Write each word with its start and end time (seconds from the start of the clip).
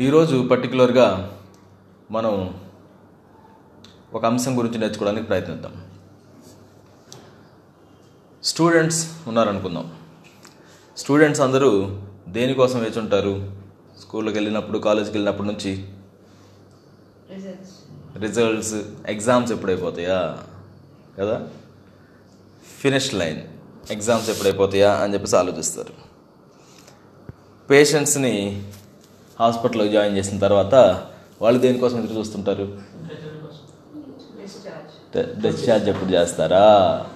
ఈరోజు 0.00 0.48
పర్టికులర్గా 0.50 1.38
మనం 2.10 2.60
ఒక 4.12 4.24
అంశం 4.24 4.58
గురించి 4.58 4.78
నేర్చుకోవడానికి 4.78 5.26
ప్రయత్నిద్దాం. 5.26 5.84
స్టూడెంట్స్ 8.44 9.12
ఉన్నారనుకుందాం. 9.26 9.98
స్టూడెంట్స్ 10.96 11.40
అందరూ 11.40 12.02
దేనికోసం 12.28 12.80
వేచి 12.80 13.00
ఉంటారు 13.00 13.56
స్కూల్కి 14.00 14.34
వెళ్ళినప్పుడు 14.34 14.78
కాలేజ్కి 14.78 15.18
వెళ్ళినప్పటి 15.18 15.48
నుంచి? 15.48 15.92
రిజల్ట్స్ 18.18 18.74
ఎగ్జామ్స్ 19.06 19.52
ఎప్పుడైపోతాయా? 19.52 20.38
కదా? 21.18 21.48
ఫినిష్ 22.80 23.14
లైన్ 23.14 23.40
ఎగ్జామ్స్ 23.90 24.30
ఎప్పుడైపోతాయా 24.30 24.94
అని 24.94 25.14
చెప్పేసి 25.14 25.36
ఆలోచిస్తారు. 25.36 25.94
పేషెంట్స్ని 27.70 28.68
హాస్పిటల్లో 29.40 29.88
జాయిన్ 29.88 30.16
చేసిన 30.16 30.38
తర్వాత 30.38 30.74
వాళ్ళు 31.42 31.60
దేనికోసం 31.60 31.98
ఎదురు 31.98 32.18
చూస్తుంటారు? 32.18 32.68
డిశ్చార్జ్ 35.40 35.88
ఎప్పుడు 35.88 36.10
చేస్తారా? 36.10 37.06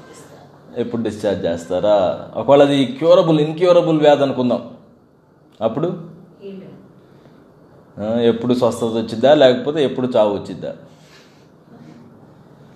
ఎప్పుడు 0.77 1.03
డిశ్చార్జ్ 1.03 1.45
చేస్తారా? 1.45 2.29
ఒకవేళ 2.35 2.63
అది 2.63 2.87
క్యూరబుల్ 2.87 3.41
ఇన్క్యూరబుల్ 3.41 3.99
వ్యాధి 3.99 4.23
అనుకుందాం. 4.23 4.77
అప్పుడు? 5.61 6.13
ఎప్పుడు 8.23 8.55
స్వస్థత 8.55 8.85
వచ్చిద్దా? 8.85 9.35
లేకపోతే 9.35 9.85
ఎప్పుడు 9.85 10.07
చావు 10.07 10.39
వచ్చిద్దా? 10.39 10.77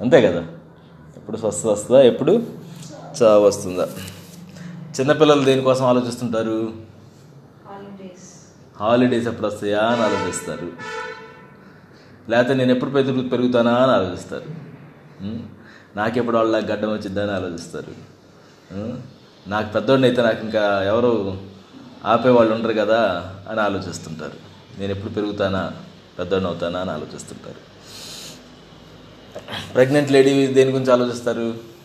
అంతే 0.00 0.22
కదా? 0.22 0.46
ఎప్పుడు 1.16 1.36
స్వస్థత 1.36 1.68
వస్తుందా? 1.68 2.02
ఎప్పుడు? 2.02 2.42
చావు 3.22 3.44
వస్తుందా? 3.44 3.88
చిన్నపిల్లలు 5.00 5.44
దేనికోసం 5.44 5.84
ఆలోచిస్తుంటారు? 5.84 6.72
హాలిడేస్ 8.80 9.26
ఎప్పుడు 9.26 9.46
వస్తాయా 9.46 9.82
అని 9.82 10.02
ఆలోచిస్తారు. 10.02 10.72
లేకపోతే 12.30 12.54
నేను 12.54 12.72
ఎప్పుడు 12.72 12.90
పెరుగు 12.90 13.28
పెరుగుతానా 13.28 13.74
అని 13.76 13.92
ఆలోచిస్తారు? 13.92 14.48
నాకెప్పుడు 15.96 16.36
వాళ్ళ 16.36 16.56
గడ్డం 16.72 16.92
వచ్చిద్దా 16.92 17.22
అని 17.22 17.32
ఆలోచిస్తారు? 17.32 17.92
నాకు 19.48 19.72
పెద్దోడిని 19.72 20.06
అయితే 20.06 20.22
నాకు 20.22 20.44
ఇంకా 20.44 20.82
ఎవరు 20.82 21.38
ఆపేవాళ్ళు 22.04 22.54
ఉండరు 22.54 22.72
కదా 22.72 23.32
అని 23.48 23.60
ఆలోచిస్తుంటారు. 23.60 24.36
నేను 24.78 24.92
ఎప్పుడు 24.92 25.12
పెరుగుతానా 25.12 25.72
పెద్దోడిని 26.18 26.48
అవుతానా 26.48 26.80
అని 26.80 26.90
ఆలోచిస్తుంటారు. 26.90 27.60
ప్రెగ్నెంట్ 29.74 30.12
లేడీ 30.12 30.46
దేని 30.46 30.70
గురించి 30.70 30.92
ఆలోచిస్తారు? 30.92 31.76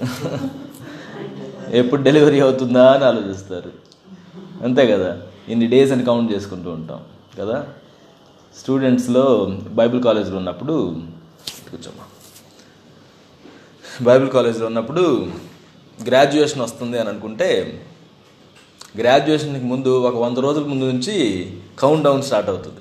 ఎప్పుడు 1.70 2.02
డెలివరీ 2.02 2.40
అవుతుందా 2.40 2.92
అని 2.92 3.04
ఆలోచిస్తారు. 3.04 3.79
అంతే 4.60 4.86
కదా. 4.86 5.22
ఇన్ని 5.48 5.66
డేస్ 5.66 5.92
అని 5.92 6.04
కౌంట్ 6.04 6.32
చేసుకుంటూ 6.32 6.70
ఉంటాం 6.70 7.04
కదా. 7.38 7.66
స్టూడెంట్స్లో 8.58 9.46
బైబిల్ 9.68 10.02
కాలేజ్లో 10.02 10.36
ఉన్నప్పుడు 10.36 10.72
కూర్చోమ్మా. 11.70 12.04
బైబిల్ 14.02 14.30
కాలేజ్లో 14.30 14.66
ఉన్నప్పుడు 14.66 15.26
గ్రాడ్యుయేషన్ 16.06 16.62
వస్తుంది 16.62 16.98
అని 16.98 17.08
అనుకుంటే 17.08 17.80
గ్రాడ్యుయేషన్కి 18.98 19.64
ముందు 19.64 20.02
ఒక 20.02 20.16
వంద 20.16 20.38
రోజుల 20.38 20.64
ముందు 20.64 20.84
నుంచి 20.84 21.50
కౌంట్ 21.78 22.04
డౌన్ 22.04 22.22
స్టార్ట్ 22.22 22.50
అవుతుంది. 22.50 22.80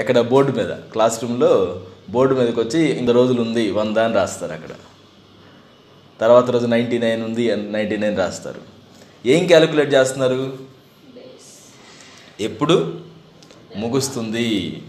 ఎక్కడ? 0.00 0.20
బోర్డు 0.20 0.52
మీద. 0.52 0.70
క్లాస్ 0.70 1.22
రూమ్లో 1.22 1.82
బోర్డు 2.10 2.34
మీదకి 2.34 2.60
వచ్చి 2.60 2.80
ఇంత 2.98 3.10
రోజులు 3.10 3.42
ఉంది 3.42 3.70
వంద 3.70 3.96
అని 3.96 4.14
రాస్తారు 4.14 4.52
అక్కడ. 4.52 4.70
తర్వాత 6.20 6.50
రోజు 6.50 6.66
నైంటీ 6.66 6.98
నైన్ 6.98 7.24
ఉంది 7.24 7.56
నైంటీ 7.56 7.96
నైన్ 7.96 8.18
రాస్తారు. 8.18 8.69
ఏం 9.26 9.46
క్యాలిక్యులేట్ 9.46 9.94
చేస్తున్నారు? 9.94 10.58
ఎప్పుడు? 12.40 13.00
ముగుస్తుంది. 13.76 14.82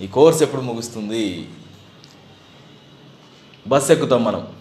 ఈ 0.00 0.06
కోర్స్ 0.06 0.42
ఎప్పుడు 0.42 0.62
ముగుస్తుంది? 0.62 1.48
బస్ 3.66 3.90
ఎక్కుతాం 3.90 4.24
మనం. 4.24 4.52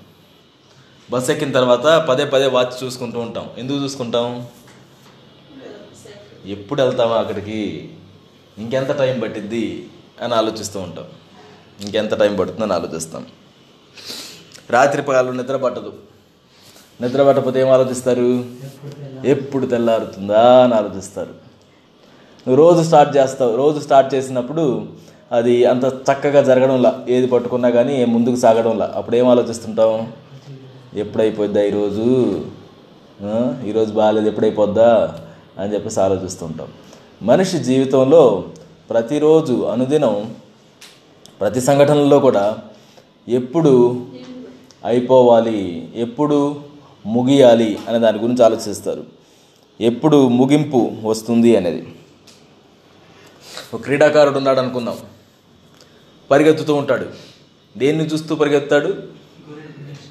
బస్ 1.12 1.30
ఎక్కిన 1.30 1.52
తర్వాత 1.52 2.08
పదే 2.08 2.26
పదే 2.26 2.48
వాచ్ 2.48 2.84
చూసుకుంటూ 2.84 3.20
ఉంటాం. 3.20 3.50
ఎందుకు 3.58 3.78
చూసుకుంటాం? 3.78 4.48
ఎప్పుడు 6.46 6.82
వెళ్తామా 6.82 7.16
అక్కడికి? 7.16 7.94
ఇంకెంత 8.58 8.92
టైం 8.92 9.20
పట్టిద్ది? 9.20 9.90
అని 10.22 10.36
ఆలోచిస్తూ 10.36 10.80
ఉంటాం. 10.80 11.06
ఇంకెంత 11.82 12.14
టైం 12.14 12.36
పడుతుందని 12.36 12.74
ఆలోచిస్తాం. 12.74 13.28
రాత్రి 14.70 15.02
పగలు 15.02 15.32
నిద్ర 15.32 15.56
పట్టదు. 15.56 16.00
నిద్ర 17.02 17.24
పట్టకపోతే 17.28 17.62
ఏం 17.62 17.70
ఆలోచిస్తారు? 17.76 18.30
ఎప్పుడు 19.34 19.66
తెల్లారుతుందా 19.66 20.42
అని 20.64 20.74
ఆలోచిస్తారు. 20.74 21.34
నువ్వు 22.46 22.58
రోజు 22.64 22.82
స్టార్ట్ 22.88 23.18
చేస్తావు 23.18 23.56
రోజు 23.56 23.80
స్టార్ట్ 23.80 24.10
చేసినప్పుడు 24.16 24.64
అది 25.38 25.66
అంత 25.66 25.86
చక్కగా 25.86 26.42
జరగడంలా 26.50 26.92
ఏది 27.16 27.28
పట్టుకున్నా 27.28 27.70
కానీ 27.70 28.06
ముందుకు 28.06 28.36
సాగడంలా. 28.36 28.94
అప్పుడు 28.96 29.16
ఏం 29.16 29.28
ఆలోచిస్తుంటాం 29.28 29.92
ఎప్పుడైపోద్దా 30.96 31.62
ఈరోజు? 31.62 32.06
ఈరోజు 33.70 33.92
బాగాలేదు 33.94 34.28
ఎప్పుడైపోద్దా 34.28 34.90
అని 35.60 35.74
చెప్పేసి 35.74 36.00
ఆలోచిస్తుంటాం. 36.00 36.68
మనిషి 37.32 37.60
జీవితంలో 37.60 38.24
ప్రతిరోజు 38.90 39.54
అనుదినం 39.74 40.16
ప్రతి 41.42 41.62
సంఘటనలో 41.62 42.20
కూడా 42.20 42.58
ఎప్పుడు 43.28 43.74
అయిపోవాలి? 44.86 45.60
ఎప్పుడు 45.96 46.69
ముగియాలి 47.06 47.80
అనే 47.88 48.00
దాని 48.00 48.20
గురించి 48.20 48.46
ఆలోచిస్తారు. 48.46 49.06
ఎప్పుడు 49.82 50.28
ముగింపు 50.28 50.92
వస్తుంది 51.04 51.56
అనేది. 51.56 51.96
ఒక 53.74 53.82
క్రీడాకారుడు 53.82 54.38
ఉన్నాడు 54.38 54.60
అనుకుందాం. 54.60 54.98
పరిగెత్తుతూ 56.32 56.76
ఉంటాడు. 56.76 57.10
దేన్ని 57.78 58.06
చూస్తూ 58.06 58.36
పరిగెత్తాడు? 58.36 59.20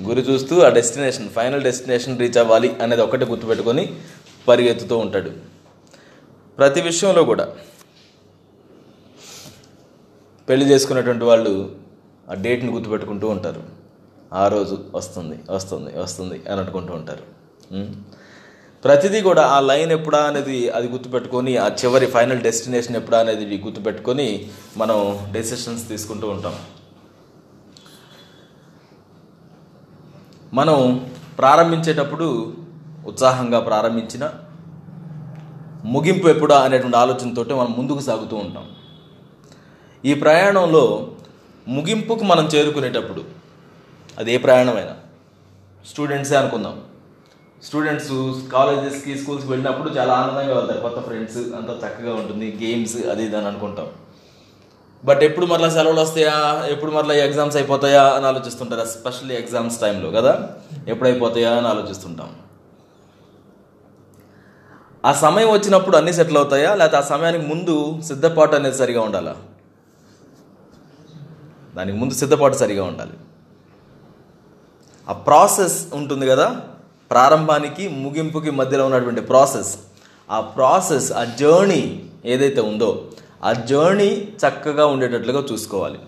గురి 0.03 0.21
చూస్తూ 0.21 0.61
ఆ 0.61 0.69
డెస్టినేషన్ 0.69 1.29
ఫైనల్ 1.29 1.63
డెస్టినేషన్ 1.63 2.19
రీచ్ 2.19 2.39
అవ్వాలి 2.39 2.77
అనేది 2.83 3.03
ఒకటి 3.03 3.25
గుర్తుపెట్టుకొని 3.25 4.01
పరిగెత్తుతూ 4.49 4.99
ఉంటాడు. 4.99 5.31
ప్రతి 6.59 6.81
విషయంలో 6.81 7.25
కూడా 7.25 7.49
పెళ్ళి 10.49 10.71
చేసుకున్నటువంటి 10.71 11.25
వాళ్ళు 11.25 11.77
ఆ 12.31 12.35
డేట్ని 12.35 12.73
గుర్తుపెట్టుకుంటూ 12.73 13.29
ఉంటారు. 13.29 13.78
ఆ 14.33 14.45
రోజు 14.55 14.77
వస్తుంది 14.95 15.37
వస్తుంది 15.57 15.91
వస్తుంది 15.99 16.39
అని 16.49 16.59
అనుకుంటూ 16.63 16.93
ఉంటారు. 16.95 17.25
ప్రతిదీ 18.85 19.21
కూడా 19.29 19.43
ఆ 19.55 19.61
లైన్ 19.69 19.93
ఎప్పుడా 19.97 20.19
అనేది 20.31 20.59
అది 20.77 20.89
గుర్తుపెట్టుకొని 20.89 21.53
ఆ 21.65 21.69
చివరి 21.81 22.07
ఫైనల్ 22.07 22.43
డెస్టినేషన్ 22.49 22.97
ఎప్పుడా 22.97 23.19
అనేది 23.25 23.57
గుర్తుపెట్టుకొని 23.65 24.27
మనం 24.77 24.99
డెసిషన్స్ 25.37 25.85
తీసుకుంటూ 25.89 26.29
ఉంటాం. 26.35 26.57
మనం 30.59 30.77
ప్రారంభించేటప్పుడు 31.39 32.29
ఉత్సాహంగా 33.07 33.61
ప్రారంభించిన 33.71 34.25
ముగింపు 35.95 36.29
ఎప్పుడా 36.29 36.57
అనేటువంటి 36.67 36.99
ఆలోచనతో 37.03 37.43
మనం 37.61 37.73
ముందుకు 37.79 38.03
సాగుతూ 38.07 38.37
ఉంటాం. 38.37 38.65
ఈ 40.05 40.15
ప్రయాణంలో 40.15 40.85
ముగింపుకు 41.67 42.25
మనం 42.25 42.45
చేరుకునేటప్పుడు 42.55 43.23
అది 44.19 44.35
ఏ 44.35 44.39
ప్రయాణమైనా. 44.39 44.97
స్టూడెంట్సే 45.91 46.37
అనుకుందాం. 46.37 46.81
స్టూడెంట్స్ 47.65 48.51
కాలేజెస్కి 48.53 49.19
స్కూల్స్కి 49.19 49.51
వెళ్ళినప్పుడు 49.51 49.91
చాలా 49.91 50.15
ఆనందంగా 50.15 50.57
వెళ్తారు. 50.57 50.81
కొత్త 50.81 51.01
ఫ్రెండ్స్ 51.01 51.37
అంతా 51.37 51.89
చక్కగా 51.89 52.15
ఉంటుంది. 52.15 52.59
గేమ్స్ 52.63 53.07
అది 53.07 53.25
ఇది 53.25 53.37
అని 53.37 53.47
అనుకుంటాం. 53.47 53.87
బట్ 55.05 55.23
ఎప్పుడు 55.23 55.47
మరలా 55.47 55.69
సెలవులు 55.69 56.01
వస్తాయా? 56.01 56.67
ఎప్పుడు 56.67 56.91
మరలా 56.91 57.15
ఎగ్జామ్స్ 57.15 57.57
అయిపోతాయా? 57.57 58.05
అని 58.05 58.27
ఆలోచిస్తుంటారు. 58.27 58.81
ఎస్పెషల్లీ 58.81 59.35
ఎగ్జామ్స్ 59.35 59.81
టైంలో 59.81 60.11
కదా? 60.11 60.49
ఎప్పుడు 60.89 61.09
అయిపోతాయా 61.09 61.55
అని 61.55 61.69
ఆలోచిస్తుంటాం. 61.69 62.35
ఆ 65.05 65.13
సమయం 65.13 65.51
వచ్చినప్పుడు 65.51 65.97
అన్నీ 65.97 66.13
సెటిల్ 66.13 66.37
అవుతాయా? 66.37 66.75
లేకపోతే 66.75 66.97
ఆ 66.97 67.01
సమయానికి 67.01 67.47
ముందు 67.47 68.01
సిద్ధపాటు 68.01 68.55
అనేది 68.55 68.77
సరిగా 68.77 69.01
ఉండాలా? 69.01 69.37
దానికి 71.77 71.99
ముందు 71.99 72.15
సిద్ధపాటు 72.15 72.55
సరిగా 72.55 72.85
ఉండాలి. 72.85 73.13
ఆ 75.09 75.13
ప్రాసెస్ 75.13 75.87
ఉంటుంది 75.95 76.27
కదా? 76.27 76.61
ప్రారంభానికి 77.11 77.89
ముగింపుకి 77.89 78.51
మధ్యలో 78.51 78.87
ఉన్నటువంటి 78.87 79.21
ప్రాసెస్. 79.21 79.79
ఆ 80.31 80.41
ప్రాసెస్ 80.41 81.13
ఆ 81.13 81.25
జర్నీ 81.25 82.03
ఏదైతే 82.25 82.61
ఉందో 82.61 83.05
ఆ 83.45 83.53
జర్నీ 83.53 84.29
చక్కగా 84.49 84.87
ఉండేటట్లుగా 84.87 85.47
చూసుకోవాలి. 85.53 85.99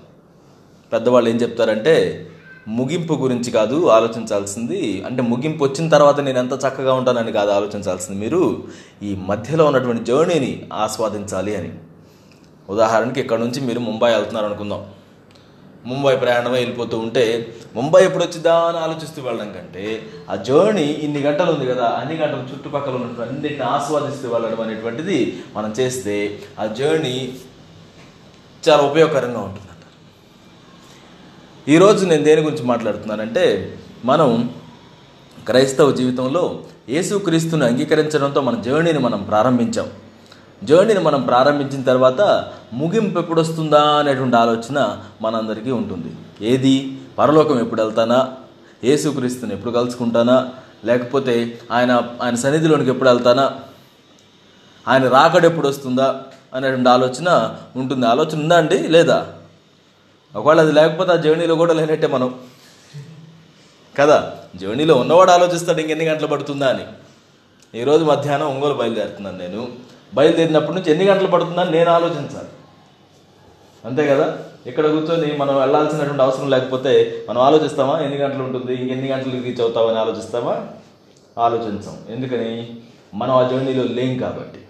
పెద్దవాళ్ళు 0.92 1.30
ఏం 1.30 1.36
చెప్తారంటే 1.36 2.26
ముగింపు 2.68 3.14
గురించి 3.14 3.50
కాదు 3.50 3.88
ఆలోచించాల్సింది. 3.88 5.02
అంటే 5.06 5.22
ముగింపు 5.22 5.64
వచ్చిన 5.64 5.88
తర్వాత 5.88 6.20
నేను 6.20 6.38
ఎంత 6.38 6.52
చక్కగా 6.52 6.94
ఉంటానని 6.94 7.32
కాదు 7.32 7.50
ఆలోచించాల్సింది 7.50 8.20
మీరు. 8.20 8.64
ఈ 9.02 9.16
మధ్యలో 9.26 9.64
ఉన్నటువంటి 9.64 10.04
జర్నీని 10.04 10.66
ఆస్వాదించాలి 10.72 11.56
అని. 11.56 11.74
ఉదాహరణకి 12.70 13.20
ఇక్కడ 13.20 13.38
నుంచి 13.38 13.60
మీరు 13.60 13.80
ముంబై 13.80 14.14
వెళ్తున్నారు 14.14 14.46
అనుకుందాం. 14.46 14.84
ముంబై 15.84 16.16
ప్రయాణమే 16.16 16.58
వెళ్ళిపోతూ 16.58 16.98
ఉంటే 16.98 17.54
ముంబై 17.74 18.04
ఎప్పుడు 18.04 18.24
వచ్చిద్దా 18.24 18.54
అని 18.60 18.78
ఆలోచిస్తూ 18.78 19.22
వెళ్ళడం 19.22 19.52
కంటే 19.52 20.02
ఆ 20.30 20.36
జర్నీ 20.36 20.82
ఇన్ని 20.82 21.20
గంటలు 21.20 21.52
ఉంది 21.52 21.66
కదా 21.66 21.86
అన్ని 21.86 22.16
గంటలు 22.16 22.48
చుట్టుపక్కల 22.52 22.94
ఉన్నటువంటి 22.94 23.30
అన్నింటిని 23.30 23.62
ఆస్వాదిస్తూ 23.62 24.28
వెళ్ళడం 24.28 24.60
అనేటువంటిది 24.60 25.42
మనం 25.56 25.70
చేస్తే 25.80 26.38
ఆ 26.58 26.66
జర్నీ 26.66 27.38
చాలా 28.68 28.82
ఉపయోగకరంగా 28.82 29.40
ఉంటుంది 29.40 29.66
ఈరోజు 31.68 32.06
నేను 32.06 32.22
దేని 32.22 32.40
గురించి 32.40 32.62
మాట్లాడుతున్నానంటే 32.62 33.74
మనం 34.04 34.50
క్రైస్తవ 35.46 35.90
జీవితంలో 35.90 36.62
యేసుక్రీస్తుని 36.88 37.64
అంగీకరించడంతో 37.64 38.40
మన 38.40 38.60
జర్నీని 38.60 38.98
మనం 38.98 39.22
ప్రారంభించాం. 39.22 39.88
జర్నీని 40.64 41.00
మనం 41.00 41.22
ప్రారంభించిన 41.22 41.82
తర్వాత 41.82 42.50
ముగింపు 42.72 43.18
ఎప్పుడు 43.18 43.40
వస్తుందా 43.40 43.82
అనేటువంటి 43.82 44.36
ఆలోచన 44.36 44.98
మనందరికీ 45.22 45.70
ఉంటుంది. 45.70 46.12
ఏది? 46.46 46.98
పరలోకం 47.18 47.60
ఎప్పుడు 47.60 47.82
వెళ్తానా? 47.82 48.28
ఏసుక్రీస్తుని 48.84 49.52
ఎప్పుడు 49.52 49.72
కలుసుకుంటానా? 49.72 50.48
లేకపోతే 50.84 51.58
ఆయన 51.72 52.02
ఆయన 52.22 52.34
సన్నిధిలోనికి 52.34 52.90
ఎప్పుడు 52.90 53.08
వెళ్తానా? 53.08 53.52
ఆయన 54.88 55.08
రాకడ 55.08 55.44
ఎప్పుడు 55.44 55.68
వస్తుందా 55.68 56.22
అనేటువంటి 56.54 56.88
ఆలోచన 56.88 57.56
ఉంటుంది. 57.76 58.06
ఆలోచన 58.06 58.38
ఉందా 58.38 58.56
అండి? 58.56 58.78
లేదా? 58.78 59.26
ఒకవేళ 60.36 60.60
అది 60.60 60.72
లేకపోతే 60.72 61.12
ఆ 61.12 61.16
జర్నీలో 61.16 61.54
కూడా 61.54 61.74
లేనట్టే 61.74 62.06
మనం. 62.06 62.34
కదా? 63.98 64.32
జర్నీలో 64.56 64.94
ఉన్నవాడు 64.94 65.30
ఆలోచిస్తాడు 65.30 65.80
ఇంకెన్ని 65.80 66.04
గంటలు 66.04 66.26
పడుతుందా 66.26 66.68
అని. 66.68 66.84
ఈరోజు 67.78 68.04
మధ్యాహ్నం 68.04 68.48
ఒంగోలు 68.48 68.74
బయలుదేరుతున్నాను 68.74 69.38
నేను. 69.38 69.90
బయలుదేరినప్పటి 70.14 70.74
నుంచి 70.74 70.90
ఎన్ని 70.90 71.04
గంటలు 71.04 71.26
పడుతుందని 71.26 71.70
నేను 71.70 71.90
ఆలోచించాలి. 71.90 72.48
అంతే 73.84 74.06
కదా? 74.06 74.38
ఇక్కడ 74.66 74.86
కూర్చొని 74.86 75.36
మనం 75.36 75.60
వెళ్ళాల్సినటువంటి 75.60 76.22
అవసరం 76.22 76.50
లేకపోతే 76.50 77.24
మనం 77.30 77.40
ఆలోచిస్తామా? 77.40 77.98
ఎన్ని 77.98 78.18
గంటలు 78.18 78.42
ఉంటుంది? 78.42 78.74
ఇంకెన్ని 78.74 79.08
గంటలు 79.08 79.30
రీచ్ 79.30 79.60
అవుతామని 79.60 79.98
ఆలోచిస్తామా? 79.98 80.66
ఆలోచించాం. 81.38 81.98
ఎందుకని? 82.08 82.76
మనం 83.14 83.30
ఆ 83.30 83.48
జర్నీలో 83.48 83.84
లేం 83.84 84.18
కాబట్టి. 84.18 84.60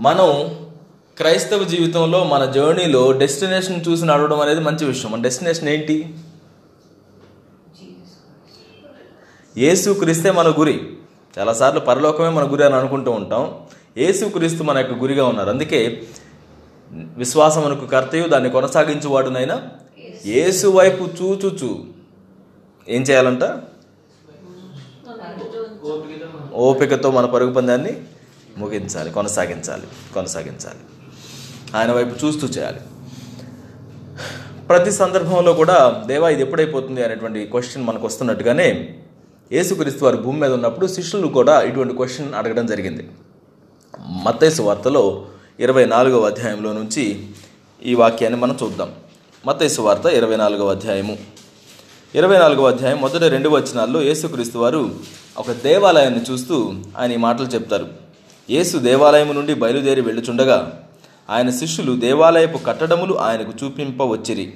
మనం 0.00 0.60
క్రైస్తవ 1.16 1.64
జీవితంలో 1.64 2.24
మన 2.24 2.44
జర్నీలో 2.44 3.12
డెస్టినేషన్ 3.12 3.84
చూసి 3.88 4.04
నడవడం 4.04 4.40
అనేది 4.40 4.60
మంచి 4.60 4.84
విషయం. 4.84 5.12
మన 5.12 5.22
డెస్టినేషన్ 5.22 5.68
ఏంటి? 5.68 6.14
Christ. 7.72 7.98
యేసుక్రీస్తే 9.56 10.30
మన 10.30 10.48
గురి. 10.48 10.96
చాలాసార్లు 11.38 11.80
పరలోకమే 11.80 12.28
మన 12.28 12.52
గురి 12.52 12.64
అని 12.64 12.74
అనుకుంటూ 12.74 13.10
ఉంటాం. 13.10 13.54
ఏసుక్రీస్తు 13.96 14.62
మన 14.62 14.78
యొక్క 14.78 14.94
గురిగా 14.94 15.26
ఉన్నారు. 15.26 15.50
అందుకే 15.50 16.02
విశ్వాసం 16.92 17.62
మనకు 17.62 17.86
కర్తయు 17.86 18.28
దాన్ని 18.28 18.50
కొనసాగించువాడునైనా 18.50 19.62
యేసు 20.26 20.66
వైపు 20.66 21.04
చూచుచు. 21.04 21.84
ఏం 22.88 23.02
చేయాలంట? 23.02 23.42
ఓపికతో 26.54 27.10
మన 27.10 27.26
పరుగు 27.26 27.52
పందాన్ని 27.52 28.00
ముగించాలి 28.58 29.10
కొనసాగించాలి 29.10 29.86
కొనసాగించాలి. 30.14 30.78
ఆయన 31.76 31.92
వైపు 31.92 32.26
చూస్తూ 32.26 32.46
చేయాలి. 32.46 32.80
ప్రతి 34.68 34.90
సందర్భంలో 34.90 35.52
కూడా 35.52 36.04
దేవా 36.06 36.28
ఇది 36.28 36.42
ఎప్పుడైపోతుంది 36.42 37.04
అనేటువంటి 37.04 37.46
క్వశ్చన్ 37.46 37.84
మనకు 37.84 38.06
వస్తున్నట్టుగానే 38.06 38.98
యేసుక్రీస్తు 39.52 40.04
వారు 40.04 40.16
భూమి 40.16 40.40
మీద 40.40 40.52
ఉన్నప్పుడు 40.52 40.86
శిష్యులు 40.86 41.26
కూడా 41.26 41.62
ఇటువంటి 41.62 41.94
క్వశ్చన్ 41.94 42.34
అడగడం 42.34 42.66
జరిగింది. 42.66 43.08
మత్తైసు 44.24 44.62
వార్తలో 44.62 45.26
ఇరవై 45.60 45.84
నాలుగవ 45.84 46.24
అధ్యాయంలో 46.24 46.72
నుంచి 46.72 47.26
ఈ 47.84 47.94
వాక్యాన్ని 47.94 48.40
మనం 48.40 48.58
చూద్దాం. 48.62 48.92
మత్తైసు 49.46 49.80
వార్త 49.80 50.06
ఇరవై 50.06 50.36
నాలుగవ 50.36 50.70
అధ్యాయము. 50.70 51.18
ఇరవై 52.14 52.38
నాలుగవ 52.38 52.68
అధ్యాయం 52.68 53.00
మొదటి 53.00 53.28
రెండు 53.28 53.48
వచనాల్లో 53.48 54.02
యేసుక్రీస్తు 54.02 54.58
వారు 54.58 54.94
ఒక 55.38 55.50
దేవాలయాన్ని 55.50 56.20
చూస్తూ 56.30 56.74
ఆయన 56.98 57.12
ఈ 57.12 57.16
మాటలు 57.16 57.46
చెప్తారు. 57.46 57.86
యేసు 58.50 58.78
దేవాలయం 58.78 59.34
నుండి 59.34 59.54
బయలుదేరి 59.54 60.00
వెళ్ళుచుండగా 60.00 60.82
ఆయన 61.30 61.50
శిష్యులు 61.50 61.96
దేవాలయపు 61.96 62.58
కట్టడములు 62.58 63.14
ఆయనకు 63.14 63.64
చూపింపవచ్చిరి 63.64 64.52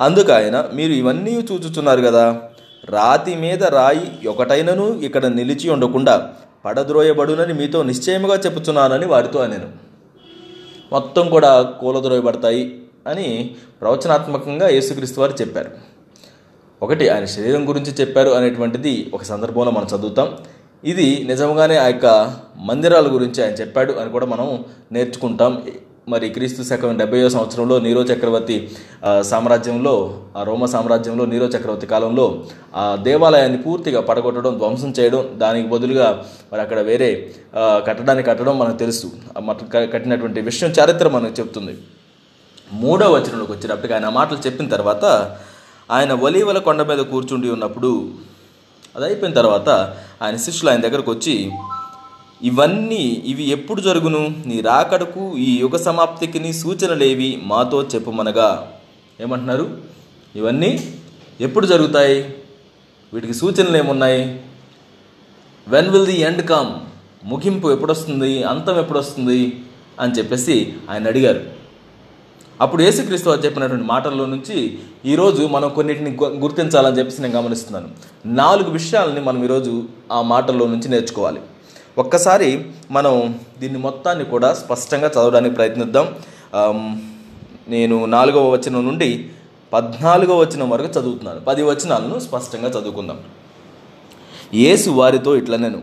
అందుకు 0.00 0.32
ఆయన 0.32 0.70
మీరు 0.74 0.92
ఇవన్నీ 0.92 1.34
చూచుచున్నారు 1.34 2.02
కదా? 2.02 2.42
రాతి 2.90 3.34
మీద 3.34 3.64
రాయి 3.64 4.28
ఒకటైనను 4.28 5.00
ఇక్కడ 5.00 5.26
నిలిచి 5.26 5.70
ఉండకుండా 5.70 6.32
పడద్రోయబడునని 6.64 7.52
మీతో 7.52 7.82
నిశ్చయముగా 7.82 8.34
చెప్పుచున్నానని 8.34 9.06
వారితో 9.06 9.46
నేను 9.46 9.68
మొత్తం 10.92 11.28
కూడా 11.28 11.62
కూలద్రోయబడతాయి 11.62 12.80
అని 13.06 13.56
ప్రవచనాత్మకంగా 13.80 14.68
యేసుక్రీస్తు 14.68 15.20
వారు 15.20 15.32
చెప్పారు. 15.40 15.70
ఒకటి 16.82 17.08
ఆయన 17.08 17.24
శరీరం 17.24 17.68
గురించి 17.68 17.92
చెప్పారు 17.92 18.30
అనేటువంటిది 18.30 19.10
ఒక 19.14 19.22
సందర్భంలో 19.22 19.70
మనం 19.70 19.86
చదువుతాం. 19.86 20.38
ఇది 20.84 21.24
నిజంగానే 21.24 21.76
ఆ 21.76 21.86
యొక్క 21.86 22.36
మందిరాల 22.56 23.14
గురించి 23.14 23.44
ఆయన 23.44 23.52
చెప్పాడు 23.52 23.92
అని 23.92 24.10
కూడా 24.10 24.26
మనం 24.26 24.64
నేర్చుకుంటాం. 24.92 25.62
మరి 26.08 26.26
క్రీస్తు 26.28 26.62
శకం 26.62 26.90
డెబ్బైవ 26.98 27.28
సంవత్సరంలో 27.28 27.76
నీరో 27.78 28.02
చక్రవర్తి 28.02 28.56
సామ్రాజ్యంలో 29.30 29.94
ఆ 30.36 30.42
రోమ 30.42 30.64
సామ్రాజ్యంలో 30.64 31.24
నీరో 31.26 31.46
చక్రవర్తి 31.46 31.86
కాలంలో 31.86 32.26
ఆ 32.76 32.84
దేవాలయాన్ని 33.06 33.58
పూర్తిగా 33.62 34.00
పడగొట్టడం 34.00 34.54
ధ్వంసం 34.58 34.90
చేయడం 34.98 35.22
దానికి 35.38 35.68
బదులుగా 35.68 36.06
మరి 36.52 36.60
అక్కడ 36.60 36.78
వేరే 36.80 37.10
కట్టడాన్ని 37.86 38.22
కట్టడం 38.22 38.58
మనకు 38.58 38.76
తెలుసు. 38.76 39.08
కట్టినటువంటి 39.94 40.40
విషయం 40.40 40.70
చరిత్ర 40.70 41.08
మనకు 41.08 41.34
చెప్తుంది. 41.40 41.74
మూడవ 42.72 43.10
వచనంలోకి 43.14 43.52
వచ్చినప్పటికి 43.52 43.94
ఆయన 43.94 44.08
మాటలు 44.08 44.38
చెప్పిన 44.46 44.68
తర్వాత 44.68 45.04
ఆయన 45.90 46.12
ఒలీవల 46.26 46.58
కొండ 46.58 46.82
మీద 46.82 47.02
కూర్చుండి 47.12 47.50
ఉన్నప్పుడు 47.50 47.90
అది 48.96 49.04
అయిపోయిన 49.04 49.34
తర్వాత 49.34 49.68
ఆయన 50.22 50.36
శిష్యులు 50.36 50.70
ఆయన 50.70 50.80
దగ్గరకు 50.80 51.10
వచ్చి 51.10 51.34
ఇవన్నీ 52.42 53.22
ఇవి 53.26 53.44
ఎప్పుడు 53.44 53.80
జరుగును? 53.80 54.42
నీ 54.46 54.60
రాకడకు 54.60 55.38
ఈ 55.38 55.58
యుగ 55.58 55.76
సమాప్తికి 55.76 56.40
నీ 56.40 56.52
సూచనలేవి 56.52 57.42
మాతో 57.44 57.82
చెప్పుమనగా. 57.82 58.72
ఏమంటున్నారు? 59.20 59.78
ఇవన్నీ 60.36 60.94
ఎప్పుడు 61.40 61.66
జరుగుతాయి? 61.66 62.34
వీటికి 63.14 63.34
సూచనలు 63.34 63.76
ఏమున్నాయి? 63.76 64.40
When 65.68 65.88
will 65.88 66.06
the 66.06 66.20
end 66.20 66.48
come 66.48 66.72
ముగింపు 67.24 67.72
ఎప్పుడొస్తుంది? 67.72 68.42
అంతం 68.42 68.78
ఎప్పుడొస్తుంది? 68.78 69.60
అని 70.00 70.12
చెప్పేసి 70.12 70.74
ఆయన 70.90 71.06
అడిగారు. 71.06 71.40
అప్పుడు 72.60 72.82
యేసుక్రీస్తు 72.82 73.30
చెప్పినటువంటి 73.30 73.86
మాటల్లో 73.86 74.26
నుంచి 74.26 74.78
ఈరోజు 75.04 75.46
మనం 75.46 75.68
కొన్నిటిని 75.68 76.10
గు- 76.10 76.42
గుర్తించాలని 76.42 76.98
చెప్పేసి 76.98 77.22
నేను 77.22 77.34
గమనిస్తున్నాను. 77.34 77.88
నాలుగు 78.26 78.70
విషయాలని 78.70 79.20
మనం 79.20 79.44
ఈరోజు 79.44 79.84
ఆ 80.12 80.22
మాటల్లో 80.22 80.66
నుంచి 80.66 80.88
నేర్చుకోవాలి. 80.88 81.40
ఒక్కసారి 81.98 82.64
మనం 82.90 83.40
దీన్ని 83.58 83.78
మొత్తాన్ని 83.78 84.24
కూడా 84.24 84.54
స్పష్టంగా 84.54 85.08
చదవడానికి 85.08 85.54
ప్రయత్నిద్దాం. 85.54 86.06
నేను 87.68 88.04
నాలుగవ 88.04 88.50
వచనం 88.50 88.86
నుండి 88.86 89.28
పద్నాలుగవ 89.72 90.38
వచనం 90.38 90.70
వరకు 90.70 91.00
చదువుతున్నాను. 91.00 91.40
పది 91.40 91.62
వచనాలను 91.62 92.18
స్పష్టంగా 92.18 92.68
చదువుకుందాం. 92.68 93.18
యేసు 94.54 94.90
వారితో 94.90 95.36
ఇట్లనెను 95.36 95.82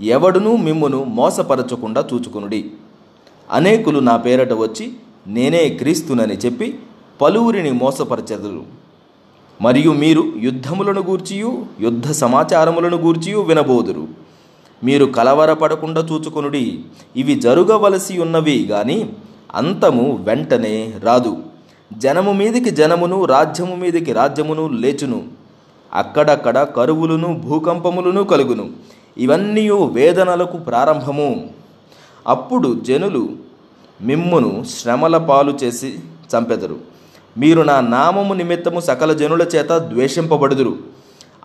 ఎవడునూ 0.00 0.56
మిమ్మును 0.56 1.04
మోసపరచకుండా 1.04 2.04
చూచుకునుడి. 2.14 2.70
అనేకులు 3.50 4.00
నా 4.00 4.16
పేరట 4.16 4.52
వచ్చి 4.52 4.92
నేనే 5.26 5.68
క్రీస్తునని 5.68 6.34
చెప్పి 6.34 6.78
పలువురిని 7.20 7.72
మోసపరచెదరు. 7.72 8.64
మరియు 9.62 9.90
మీరు 9.92 10.32
యుద్ధములను 10.38 11.00
గూర్చియు 11.02 11.66
యుద్ధ 11.80 12.10
సమాచారములను 12.10 12.96
గూర్చియు 12.96 13.40
వినబోదురు. 13.40 14.29
మీరు 14.84 15.04
కలవరపడకుండా 15.04 16.00
చూచుకొనుడి. 16.12 16.84
ఇవి 17.16 17.34
జరుగవలసి 17.34 18.20
ఉన్నవి 18.20 18.66
గాని 18.70 19.12
అంతము 19.54 20.18
వెంటనే 20.22 20.92
రాదు. 21.04 21.36
జనము 21.98 22.32
మీదికి 22.32 22.70
జనమును 22.70 23.24
రాజ్యము 23.24 23.76
మీదికి 23.76 24.12
రాజ్యమును 24.12 24.68
లేచును. 24.68 25.24
అక్కడక్కడ 25.92 26.62
కరువులను 26.62 27.34
భూకంపములను 27.34 28.24
కలుగును. 28.24 28.70
ఇవన్నీ 29.18 29.70
వేదనలకు 29.70 30.58
ప్రారంభము. 30.58 31.50
అప్పుడు 32.26 32.80
జనులు 32.82 33.28
మిమ్మును 34.02 34.64
శ్రమల 34.64 35.18
పాలు 35.18 35.58
చేసి 35.64 35.98
చంపెదరు. 36.36 36.76
మీరు 37.38 37.62
నా 37.62 37.80
నామము 37.80 38.34
నిమిత్తము 38.34 38.80
సకల 38.80 39.12
జనుల 39.12 39.42
చేత 39.42 39.72
ద్వేషింపబడుదురు. 39.72 40.89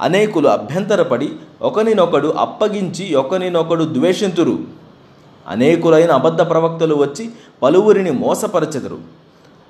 అనేకులు 0.01 0.47
అభ్యంతరపడి 0.47 1.29
ఒకనినొకడు 1.61 2.27
అప్పగించి 2.27 3.15
ఒకనినొకడు 3.15 3.83
ద్వేషింతురు. 3.83 4.59
అనేకులైన 5.47 6.11
అబద్ధ 6.11 6.41
ప్రవక్తలు 6.41 6.95
వచ్చి 6.95 7.29
పలువురిని 7.63 8.11
మోసపరచెదరు. 8.11 8.97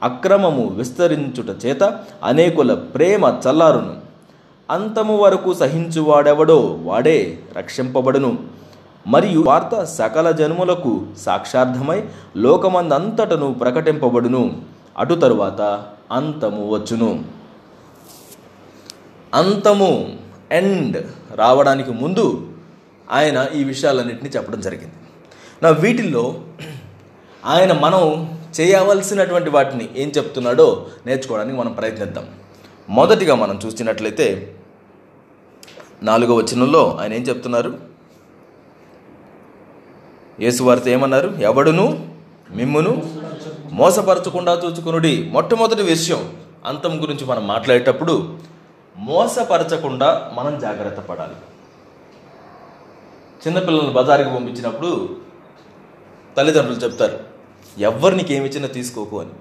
అక్రమము 0.03 0.67
విస్తరించుట 0.67 1.65
చేత 1.65 1.83
అనేకుల 2.23 2.73
ప్రేమ 2.73 3.39
చల్లారును. 3.49 3.95
అంతము 4.71 5.17
వరకు 5.17 5.53
సహించువాడెవడో 5.53 6.77
వాడే 6.83 7.39
రక్షింపబడును. 7.57 8.37
మరియు 9.07 9.43
వార్త 9.43 9.83
సకల 9.83 10.31
జన్ములకు 10.31 11.01
సాక్షార్థమై 11.17 12.03
లోకమందంతటను 12.37 13.53
ప్రకటింపబడును. 13.53 14.61
అటు 14.97 15.13
తరువాత 15.13 15.83
అంతము 16.11 16.69
వచ్చును. 16.69 17.34
అంతము 19.35 20.17
ఎండ్ 20.51 21.07
రావడానికి 21.35 21.91
ముందు 21.91 22.51
ఆయన 23.11 23.49
ఈ 23.55 23.63
విషయాలన్నింటినీ 23.63 24.29
చెప్పడం 24.29 24.61
జరిగింది. 24.61 24.93
నా 25.63 25.69
వీటిల్లో 25.69 26.41
ఆయన 27.45 27.73
మనం 27.73 28.31
చేయవలసినటువంటి 28.61 29.49
వాటిని 29.49 29.89
ఏం 29.97 30.11
చెప్తున్నాడో 30.17 30.87
నేర్చుకోవడానికి 31.05 31.57
మనం 31.57 31.71
ప్రయత్నిద్దాం. 31.71 32.25
మొదటిగా 32.89 33.35
మనం 33.35 33.59
చూసినట్లయితే 33.65 34.55
నాలుగో 36.03 36.35
వచనంలో 36.35 36.97
ఆయన 37.01 37.13
ఏం 37.13 37.21
చెప్తున్నారు? 37.21 37.79
యేసువారితో 40.39 40.89
ఏమన్నారు? 40.89 41.37
ఎవడును? 41.39 42.09
మిమ్మును 42.51 43.03
మోసపరచకుండా 43.71 44.61
చూచుకునుడి. 44.65 45.29
మొట్టమొదటి 45.31 45.81
విషయం 45.81 46.33
అంతం 46.65 47.01
గురించి 47.01 47.25
మనం 47.25 47.47
మాట్లాడేటప్పుడు 47.47 48.37
మోసపరచకుండా 48.97 50.31
మనం 50.33 50.59
జాగ్రత్త 50.59 50.99
పడాలి. 50.99 51.35
చిన్నపిల్లలను 53.47 53.93
బజారుకి 53.93 54.29
పంపించినప్పుడు 54.29 55.09
తల్లిదండ్రులు 56.37 56.79
చెప్తారు 56.79 57.19
ఎవరు 57.79 58.15
నీకేమి 58.15 58.45
ఇచ్చినా 58.45 58.67
తీసుకోకు 58.67 59.19
అని. 59.19 59.31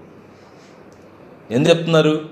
ఎందుకు 1.51 1.77
చెప్తున్నారు? 1.77 2.29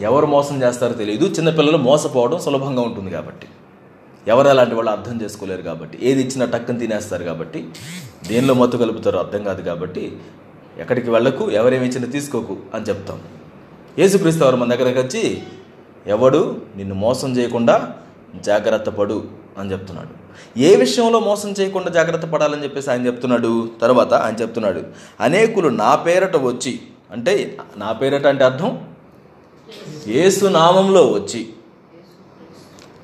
ఎవరు 0.00 0.26
మోసం 0.26 0.62
చేస్తారో 0.62 0.92
తెలియదు. 0.92 1.24
చిన్నపిల్లలు 1.24 1.76
మోసపోవడం 1.76 2.38
సులభంగా 2.38 2.82
ఉంటుంది 2.82 3.10
కాబట్టి. 3.10 3.46
ఎవరు 4.26 4.48
అలాంటి 4.48 4.74
వాళ్ళు 4.74 4.90
అర్థం 4.90 5.22
చేసుకోలేరు 5.22 5.62
కాబట్టి. 5.62 5.98
ఏది 6.02 6.22
ఇచ్చినా 6.22 6.44
టక్కని 6.46 6.78
తినేస్తారు 6.78 7.24
కాబట్టి. 7.24 7.68
దేనిలో 8.26 8.54
మత్తు 8.54 8.76
కలుపుతారో 8.76 9.18
అర్థం 9.18 9.44
కాదు 9.44 9.62
కాబట్టి. 9.62 10.18
ఎక్కడికి 10.78 11.10
వెళ్ళకు 11.10 11.50
ఎవరేమి 11.50 11.86
ఇచ్చినా 11.86 12.06
తీసుకోకు 12.06 12.56
అని 12.74 12.84
చెప్తాం. 12.84 13.20
యేసుక్రీస్తు 13.98 14.44
వారు 14.44 14.56
మన 14.56 14.74
దగ్గరకు 14.74 15.00
వచ్చి 15.00 15.42
ఎవడు 16.06 16.62
నిన్ను 16.76 16.94
మోసం 16.94 17.36
చేయకుండా 17.36 17.94
జాగ్రత్త 18.40 18.88
పడు 18.88 19.24
అని 19.58 19.72
చెప్తున్నాడు. 19.72 20.08
ఏ 20.58 20.76
విషయంలో 20.76 21.20
మోసం 21.20 21.54
చేయకుండా 21.60 21.90
జాగ్రత్త 21.90 22.26
పడాలని 22.26 22.62
చెప్పేసి 22.62 22.90
ఆయన 22.90 23.06
చెప్తున్నాడు? 23.06 23.70
తర్వాత 23.82 24.14
ఆయన 24.14 24.34
చెప్తున్నాడు 24.34 24.82
అనేకులు 25.20 25.68
నా 25.68 25.94
పేరట 25.94 26.36
వచ్చి 26.36 26.80
అంటే 27.10 27.58
నా 27.76 27.92
పేరట 27.92 28.26
అంటే 28.26 28.44
అర్థం? 28.44 28.84
యేసు 30.06 30.46
నామంలో 30.46 31.06
వచ్చి 31.06 31.48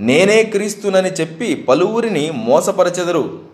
నేనే 0.00 0.42
క్రీస్తునని 0.42 1.08
చెప్పి 1.08 1.54
పలువురిని 1.54 2.30
మోసపరచెదరు. 2.30 3.47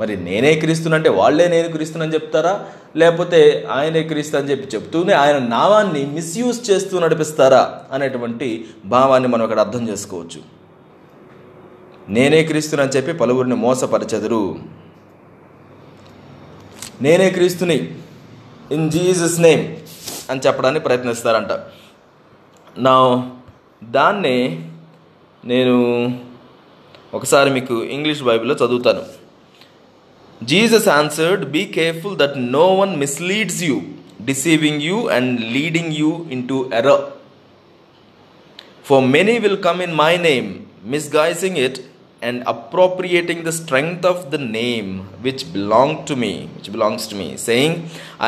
మరి 0.00 0.16
నేనే 0.24 0.54
క్రీస్తునంటే 0.54 1.08
వాళ్ళే 1.08 1.48
నేను 1.48 1.68
క్రీస్తునని 1.68 2.14
చెప్తారా? 2.14 2.66
లేకపోతే 2.96 3.66
ఆయనే 3.70 4.02
క్రీస్తు 4.02 4.36
అని 4.36 4.50
చెప్పి 4.50 4.76
చెప్తూనే 4.76 5.12
ఆయన 5.12 5.38
నామాన్ని 5.38 6.06
మిస్యూజ్ 6.06 6.70
చేస్తూ 6.70 6.98
నడిపిస్తారా? 6.98 7.82
అనేటువంటి 7.92 8.66
భావాన్ని 8.84 9.28
మనం 9.28 9.42
అక్కడ 9.42 9.60
అర్థం 9.60 9.88
చేసుకోవచ్చు. 9.88 10.42
నేనే 12.08 12.44
క్రీస్తునని 12.44 12.88
చెప్పి 12.88 13.12
పలువురిని 13.12 13.54
మోసపరచెదరు. 13.54 14.58
నేనే 17.02 17.30
క్రీస్తుని 17.30 17.94
ఇన్ 18.72 18.90
జీసస్ 18.90 19.40
నేమ్ 19.40 19.76
అని 20.30 20.40
చెప్పడానికి 20.46 20.84
ప్రయత్నిస్తారంట. 20.84 21.48
నా 22.78 23.30
దాన్నే 23.84 24.70
నేను 25.44 26.06
ఒకసారి 27.14 27.50
మీకు 27.50 27.84
ఇంగ్లీష్ 27.84 28.22
బైబిల్లో 28.22 28.66
చదువుతాను. 28.66 29.19
Jesus 30.41 30.87
answered 30.99 31.43
be 31.51 31.63
careful 31.77 32.17
that 32.17 32.37
no 32.51 32.65
one 32.81 32.93
misleads 32.97 33.61
you 33.67 33.77
deceiving 34.29 34.81
you 34.81 34.97
and 35.15 35.33
leading 35.55 35.93
you 36.01 36.11
into 36.47 36.57
error 36.73 37.03
for 38.87 39.03
many 39.09 39.35
will 39.45 39.61
come 39.63 39.81
in 39.81 39.95
my 40.01 40.13
name 40.25 40.49
misguising 40.93 41.59
it 41.65 41.79
and 42.21 42.41
appropriating 42.47 43.43
the 43.47 43.51
strength 43.57 44.05
of 44.11 44.21
the 44.29 44.37
name 44.51 44.91
which 45.21 45.45
belong 45.55 45.97
to 46.07 46.15
me 46.23 46.33
which 46.55 46.69
belongs 46.71 47.07
to 47.11 47.15
me 47.15 47.27
saying 47.47 47.77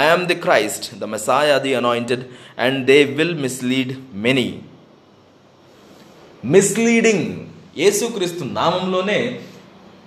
I 0.01 0.03
am 0.07 0.25
the 0.31 0.37
Christ 0.45 0.87
the 0.99 1.07
Messiah 1.13 1.57
the 1.65 1.73
anointed 1.73 2.23
and 2.59 2.79
they 2.91 2.97
will 3.19 3.37
mislead 3.45 3.93
many 4.25 4.47
misleading 6.43 7.27
యేసుక్రీస్తు 7.77 8.43
నామంలోనే 8.53 9.19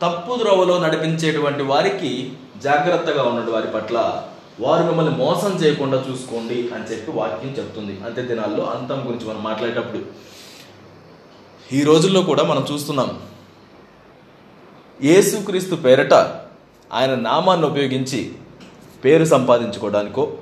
తప్పు 0.01 0.37
ద్రోవలో 0.37 0.79
నడిపించేటువంటి 0.79 1.63
వారికి 1.63 2.33
జాగ్రత్తగా 2.61 3.23
ఉన్నటువంటి 3.23 3.51
వారి 3.51 3.67
పట్ల. 3.67 4.23
వారు 4.59 4.83
మిమ్మల్ని 4.83 5.15
మోసం 5.17 5.55
చేయకుండా 5.55 6.05
చూసుకోండి 6.09 6.69
అని 6.75 6.83
చెప్పి 6.83 7.11
వాక్యం 7.11 7.51
చెప్తుంది. 7.51 8.05
అంతే 8.05 8.21
దినాల్లో 8.21 8.65
అంతం 8.65 9.07
గురించి 9.07 9.25
మనం 9.25 9.43
మాట్లాడేటప్పుడు. 9.43 10.03
ఈ 11.73 11.83
రోజుల్లో 11.83 12.21
కూడా 12.21 12.43
మనం 12.43 12.67
చూస్తున్నాం. 12.73 13.19
యేసుక్రీస్తు 15.03 15.75
పేరట 15.75 16.13
ఆయన 16.93 17.15
నామాన్ని 17.15 17.67
ఉపయోగించి 17.67 18.31
పేరు 19.05 19.25
సంపాదించుకోవడానికో 19.25 20.33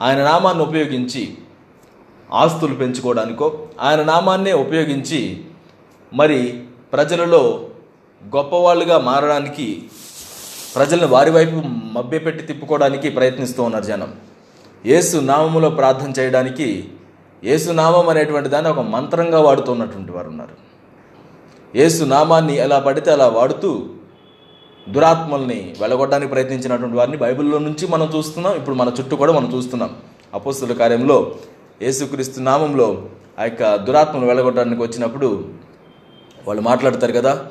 ఆయన 0.00 0.24
నామాన్ని 0.24 0.62
ఉపయోగించి 0.62 1.38
ఆస్తులు 2.32 2.74
పెంచుకోవడానికో 2.74 3.68
ఆయన 3.80 4.02
నామాన్నే 4.02 4.52
ఉపయోగించి 4.52 5.44
మరి 6.14 6.64
ప్రజలలో 6.92 7.68
గొప్పవాళ్ళుగా 8.28 8.98
మారడానికి 8.98 9.82
ప్రజలను 10.76 11.06
వారి 11.06 11.30
వైపు 11.30 11.62
మభ్యపెట్టి 11.66 12.42
తిప్పుకోవడానికి 12.42 13.10
ప్రయత్నిస్తూ 13.10 13.62
ఉన్నారు 13.62 13.84
జనం. 13.84 14.14
యేసు 14.86 15.16
నామములో 15.16 15.70
ప్రార్థన 15.70 16.20
చేయడానికి 16.20 16.84
యేసు 17.44 17.72
నామం 17.72 18.08
అనేటువంటి 18.08 18.48
దాన్ని 18.48 18.70
ఒక 18.70 18.80
మంత్రంగా 18.80 19.40
వాడుతున్నటువంటి 19.40 20.12
వారు 20.12 20.28
ఉన్నారు. 20.28 20.54
యేసు 21.76 22.04
నామాన్ని 22.04 22.56
ఎలా 22.56 22.78
పడితే 22.78 23.12
అలా 23.12 23.28
వాడుతూ 23.28 23.86
దురాత్మల్ని 24.88 25.74
వెళ్ళగొట్టడానికి 25.80 26.32
ప్రయత్నించినటువంటి 26.32 26.96
వారిని 26.96 27.16
బైబిల్లో 27.16 27.58
నుంచి 27.58 27.86
మనం 27.86 28.12
చూస్తున్నాం. 28.16 28.56
ఇప్పుడు 28.56 28.76
మన 28.76 28.92
చుట్టూ 29.00 29.16
కూడా 29.16 29.32
మనం 29.32 29.56
చూస్తున్నాం. 29.56 29.96
అపోస్తుల 30.34 30.72
కార్యంలో 30.72 31.34
యేసుక్రీస్తు 31.82 32.40
నామంలో 32.40 33.08
ఆ 33.38 33.44
యొక్క 33.44 33.76
దురాత్మను 33.76 34.26
వెళ్ళగొట్టడానికి 34.26 34.82
వచ్చినప్పుడు 34.82 35.48
వాళ్ళు 36.46 36.62
మాట్లాడతారు 36.62 37.12
కదా 37.12 37.46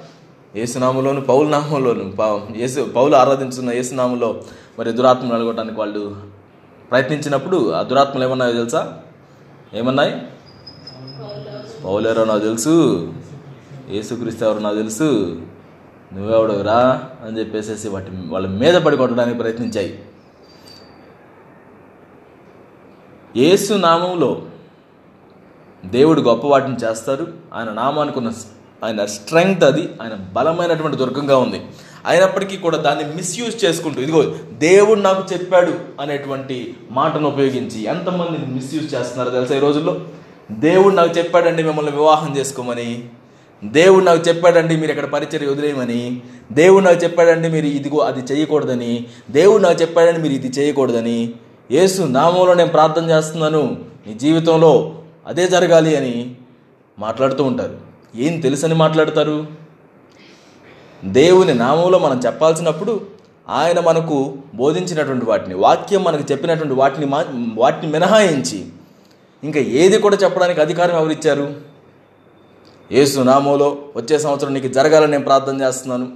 ఏసునామంలోను 0.55 1.21
పౌల 1.21 1.47
నామంలోను 1.47 2.15
ఏసు 2.15 2.57
యేసు 2.57 2.91
పౌలు 2.95 3.15
ఆరాధించున్న 3.15 3.71
ఏసునామంలో 3.71 4.43
మరి 4.79 4.91
దురాత్మలు 4.91 5.31
వెళ్ళగొట్టడానికి 5.31 5.79
వాళ్ళు 5.79 6.15
ప్రయత్నించినప్పుడు 6.91 7.71
ఆ 7.71 7.81
దురాత్మలు 7.81 8.23
ఏమన్నాయో 8.23 8.51
తెలుసా? 8.51 8.99
ఏమన్నాయి? 9.73 10.21
పౌలు 11.83 12.07
ఎవరో 12.07 12.25
నాకు 12.25 12.39
తెలుసు. 12.39 13.07
ఏసుక్రీస్తు 13.89 14.45
ఎవరో 14.45 14.59
నాకు 14.59 14.75
తెలుసు. 14.75 15.41
నువ్వెవడవురా 16.13 17.09
అని 17.25 17.39
చెప్పేసేసి 17.39 17.89
వాటి 17.89 18.11
వాళ్ళ 18.29 18.47
మీద 18.47 18.73
పడి 18.73 18.97
కొట్టడానికి 18.97 19.37
ప్రయత్నించాయి. 19.37 20.05
ఏసు 23.35 23.73
నామంలో 23.73 24.41
దేవుడు 25.85 26.21
గొప్ప 26.21 26.47
వాటిని 26.47 26.75
చేస్తారు. 26.75 27.27
ఆయన 27.53 27.73
నామానికి 27.73 28.19
ఉన్న 28.19 28.33
ఆయన 28.83 29.05
స్ట్రెంగ్త్ 29.05 29.63
అది 29.63 29.89
ఆయన 30.01 30.13
బలమైనటువంటి 30.33 30.97
దుర్గంగా 30.97 31.37
ఉంది. 31.37 31.59
అయినప్పటికీ 32.05 32.57
కూడా 32.57 32.77
దాన్ని 32.77 33.03
మిస్యూజ్ 33.15 33.65
చేసుకుంటూ 33.65 34.01
ఇదిగో 34.01 34.21
దేవుడు 34.65 34.99
నాకు 35.01 35.33
చెప్పాడు 35.33 35.73
అనేటువంటి 35.99 36.75
మాటను 36.91 37.27
ఉపయోగించి 37.27 37.83
ఎంతమంది 37.83 38.37
మిస్యూజ్ 38.53 38.93
చేస్తున్నారో 38.93 39.29
తెలుసా 39.29 39.55
ఈ 39.55 39.59
రోజుల్లో? 39.59 39.93
దేవుడు 40.65 40.95
నాకు 40.95 41.17
చెప్పాడండి 41.17 41.63
మిమ్మల్ని 41.63 41.91
వివాహం 41.91 42.37
చేసుకోమని 42.37 42.87
దేవుడు 43.63 44.03
నాకు 44.03 44.29
చెప్పాడండి 44.29 44.75
మీరు 44.75 44.91
ఇక్కడ 44.91 45.05
పరిచయం 45.05 45.49
వదిలేయమని 45.51 46.21
దేవుడు 46.51 46.83
నాకు 46.83 47.03
చెప్పాడండి 47.03 47.49
మీరు 47.49 47.67
ఇదిగో 47.67 47.97
అది 47.97 48.33
చేయకూడదని 48.33 49.05
దేవుడు 49.31 49.61
నాకు 49.61 49.81
చెప్పాడండి 49.81 50.21
మీరు 50.21 50.33
ఇది 50.33 50.49
చేయకూడదని 50.59 51.33
యేసు 51.71 52.01
నామంలో 52.01 52.53
నేను 52.53 52.69
ప్రార్థన 52.69 53.05
చేస్తున్నాను 53.09 53.63
నీ 54.07 54.13
జీవితంలో 54.13 54.73
అదే 55.27 55.47
జరగాలి 55.47 55.95
అని 55.95 56.35
మాట్లాడుతూ 56.97 57.43
ఉంటారు. 57.43 57.90
ఏం 58.15 58.39
తెలుసని 58.39 58.73
మాట్లాడతారు? 58.73 59.47
దేవుని 61.05 61.53
నామంలో 61.53 61.99
మనం 61.99 62.17
చెప్పాల్సినప్పుడు 62.25 63.01
ఆయన 63.49 63.79
మనకు 63.79 64.17
బోధించినటువంటి 64.55 65.25
వాటిని 65.25 65.55
వాక్యం 65.55 66.03
మనకు 66.03 66.31
చెప్పినటువంటి 66.31 66.73
వాటిని 66.73 67.05
మా 67.05 67.19
వాటిని 67.57 67.91
మినహాయించి 67.91 68.59
ఇంకా 69.43 69.59
ఏది 69.59 69.97
కూడా 69.97 70.17
చెప్పడానికి 70.23 70.61
అధికారం 70.61 70.95
ఎవరిచ్చారు? 70.95 71.55
యేసు 72.91 73.19
నామంలో 73.21 73.77
వచ్చే 73.95 74.19
సంవత్సరం 74.19 74.53
నీకు 74.53 74.67
జరగాలని 74.67 75.11
నేను 75.11 75.23
ప్రార్థన 75.23 75.61
చేస్తున్నాను. 75.61 76.07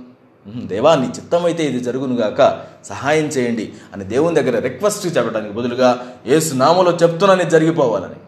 దేవా 0.46 0.96
నీ 0.96 1.08
చిత్తం 1.08 1.46
అయితే 1.46 1.64
ఇది 1.66 1.80
జరుగునుగాక 1.80 2.42
సహాయం 2.86 3.26
చేయండి 3.26 3.74
అని 3.94 4.04
దేవుని 4.04 4.36
దగ్గర 4.36 4.60
రిక్వెస్ట్ 4.60 5.18
చెప్పడానికి 5.18 5.54
బదులుగా 5.54 5.90
యేసు 6.28 6.56
నామంలో 6.56 6.92
చెప్తున్నాను 7.04 7.50
జరిగిపోవాలని. 7.50 8.20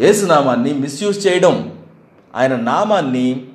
యేసు 0.00 0.26
నామాన్ని 0.26 0.72
మిస్యూజ్ 0.72 1.26
చేయడం 1.26 1.72
ఆయన 2.36 2.56
నామాన్ని 2.56 3.46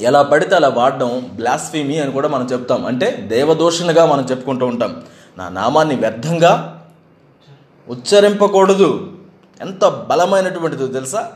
ఎలా 0.00 0.22
పడితే 0.22 0.54
అలా 0.54 0.68
వాడడం 0.68 1.30
బ్లాస్ఫీమీ 1.34 1.98
అని 1.98 2.12
కూడా 2.12 2.28
మనం 2.28 2.46
చెప్తాం. 2.46 2.86
అంటే 2.86 3.10
దేవదోషణగా 3.10 4.06
మనం 4.06 4.24
చెప్పుకుంటూ 4.24 4.66
ఉంటాం. 4.66 5.02
నా 5.38 5.48
నామాన్ని 5.48 5.96
వ్యర్థంగా 5.96 6.82
ఉచ్చరింపకూడదు. 7.88 9.12
ఎంత 9.60 9.88
బలమైనటువంటిదో 9.88 10.86
తెలుసా? 10.86 11.32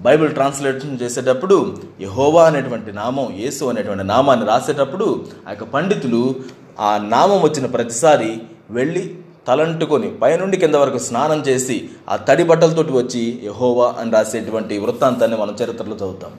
బైబిల్ 0.00 0.32
ట్రాన్స్లేషన్ 0.32 1.00
చేసేటప్పుడు 1.02 1.82
యహోవా 2.00 2.46
అనేటువంటి 2.46 2.92
నామం 2.92 3.32
యేసు 3.32 3.64
అనేటువంటి 3.64 4.04
నామాన్ని 4.04 4.46
రాసేటప్పుడు 4.46 5.26
ఆ 5.48 5.50
యొక్క 5.50 5.64
పండితులు 5.64 6.40
ఆ 6.80 6.98
నామం 6.98 7.40
వచ్చిన 7.40 7.66
ప్రతిసారి 7.66 8.42
వెళ్ళి 8.70 9.19
తలంటుకొని 9.46 10.08
పైనుండి 10.22 10.56
కింద 10.62 10.76
వరకు 10.82 10.98
స్నానం 11.08 11.40
చేసి 11.48 11.76
ఆ 12.12 12.16
తడి 12.28 12.44
బట్టలతోటి 12.50 12.92
వచ్చి 12.98 13.22
యహోవా 13.48 13.86
అని 14.00 14.10
రాసేటువంటి 14.16 14.74
వృత్తాంతాన్ని 14.84 15.36
మనం 15.42 15.54
చరిత్రలో 15.60 15.96
చదువుతాం. 16.00 16.32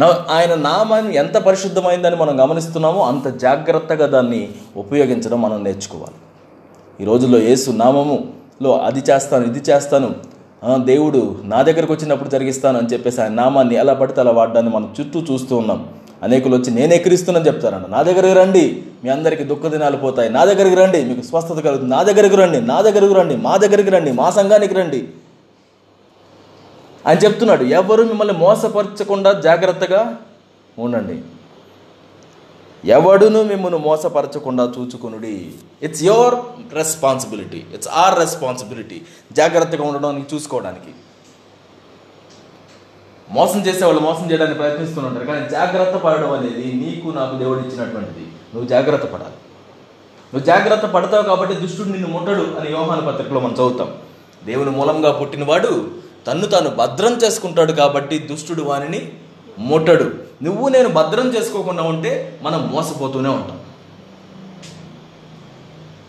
నా 0.00 0.06
ఆయన 0.36 0.52
నామాన్ని 0.68 1.12
ఎంత 1.22 1.36
పరిశుద్ధమైందని 1.46 2.16
మనం 2.22 2.34
గమనిస్తున్నామో 2.42 3.00
అంత 3.10 3.28
జాగ్రత్తగా 3.44 4.06
దాన్ని 4.16 4.42
ఉపయోగించడం 4.82 5.40
మనం 5.46 5.58
నేర్చుకోవాలి. 5.66 6.18
ఈ 7.02 7.06
రోజుల్లో 7.10 7.38
యేసు 7.48 7.70
నామములో 7.82 8.72
అది 8.88 9.02
చేస్తాను 9.10 9.44
ఇది 9.50 9.60
చేస్తాను 9.70 10.10
దేవుడు 10.90 11.20
నా 11.52 11.58
దగ్గరకు 11.68 11.92
వచ్చినప్పుడు 11.94 12.30
జరిగిస్తాను 12.34 12.76
అని 12.80 12.90
చెప్పేసి 12.92 13.18
ఆయన 13.24 13.34
నామాన్ని 13.42 13.74
ఎలా 13.82 13.94
పడితే 14.00 14.20
అలా 14.22 14.32
వాడడాన్ని 14.38 14.72
మనం 14.76 14.88
చుట్టూ 14.96 15.18
చూస్తూ 15.28 15.54
ఉన్నాం. 15.62 15.80
అనేకులు 16.22 16.56
వచ్చి 16.56 16.70
నేనే 16.70 16.98
క్రీస్తునని 16.98 17.46
చెప్తారన్న 17.46 17.86
నా 17.86 18.02
దగ్గరికి 18.02 18.34
రండి 18.34 18.82
మీ 19.04 19.10
అందరికీ 19.10 19.44
దుఃఖ 19.44 19.66
దినాలు 19.66 19.96
పోతాయి 19.96 20.30
నా 20.30 20.44
దగ్గరికి 20.44 20.76
రండి 20.76 21.04
మీకు 21.04 21.22
స్వస్థత 21.26 21.58
కలుగుతుంది 21.60 21.90
నా 21.90 22.02
దగ్గరికి 22.02 22.36
రండి 22.36 22.60
నా 22.60 22.80
దగ్గరికి 22.80 23.14
రండి 23.14 23.36
మా 23.36 23.56
దగ్గరికి 23.56 23.90
రండి 23.90 24.12
మా 24.12 24.30
సంఘానికి 24.30 24.74
రండి. 24.74 25.08
అని 27.06 27.20
చెప్తున్నాడు. 27.20 27.64
ఎవరు 27.64 28.02
మిమ్మల్ని 28.02 28.34
మోసపరచకుండా 28.34 29.32
జాగ్రత్తగా 29.32 30.16
ఉండండి. 30.78 31.22
ఎవడును 32.90 33.42
మిమ్మల్ని 33.42 33.78
మోసపరచకుండా 33.78 34.72
చూచుకునుడి. 34.78 35.52
It's 35.82 36.02
your 36.02 36.34
responsibility 36.74 37.62
it's 37.74 37.88
our 37.88 38.18
responsibility 38.18 39.00
జాగ్రత్తగా 39.32 39.84
ఉండడానికి 39.84 40.34
చూసుకోవడానికి. 40.34 40.92
మోసం 43.30 43.60
చేసే 43.60 43.84
వాళ్ళు 43.84 44.02
మోసం 44.02 44.30
చేయడానికి 44.30 44.58
ప్రయత్నిస్తుంటారు 44.58 45.26
కానీ 45.26 45.48
జాగ్రత్త 45.48 45.96
పడడం 45.96 46.32
అనేది 46.32 46.64
నీకు 46.72 47.08
నాకు 47.08 47.34
దేవుడు 47.38 47.58
ఇచ్చినటువంటిది. 47.58 48.24
నువ్వు 48.52 48.68
జాగ్రత్త 48.68 49.04
పడాలి. 49.04 49.36
నువ్వు 50.32 50.46
జాగ్రత్త 50.46 50.86
పడతావు 50.86 51.22
కాబట్టి 51.22 51.54
దుష్టుడు 51.54 51.88
నిన్ను 51.88 52.08
ముట్టడు 52.08 52.44
అని 52.60 52.72
యోహాన 52.72 53.00
పత్రికలో 53.00 53.40
మనం 53.40 53.52
చదువుతాం. 53.52 53.90
దేవుని 54.46 54.70
మూలంగా 54.70 55.12
పుట్టినవాడు 55.12 55.90
తన్ను 56.26 56.46
తాను 56.46 56.70
భద్రం 56.70 57.12
చేసుకుంటాడు 57.12 57.72
కాబట్టి 57.72 58.18
దుష్టుడు 58.18 58.62
వానిని 58.62 59.12
ముట్టడు. 59.58 60.06
నువ్వు 60.42 60.68
నేను 60.68 60.88
భద్రం 60.88 61.28
చేసుకోకుండా 61.28 61.82
ఉంటే 61.82 62.38
మనం 62.42 62.70
మోసపోతూనే 62.72 63.28
ఉంటాం. 63.28 63.60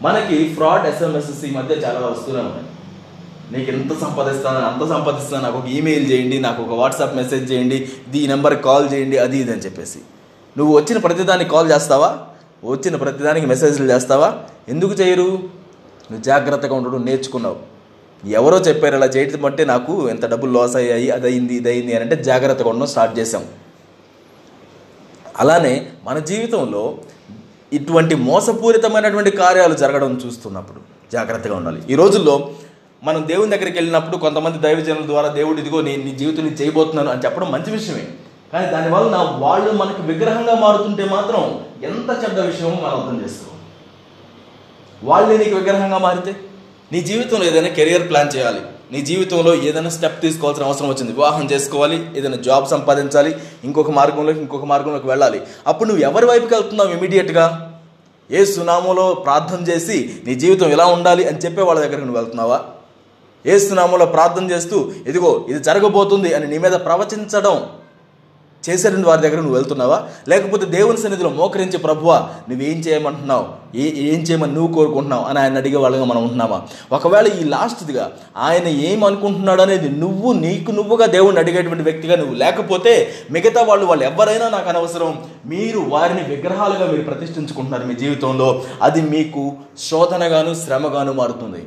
మనకి 0.02 0.54
ఫ్రాడ్ 0.54 0.88
ఎస్ఎంఎస్ఎస్ 0.88 1.46
ఈ 1.46 1.52
మధ్య 1.52 1.76
చాలా 1.76 2.00
వస్తూనే 2.08 2.40
ఉన్నాయి. 2.40 2.68
నీకు 3.52 3.72
ఎంత 3.72 4.00
సంపాదిస్తాను 4.00 4.60
అంత 4.66 4.90
సంపాదిస్తాను 4.90 5.44
నాకు 5.44 5.58
ఒక 5.58 5.68
ఈమెయిల్ 5.68 6.12
చేయండి 6.12 6.40
నాకు 6.40 6.64
ఒక 6.64 6.70
వాట్సాప్ 6.70 7.16
మెసేజ్ 7.16 7.52
చేయండి 7.52 7.90
ఈ 8.16 8.28
నెంబర్కి 8.28 8.64
కాల్ 8.64 8.94
చేయండి 8.94 9.18
అది 9.18 9.38
ఇది 9.40 9.52
అని 9.52 9.62
చెప్పేసి. 9.62 10.00
నువ్వు 10.58 10.78
వచ్చిన 10.78 10.98
ప్రతిదానికి 10.98 11.50
కాల్ 11.50 11.72
చేస్తావా? 11.72 12.18
వచ్చిన 12.64 12.96
ప్రతిదానికి 12.96 13.46
మెసేజ్లు 13.46 13.92
చేస్తావా? 13.92 14.40
ఎందుకు 14.70 14.92
చేయరు? 14.92 15.30
నువ్వు 16.12 16.22
జాగ్రత్తగా 16.22 16.76
ఉండడం 16.76 17.06
నేర్చుకున్నావు. 17.06 17.56
ఎవరో 18.28 18.58
చెప్పారు 18.58 18.96
అలా 18.96 19.06
చేయడం 19.06 19.46
అంటే 19.46 19.66
నాకు 19.66 20.10
ఎంత 20.10 20.26
డబ్బులు 20.26 20.60
లాస్ 20.60 20.76
అయ్యాయి 20.76 21.10
అది 21.10 21.28
అయింది 21.28 21.54
ఇది 21.54 21.70
అయింది 21.70 21.96
అని 21.96 22.04
అంటే 22.04 22.24
జాగ్రత్తగా 22.24 22.70
ఉండడం 22.70 22.88
స్టార్ట్ 22.88 23.20
చేసాం 23.20 23.44
అలానే 25.40 25.88
మన 26.04 26.20
జీవితంలో 26.20 26.98
ఇటువంటి 27.74 28.16
మోసపూరితమైనటువంటి 28.16 29.32
కార్యాలు 29.32 29.74
జరగడం 29.74 30.22
చూస్తున్నప్పుడు 30.26 30.80
జాగ్రత్తగా 31.12 31.56
ఉండాలి. 31.56 31.82
ఈ 31.90 31.96
రోజుల్లో 31.96 32.52
మనం 33.04 33.28
దేవుని 33.28 33.52
దగ్గరికి 33.52 33.78
వెళ్ళినప్పుడు 33.78 34.18
కొంతమంది 34.18 34.58
దైవజనుల 34.58 35.06
ద్వారా 35.06 35.28
దేవుడు 35.28 35.60
ఇదిగో 35.60 35.82
నేను 35.82 36.04
నీ 36.04 36.12
జీవితం 36.12 36.44
నేను 36.44 36.56
చేయబోతున్నాను 36.56 37.10
అని 37.12 37.22
చెప్పడం 37.26 37.52
మంచి 37.52 37.72
విషయమే. 37.72 38.08
కానీ 38.54 38.72
దానివల్ల 38.72 39.10
నా 39.10 39.22
వాళ్ళు 39.22 39.72
మనకి 39.72 40.02
విగ్రహంగా 40.02 40.56
మారుతుంటే 40.56 41.06
మాత్రం 41.06 41.66
ఎంత 41.84 42.24
చెడ్డ 42.24 42.40
విషయమో 42.40 42.70
మనం 42.70 43.00
అర్థం 43.00 43.24
చేసుకోవాలి. 43.24 43.64
వాళ్ళే 45.04 45.38
నీకు 45.38 45.56
విగ్రహంగా 45.56 45.98
మారితే 45.98 46.36
నీ 46.92 47.02
జీవితంలో 47.02 47.46
ఏదైనా 47.46 47.68
కెరియర్ 47.68 48.10
ప్లాన్ 48.10 48.30
చేయాలి. 48.36 48.60
నీ 48.92 49.02
జీవితంలో 49.02 49.56
ఏదైనా 49.56 49.90
స్టెప్ 49.90 50.22
తీసుకోవాల్సిన 50.22 50.66
అవసరం 50.66 50.90
వచ్చింది. 50.90 51.12
వివాహం 51.12 51.46
చేసుకోవాలి 51.52 52.18
ఏదైనా 52.18 52.38
జాబ్ 52.38 52.68
సంపాదించాలి 52.68 53.36
ఇంకొక 53.64 53.92
మార్గంలోకి 53.92 54.40
ఇంకొక 54.40 54.66
మార్గంలోకి 54.66 55.08
వెళ్ళాలి. 55.08 55.42
అప్పుడు 55.68 55.90
నువ్వు 55.90 56.04
ఎవరి 56.04 56.26
వైపుకి 56.26 56.54
వెళ్తున్నావు 56.54 56.90
ఇమీడియట్గా? 56.90 57.74
ఏ 58.32 58.46
సునామోలో 58.46 59.14
ప్రార్థన 59.14 59.62
చేసి 59.72 60.22
నీ 60.26 60.36
జీవితం 60.36 60.68
ఎలా 60.68 60.86
ఉండాలి 60.86 61.28
అని 61.28 61.38
చెప్పే 61.38 61.62
వాళ్ళ 61.62 61.82
దగ్గరికి 61.82 62.06
నువ్వు 62.06 62.22
వెళ్తున్నావా? 62.22 62.62
ఏ 63.46 63.60
ప్రార్థన 64.06 64.52
చేస్తూ 64.52 64.92
ఇదిగో 65.08 65.46
ఇది 65.50 65.60
జరగబోతుంది 65.60 66.34
అని 66.34 66.48
నీ 66.48 66.58
మీద 66.58 66.72
ప్రవచించడం 66.72 67.64
చేసేటువంటి 68.70 69.08
వారి 69.08 69.22
దగ్గర 69.22 69.36
నువ్వు 69.36 69.54
వెళ్తున్నావా? 69.54 70.04
లేకపోతే 70.28 70.66
దేవుని 70.66 70.98
సన్నిధిలో 70.98 71.30
మోకరించి 71.30 71.78
ప్రభువా 71.78 72.30
నువ్వేం 72.50 72.78
చేయమంటున్నావు? 72.80 73.78
ఏ 73.78 74.14
ఏం 74.14 74.22
చేయమని 74.22 74.54
నువ్వు 74.54 74.74
కోరుకుంటున్నావు? 74.74 75.26
అని 75.26 75.40
ఆయన 75.40 75.58
అడిగే 75.58 75.78
వాళ్ళగా 75.78 76.04
మనం 76.04 76.22
ఉంటున్నావా 76.22 76.62
ఒకవేళ 76.92 77.28
ఈ 77.28 77.44
లాస్ట్దిగా 77.44 78.12
ఆయన 78.38 78.68
ఏమనుకుంటున్నాడు 78.68 79.62
అనేది 79.62 79.90
నువ్వు 79.90 80.34
నీకు 80.34 80.72
నువ్వుగా 80.72 81.06
దేవుణ్ణి 81.06 81.40
అడిగేటువంటి 81.40 81.84
వ్యక్తిగా 81.84 82.16
నువ్వు 82.16 82.36
లేకపోతే 82.36 83.14
మిగతా 83.32 83.62
వాళ్ళు 83.64 83.86
వాళ్ళు 83.86 84.06
ఎవరైనా 84.06 84.50
నాకు 84.50 84.70
అనవసరం. 84.70 85.24
మీరు 85.46 85.80
వారిని 85.80 86.24
విగ్రహాలుగా 86.24 86.92
మీరు 86.92 87.02
ప్రతిష్ఠించుకుంటున్నారు 87.02 87.86
మీ 87.86 87.96
జీవితంలో. 87.96 88.64
అది 88.82 89.02
మీకు 89.02 89.54
శోధనగాను 89.80 90.54
శ్రమగాను 90.54 91.14
మారుతుంది. 91.14 91.64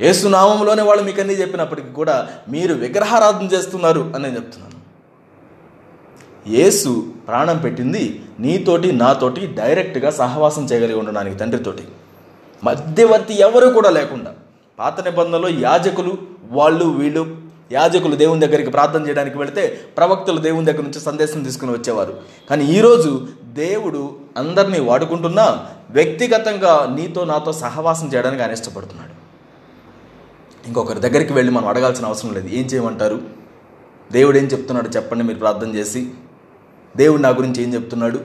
ఏసునామంలోనే 0.00 0.82
వాళ్ళు 0.82 1.02
మీకు 1.02 1.20
అన్నీ 1.20 1.34
చెప్పినప్పటికీ 1.34 1.88
కూడా 1.88 2.28
మీరు 2.48 2.74
విగ్రహారాధన 2.74 3.46
చేస్తున్నారు 3.54 4.12
అని 4.14 4.24
నేను 4.24 4.36
చెప్తున్నాను. 4.36 4.76
యేసు 6.48 6.90
ప్రాణం 7.28 7.58
పెట్టింది 7.58 8.24
నీతోటి 8.40 8.92
నాతోటి 8.92 9.46
డైరెక్ట్గా 9.46 10.10
సహవాసం 10.10 10.64
చేయగలిగి 10.64 10.98
ఉండడానికి 10.98 11.36
తండ్రితోటి. 11.36 11.84
మధ్యవర్తి 12.64 13.34
ఎవరు 13.34 13.66
కూడా 13.66 13.90
లేకుండా 13.90 14.32
పాత 14.78 15.00
నిబంధనలో 15.00 15.48
యాజకులు 15.48 16.18
వాళ్ళు 16.50 16.84
వీళ్ళు 16.84 17.22
యాజకులు 17.72 18.16
దేవుని 18.16 18.40
దగ్గరికి 18.46 18.70
ప్రార్థన 18.70 19.06
చేయడానికి 19.08 19.38
వెళితే 19.38 19.64
ప్రవక్తలు 19.96 20.38
దేవుని 20.38 20.66
దగ్గర 20.66 20.82
నుంచి 20.82 21.00
సందేశం 21.00 21.42
తీసుకుని 21.42 21.72
వచ్చేవారు. 21.72 22.14
కానీ 22.50 22.64
ఈరోజు 22.64 23.28
దేవుడు 23.42 24.16
అందరినీ 24.36 24.80
వాడుకుంటున్నా 24.80 25.66
వ్యక్తిగతంగా 25.90 26.94
నీతో 26.98 27.24
నాతో 27.24 27.52
సహవాసం 27.52 28.06
చేయడానికి 28.14 28.42
ఆయన 28.42 28.52
ఇష్టపడుతున్నాడు. 28.52 29.17
ఇంకొకరి 30.68 31.00
దగ్గరికి 31.00 31.32
వెళ్ళి 31.32 31.52
మనం 31.52 31.68
అడగాల్సిన 31.68 32.06
అవసరం 32.06 32.34
లేదు. 32.34 32.48
ఏం 32.48 32.64
చేయమంటారు? 32.64 33.20
దేవుడు 34.12 34.38
ఏం 34.38 34.44
చెప్తున్నాడు 34.44 34.88
చెప్పండి 34.88 35.24
మీరు 35.24 35.38
ప్రార్థన 35.38 35.74
చేసి. 35.74 36.10
దేవుడు 36.96 37.22
నా 37.22 37.28
గురించి 37.28 37.62
ఏం 37.62 37.74
చెప్తున్నాడు? 37.74 38.20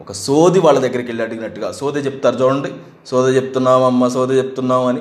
ఒక 0.00 0.12
సోది 0.12 0.60
వాళ్ళ 0.60 0.78
దగ్గరికి 0.78 1.08
వెళ్ళి 1.08 1.24
అడిగినట్టుగా 1.24 1.72
సోద 1.72 2.06
చెప్తారు 2.06 2.44
చూడండి. 2.44 2.72
సోద 3.06 3.36
చెప్తున్నాం 3.36 3.82
అమ్మ 3.82 4.08
సోద 4.08 4.30
చెప్తున్నాం 4.30 4.86
అని. 4.86 5.00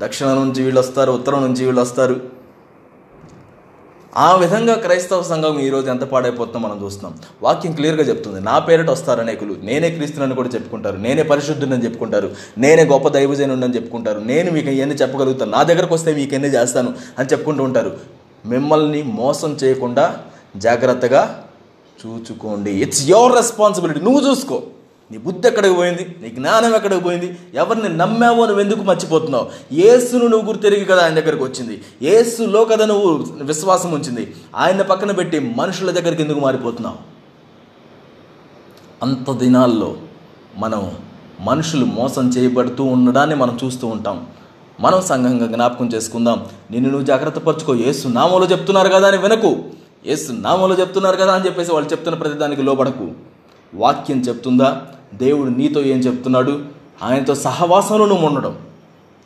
దక్షిణం 0.00 0.46
నుంచి 0.46 0.62
వీళ్ళు 0.62 0.80
వస్తారు 0.80 1.12
ఉత్తరం 1.12 1.42
నుంచి 1.42 1.64
వీళ్ళు 1.64 1.80
వస్తారు. 1.80 2.41
ఆ 4.16 4.36
విధంగా 4.36 4.74
క్రైస్తవ 4.74 5.22
సంఘం 5.22 5.58
ఈరోజు 5.58 5.90
ఎంత 5.90 6.00
పాడైపోతుందో 6.00 6.58
మనం 6.58 6.84
చూస్తున్నాం. 6.84 7.18
వాక్యం 7.42 7.72
క్లియర్గా 7.72 8.02
చెప్తుంది. 8.02 8.40
నా 8.40 8.58
పేరిట 8.58 8.90
వస్తారు 8.90 9.20
అనేకులు. 9.20 9.56
నేనే 9.62 9.90
క్రీస్తునని 9.90 10.34
కూడా 10.34 10.48
చెప్పుకుంటారు. 10.48 10.96
నేనే 10.96 11.22
పరిశుద్ధుని 11.22 11.84
చెప్పుకుంటారు. 11.84 12.30
నేనే 12.58 12.84
గొప్ప 12.84 13.08
దైవజైన 13.08 13.52
అని 13.52 13.74
చెప్పుకుంటారు. 13.74 14.20
నేను 14.20 14.50
మీకు 14.50 14.70
ఇవన్నీ 14.70 14.94
చెప్పగలుగుతాను. 14.94 15.50
నా 15.50 15.62
దగ్గరకు 15.62 15.94
వస్తే 15.94 16.14
మీకు 16.14 16.34
ఎన్ని 16.34 16.48
చేస్తాను 16.48 16.94
అని 17.18 17.28
చెప్పుకుంటూ 17.28 17.64
ఉంటారు. 17.64 17.96
మిమ్మల్ని 18.46 19.02
మోసం 19.02 19.52
చేయకుండా 19.64 20.18
జాగ్రత్తగా 20.56 21.44
చూచుకోండి. 22.06 22.70
ఇట్స్ 22.70 23.08
యువర్ 23.08 23.36
రెస్పాన్సిబిలిటీ 23.36 24.00
నువ్వు 24.00 24.30
చూసుకో. 24.30 24.62
నీ 25.12 25.18
బుద్ధి 25.18 25.48
ఎక్కడికి 25.48 25.74
పోయింది? 25.74 26.16
నీ 26.22 26.28
జ్ఞానం 26.28 26.74
ఎక్కడికి 26.74 27.00
పోయింది? 27.00 27.38
ఎవరిని 27.54 27.96
నమ్మావో 27.96 28.46
నువ్వు 28.46 28.60
ఎందుకు 28.60 28.82
మర్చిపోతున్నావు? 28.82 29.74
ఏసును 29.74 30.26
నువ్వు 30.26 30.46
గుర్తెరిగి 30.46 30.84
కదా 30.84 31.04
ఆయన 31.04 31.14
దగ్గరికి 31.14 31.42
వచ్చింది. 31.42 31.82
ఏసులో 32.02 32.64
కదా 32.64 32.86
నువ్వు 32.86 33.24
విశ్వాసం 33.42 33.92
ఉంచింది. 33.92 34.34
ఆయన 34.56 34.82
పక్కన 34.82 35.12
పెట్టి 35.12 35.38
మనుషుల 35.38 35.90
దగ్గరికి 35.90 36.22
ఎందుకు 36.22 36.40
మారిపోతున్నావు? 36.40 36.96
అంత 39.02 39.30
దినాల్లో 39.30 39.96
మనం 40.56 40.92
మనుషులు 41.40 41.84
మోసం 41.84 42.28
చేయబడుతూ 42.28 42.84
ఉండడాన్ని 42.84 43.36
మనం 43.36 43.58
చూస్తూ 43.64 43.86
ఉంటాం. 43.86 44.26
మనం 44.80 45.02
సంఘంగా 45.02 45.46
జ్ఞాపకం 45.46 45.86
చేసుకుందాం. 45.86 46.46
నిన్ను 46.70 46.90
నువ్వు 46.90 47.06
జాగ్రత్త 47.06 47.38
పరచుకో. 47.38 47.74
ఏసు 47.74 48.08
నామోలో 48.08 48.46
చెప్తున్నారు 48.46 48.88
కదా 48.88 49.08
అని 49.08 49.16
వినకు. 49.16 49.56
ఏసు 50.06 50.32
నామోలో 50.32 50.74
చెప్తున్నారు 50.74 51.16
కదా 51.16 51.34
అని 51.34 51.46
చెప్పేసి 51.46 51.72
వాళ్ళు 51.72 51.90
చెప్తున్న 51.90 52.18
ప్రతిదానికి 52.18 52.62
లోబడకు. 52.62 53.10
వాక్యం 53.74 54.20
చెప్తుందా? 54.20 54.82
దేవుడు 55.14 55.50
నీతో 55.50 55.80
ఏం 55.80 55.98
చెప్తున్నాడు? 55.98 56.58
ఆయనతో 57.02 57.34
సహవాసంలో 57.34 58.06
నువ్వు 58.06 58.26
ఉండడం. 58.26 58.58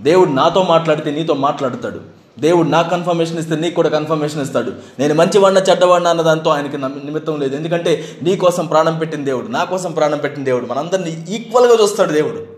దేవుడు 0.03 0.31
నాతో 0.31 0.62
మాట్లాడితే 0.62 1.11
నీతో 1.11 1.35
మాట్లాడతాడు. 1.35 2.16
దేవుడు 2.40 2.68
నాకు 2.68 2.90
కన్ఫర్మేషన్ 2.90 3.38
ఇస్తే 3.38 3.57
నీకు 3.57 3.75
కూడా 3.75 3.88
కన్ఫర్మేషన్ 3.88 4.42
ఇస్తాడు. 4.42 4.72
నేను 4.99 5.14
మంచివాడిన 5.14 5.59
చెడ్డవాడిన 5.59 6.09
అన్న 6.09 6.22
దాంతో 6.22 6.51
ఆయనకి 6.51 6.79
నిమిత్తం 6.79 7.40
లేదు. 7.40 7.57
ఎందుకంటే 7.57 8.05
నీ 8.22 8.37
కోసం 8.37 8.66
ప్రాణం 8.66 8.99
పెట్టిన 8.99 9.25
దేవుడు 9.25 9.46
నా 9.46 9.64
కోసం 9.64 9.92
ప్రాణం 9.92 10.18
పెట్టిన 10.18 10.44
దేవుడు 10.44 10.66
మనందరినీ 10.66 11.27
ఈక్వల్గా 11.29 11.83
చూస్తాడు 11.83 12.12
దేవుడు. 12.12 12.57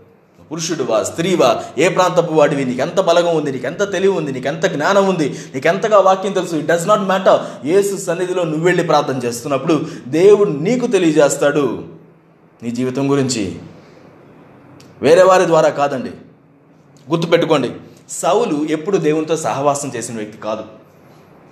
పురుషుడువా 0.51 1.03
స్త్రీవా 1.03 1.63
ఏ 1.77 1.89
ప్రాంతపు 1.89 2.33
వాడివి? 2.33 2.65
నీకు 2.65 2.81
ఎంత 2.81 3.01
బలగం 3.01 3.37
ఉంది? 3.37 3.51
నీకు 3.51 3.67
ఎంత 3.67 3.91
తెలివి 3.91 4.13
ఉంది? 4.13 4.31
నీకు 4.31 4.47
ఎంత 4.47 4.65
జ్ఞానం 4.65 5.07
ఉంది? 5.07 5.35
నీకు 5.55 5.67
ఎంతగా 5.67 5.99
వాక్యం 5.99 6.31
తెలుసు? 6.31 6.55
It 6.55 6.67
does 6.67 6.87
not 6.87 7.01
matter 7.01 7.67
Yesu 7.67 7.95
సన్నిధిలో 7.95 8.43
నువ్వు 8.43 8.65
వెళ్ళి 8.65 8.83
ప్రార్థన 8.83 9.17
చేస్తున్నప్పుడు 9.25 9.81
దేవుడు 10.07 10.49
నీకు 10.49 10.87
తెలియజేస్తాడు. 10.87 11.98
నీ 12.63 12.71
జీవితం 12.71 13.11
గురించి. 13.11 13.59
వేరే 15.01 15.23
వారి 15.23 15.45
ద్వారా 15.45 15.69
కాదండి. 15.69 16.09
గుర్తుపెట్టుకోండి. 17.09 17.71
సౌలు 18.09 18.65
ఎప్పుడు 18.65 18.97
దేవునితో 18.97 19.37
సహవాసం 19.37 19.91
చేసిన 19.95 20.15
వ్యక్తి 20.15 20.37
కాదు. 20.37 20.63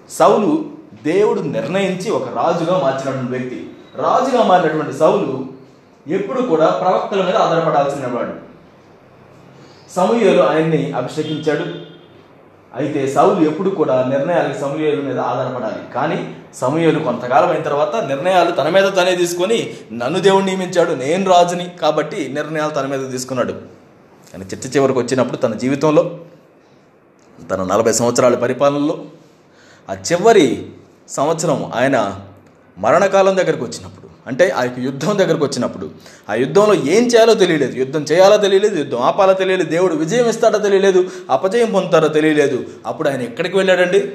సౌలు 0.09 0.71
దేవుడు 1.03 1.41
నిర్ణయించి 1.41 2.11
ఒక 2.11 2.37
రాజుగా 2.37 2.79
మార్చినటువంటి 2.79 3.31
వ్యక్తి. 3.31 3.69
రాజుగా 3.95 4.43
మారినటువంటి 4.43 4.93
సౌలు 4.93 5.45
ఎప్పుడు 6.07 6.41
కూడా 6.41 6.69
ప్రవక్తల 6.69 7.25
మీద 7.25 7.35
ఆధారపడాల్సిన 7.35 8.07
వాడు. 8.07 8.33
సమూహలు 9.93 10.43
ఆయన్ని 10.43 10.91
అభిషేకించాడు. 10.91 11.65
అయితే 12.75 13.07
సౌలు 13.07 13.45
ఎప్పుడు 13.45 13.69
కూడా 13.69 14.05
నిర్ణయాలకు 14.07 14.61
సమూహలు 14.61 15.01
మీద 15.01 15.19
ఆధారపడాలి. 15.19 15.93
కానీ 15.93 16.37
సమూహలు 16.55 16.99
కొంతకాలం 16.99 17.49
అయిన 17.49 17.61
తర్వాత 17.61 17.95
నిర్ణయాలు 17.95 18.51
తన 18.51 18.69
మీద 18.69 18.83
తనే 18.83 19.15
తీసుకొని 19.15 19.73
నన్ను 19.91 20.19
దేవుడు 20.19 20.45
నియమించాడు 20.45 20.91
నేను 20.91 21.29
రాజుని 21.29 21.67
కాబట్టి 21.81 22.27
నిర్ణయాలు 22.33 22.71
తన 22.71 22.85
మీద 22.85 23.11
తీసుకున్నాడు. 23.11 23.51
కానీ 24.33 24.45
చిట్ట 24.45 24.75
చివరికి 24.75 24.99
వచ్చినప్పుడు 24.99 25.37
తన 25.37 25.53
జీవితంలో 25.53 26.19
తన 27.51 27.63
నలభై 27.63 27.93
సంవత్సరాల 27.93 28.35
పరిపాలనలో 28.35 29.05
ఆ 29.89 29.93
చివరి 29.93 30.65
సంవత్సరం 31.09 31.71
ఆయన 31.75 32.21
మరణకాలం 32.77 33.37
దగ్గరకు 33.37 33.63
వచ్చినప్పుడు 33.65 34.07
అంటే 34.27 34.49
ఆ 34.49 34.63
యొక్క 34.63 34.79
యుద్ధం 34.79 35.17
దగ్గరకు 35.17 35.45
వచ్చినప్పుడు 35.45 35.89
ఆ 36.29 36.33
యుద్ధంలో 36.33 36.73
ఏం 36.73 37.07
చేయాలో 37.07 37.33
తెలియలేదు. 37.33 37.71
యుద్ధం 37.75 38.01
చేయాలో 38.01 38.37
తెలియలేదు 38.37 38.77
యుద్ధం 38.77 38.97
ఆపాలో 38.97 39.33
తెలియలేదు 39.33 39.69
దేవుడు 39.69 39.95
విజయం 39.95 40.29
ఇస్తాడో 40.29 40.59
తెలియలేదు 40.59 41.09
అపజయం 41.29 41.71
పొందుతారో 41.71 42.07
తెలియలేదు. 42.07 42.65
అప్పుడు 42.85 43.09
ఆయన 43.09 43.21
ఎక్కడికి 43.21 43.57
వెళ్ళాడండి? 43.57 44.11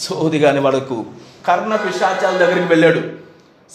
సోది 0.00 0.38
కాని 0.38 0.60
వాళ్ళకు 0.60 1.04
కర్ణ 1.46 1.76
పిశాచాల 1.76 2.36
దగ్గరికి 2.36 2.68
వెళ్ళాడు. 2.68 3.00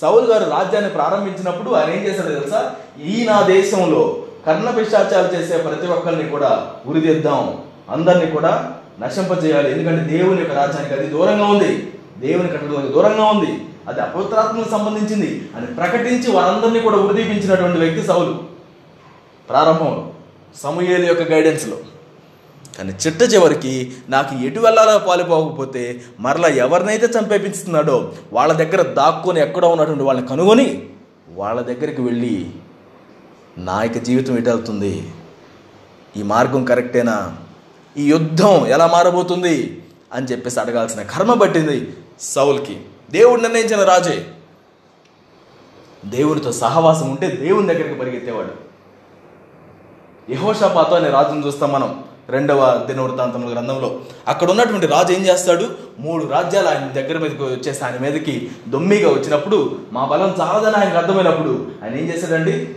సౌలు 0.02 0.26
గారు 0.26 0.50
రాజ్యాన్ని 0.50 0.92
ప్రారంభించినప్పుడు 0.92 1.70
ఆయన 1.72 1.90
ఏం 1.90 2.04
చేశాడు 2.04 2.28
తెలుసా? 2.28 2.76
ఈ 3.04 3.26
నా 3.26 3.42
దేశంలో 3.42 4.26
కర్ణ 4.46 4.70
పిశాచాలు 4.70 5.38
చేసే 5.38 5.58
ప్రతి 5.58 5.88
ఒక్కరిని 5.88 6.30
కూడా 6.30 6.74
ఉరిదిద్దాం 6.88 7.58
అందరినీ 7.90 8.32
కూడా 8.32 8.74
నశింపజేయాలి. 9.00 9.72
ఎందుకంటే 9.72 10.18
దేవుని 10.18 10.40
యొక్క 10.40 10.56
రాజ్యానికి 10.56 10.94
అది 10.94 11.08
దూరంగా 11.08 11.46
ఉంది. 11.46 11.94
దేవుని 12.18 12.50
కట్టడానికి 12.50 12.94
దూరంగా 12.94 13.26
ఉంది. 13.26 13.66
అది 13.88 14.00
అపవిత్రాత్మకు 14.00 14.70
సంబంధించింది. 14.70 15.50
అని 15.56 15.68
ప్రకటించి 15.68 16.32
వారందరినీ 16.32 16.80
కూడా 16.80 16.96
ఉరిదీపించినటువంటి 16.96 17.80
వ్యక్తి 17.80 18.08
సౌలు. 18.08 18.44
ప్రారంభంలో 19.50 20.10
సమూహేలు 20.64 21.06
యొక్క 21.06 21.32
గైడెన్స్లో 21.32 21.78
కానీ 22.78 22.94
చిట్ట 23.08 23.34
చివరికి 23.34 23.94
నాకు 24.10 24.36
ఎటు 24.36 24.60
వెళ్ళాలో 24.60 25.00
పాలిపోకపోతే 25.00 26.04
మరలా 26.20 26.48
ఎవరినైతే 26.48 27.06
చంపేపిస్తున్నాడో 27.06 28.14
వాళ్ళ 28.34 28.54
దగ్గర 28.54 28.82
దాక్కుని 28.82 29.42
ఎక్కడో 29.42 29.70
ఉన్నటువంటి 29.70 30.04
వాళ్ళని 30.04 30.28
కనుగొని 30.28 30.90
వాళ్ళ 31.30 31.62
దగ్గరికి 31.62 32.02
వెళ్ళి 32.02 32.52
నా 33.58 33.84
యొక్క 33.84 33.98
జీవితం 33.98 34.38
ఎటు 34.38 34.50
వెళ్తుంది? 34.50 35.12
ఈ 36.18 36.24
మార్గం 36.24 36.66
కరెక్టేనా? 36.66 37.38
ఈ 37.98 38.10
యుద్ధం 38.10 38.68
ఎలా 38.68 38.88
మారబోతుంది? 38.88 39.84
అని 40.14 40.26
చెప్పేసి 40.26 40.60
అడగాల్సిన 40.60 41.02
కర్మ 41.02 41.34
పట్టింది 41.34 41.94
సౌల్కి. 42.22 42.82
దేవుడు 43.12 43.42
నిర్ణయించిన 43.42 43.84
రాజే. 43.84 44.28
దేవుడితో 46.06 46.52
సహవాసం 46.52 47.10
ఉంటే 47.10 47.28
దేవుని 47.28 47.68
దగ్గరికి 47.68 48.00
పరిగెత్తేవాడు. 48.00 48.52
యహోషపాతో 50.32 50.96
అనే 50.96 51.10
రాజును 51.10 51.48
చూస్తాం 51.48 51.72
మనం. 51.72 52.05
రెండవ 52.30 52.84
దినవృత్తాంతముల 52.88 53.54
గ్రంథంలో 53.54 54.02
అక్కడ 54.28 54.50
ఉన్నటువంటి 54.50 54.88
రాజు 54.88 55.14
ఏం 55.14 55.26
చేస్తాడు? 55.26 55.70
మూడు 56.00 56.26
రాజ్యాలు 56.26 56.68
ఆయన 56.68 56.92
దగ్గర 56.94 57.18
మీదకి 57.18 57.44
వచ్చేసి 57.44 57.86
ఆయన 57.86 57.98
మీదకి 57.98 58.52
దొమ్మిగా 58.68 59.10
వచ్చినప్పుడు 59.10 59.80
మా 59.92 60.06
బలం 60.06 60.36
చాలదని 60.40 60.76
ఆయనకు 60.76 60.98
అర్థమైనప్పుడు 60.98 61.68
ఆయన 61.84 61.96
ఏం 61.96 62.08
చేశాడండి 62.08 62.76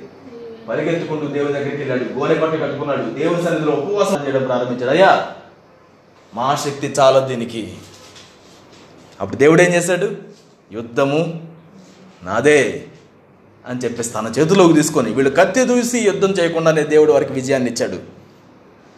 పరిగెత్తుకుంటూ 0.68 1.26
దేవుని 1.26 1.52
దగ్గరికి 1.52 1.76
వెళ్ళాడు. 1.76 2.04
గోనె 2.18 2.34
పట్టు 2.34 2.56
కట్టుకున్నాడు. 2.56 3.02
దేవుని 3.02 3.42
సన్నిధిలో 3.42 3.72
ఉపవాసం 3.72 4.24
చేయడం 4.24 4.44
ప్రారంభించాడు. 4.44 4.90
అయ్యా 4.90 5.26
మా 6.34 6.54
శక్తి 6.54 6.94
చాలా 6.98 7.18
దీనికి. 7.18 7.74
అప్పుడు 9.20 9.36
దేవుడు 9.36 9.62
ఏం 9.62 9.74
చేశాడు 9.74 10.10
యుద్ధము 10.72 11.48
నాదే 12.22 12.84
అని 13.66 13.80
చెప్పేసి 13.80 14.10
తన 14.10 14.32
చేతిలోకి 14.38 14.74
తీసుకొని 14.74 15.12
వీళ్ళు 15.12 15.30
కత్తి 15.30 15.64
దూసి 15.64 15.98
యుద్ధం 15.98 16.30
చేయకుండానే 16.30 16.82
దేవుడు 16.82 17.12
వారికి 17.12 17.32
విజయాన్ని 17.32 17.70
ఇచ్చాడు. 17.70 18.17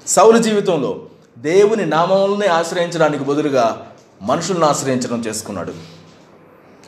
సౌలు 0.07 0.39
జీవితంలో 0.39 1.03
దేవుని 1.39 1.87
నామములని 1.87 2.47
ఆశ్రయించడానికి 2.47 3.25
బదులుగా 3.25 3.87
మనుషులను 4.23 4.67
ఆశ్రయించడం 4.67 5.21
చేసుకున్నాడు. 5.21 5.73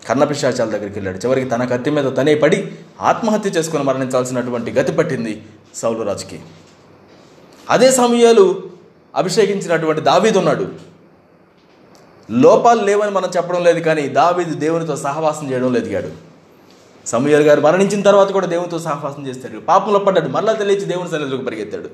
కర్ణపిశాచాల 0.08 0.70
దగ్గరికి 0.70 0.94
వెళ్ళాడు. 0.94 1.18
చివరికి 1.18 1.50
తన 1.50 1.64
కత్తి 1.64 1.90
మీద 1.90 2.16
తనే 2.16 2.34
పడి 2.34 2.72
ఆత్మహత్య 3.00 3.50
చేసుకుని 3.50 3.84
మరణించాల్సినటువంటి 3.84 4.70
గతి 4.70 4.92
పట్టింది 4.92 5.42
సౌలు 5.74 6.02
రాజుకి. 6.02 6.40
అదే 7.70 7.90
సమయాలు 7.90 8.62
అభిషేకించినటువంటి 9.16 10.00
దావీదు 10.00 10.38
ఉన్నాడు. 10.38 10.68
లోపాలు 12.30 12.84
లేవని 12.84 13.10
మనం 13.10 13.30
చెప్పడం 13.36 13.64
లేదు 13.64 13.80
కానీ 13.80 14.08
దావీదు 14.08 14.54
దేవునితో 14.54 14.96
సహవాసం 14.96 15.52
చేయడంలో 15.52 15.78
ఎదిగాడు 15.78 16.32
సమయాలు 17.06 17.42
గారు 17.42 17.60
మరణించిన 17.60 18.02
తర్వాత 18.02 18.32
కూడా 18.32 18.46
దేవునితో 18.46 18.78
సహవాసం 18.78 19.26
చేస్తాడు. 19.26 19.60
పాపంలో 19.60 19.98
పడ్డాడు. 19.98 20.28
మరలా 20.28 20.52
తెలియచి 20.52 20.84
దేవుని 20.84 21.10
సన్నిధిలోకి 21.10 21.44
పరిగెత్తాడు. 21.44 21.88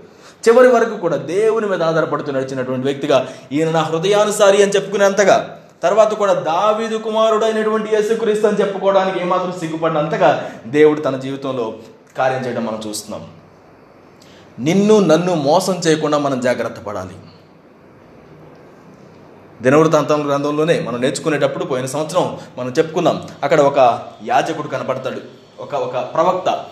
చివరి 0.48 0.68
వరకు 0.68 0.96
కూడా 0.96 1.16
దేవుని 1.16 1.66
మీద 1.66 1.82
ఆధారపడుతూ 1.82 2.32
నడిచినటువంటి 2.32 2.84
వ్యక్తిగా 2.84 3.28
ఈయన 3.52 3.70
నా 3.70 3.80
హృదయానుసారి 3.80 4.62
అని 4.62 4.72
చెప్పుకునేంతగా 4.72 5.58
తర్వాత 5.82 6.14
కూడా 6.14 6.32
దావీదు 6.32 6.96
కుమారుడు 6.96 7.44
అయినటువంటి 7.44 7.96
యేసుక్రీస్తు 7.96 8.46
అని 8.46 8.60
చెప్పుకోవడానికి 8.60 9.20
ఏమాత్రం 9.20 9.52
సిగ్గుపడినంతగా 9.52 10.50
దేవుడు 10.66 11.00
తన 11.00 11.16
జీవితంలో 11.16 11.74
కార్యం 12.18 12.46
చేయడం 12.46 12.66
మనం 12.66 12.80
చూస్తున్నాం. 12.86 13.26
నిన్ను 14.58 15.00
నన్ను 15.00 15.34
మోసం 15.34 15.74
చేయకుండా 15.74 16.18
మనం 16.18 16.40
జాగ్రత్త 16.40 16.80
పడాలి. 16.80 17.14
దినవృత్తాంతం 19.62 20.28
గ్రంథంలోనే 20.28 20.80
మనం 20.80 21.00
నేర్చుకునేటప్పుడు 21.00 21.64
పోయిన 21.64 21.86
సంవత్సరం 21.86 22.38
మనం 22.58 22.74
చెప్పుకున్నాం 22.78 23.28
అక్కడ 23.42 23.60
ఒక 23.60 24.02
యాజకుడు 24.24 24.68
కనపడతాడు. 24.68 25.20
ఒక 25.60 25.74
ఒక 25.74 26.14
ప్రవక్త. 26.14 26.64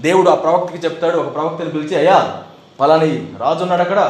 దేవుడు 0.00 0.30
ఆ 0.30 0.34
ప్రవక్తకి 0.34 0.78
చెప్తాడు 0.78 1.18
ఒక 1.18 1.34
ప్రవక్తని 1.34 1.70
పిలిచి 1.70 1.96
అయ్యా 1.96 2.42
పలాని 2.80 3.32
రాజు 3.40 3.62
ఉన్నాడు 3.62 3.82
అక్కడ. 3.82 4.00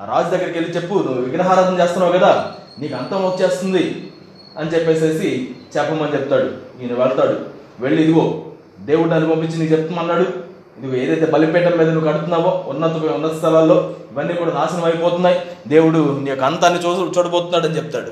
ఆ 0.00 0.04
రాజు 0.04 0.36
దగ్గరికి 0.36 0.58
వెళ్ళి 0.58 0.76
చెప్పు 0.76 0.94
నువ్వు 0.94 1.22
విగ్రహారాధన 1.22 1.80
చేస్తున్నావు 1.80 2.12
కదా 2.12 2.52
నీకు 2.78 2.94
అంతం 2.94 3.26
వచ్చేస్తుంది 3.26 4.12
అని 4.58 4.70
చెప్పేసేసి 4.70 5.50
చెప్పమని 5.76 6.14
చెప్తాడు. 6.14 6.48
ఈయన 6.82 6.98
వెళ్తాడు. 7.02 7.36
వెళ్ళి 7.80 8.02
ఇదిగో 8.02 8.42
దేవుడు 8.80 9.08
నన్ను 9.08 9.30
పంపించి 9.30 9.58
నీకు 9.58 9.72
చెప్తామన్నాడు 9.72 10.46
నువ్వు 10.80 10.98
ఏదైతే 10.98 11.26
బలిపేట 11.26 11.74
మీద 11.74 11.90
నువ్వు 11.90 12.12
కడుతున్నావో 12.12 12.64
ఉన్నత 12.66 12.92
ఉన్నత 12.92 13.36
స్థలాల్లో 13.36 13.94
ఇవన్నీ 14.12 14.34
కూడా 14.34 14.52
నాశనం 14.52 14.84
అయిపోతున్నాయి. 14.84 15.40
దేవుడు 15.66 16.20
నీ 16.22 16.30
యొక్క 16.30 16.44
అంతాన్ని 16.44 16.80
చూ 16.80 16.90
చూడబోతున్నాడు 17.06 17.66
అని 17.66 17.76
చెప్తాడు. 17.76 18.10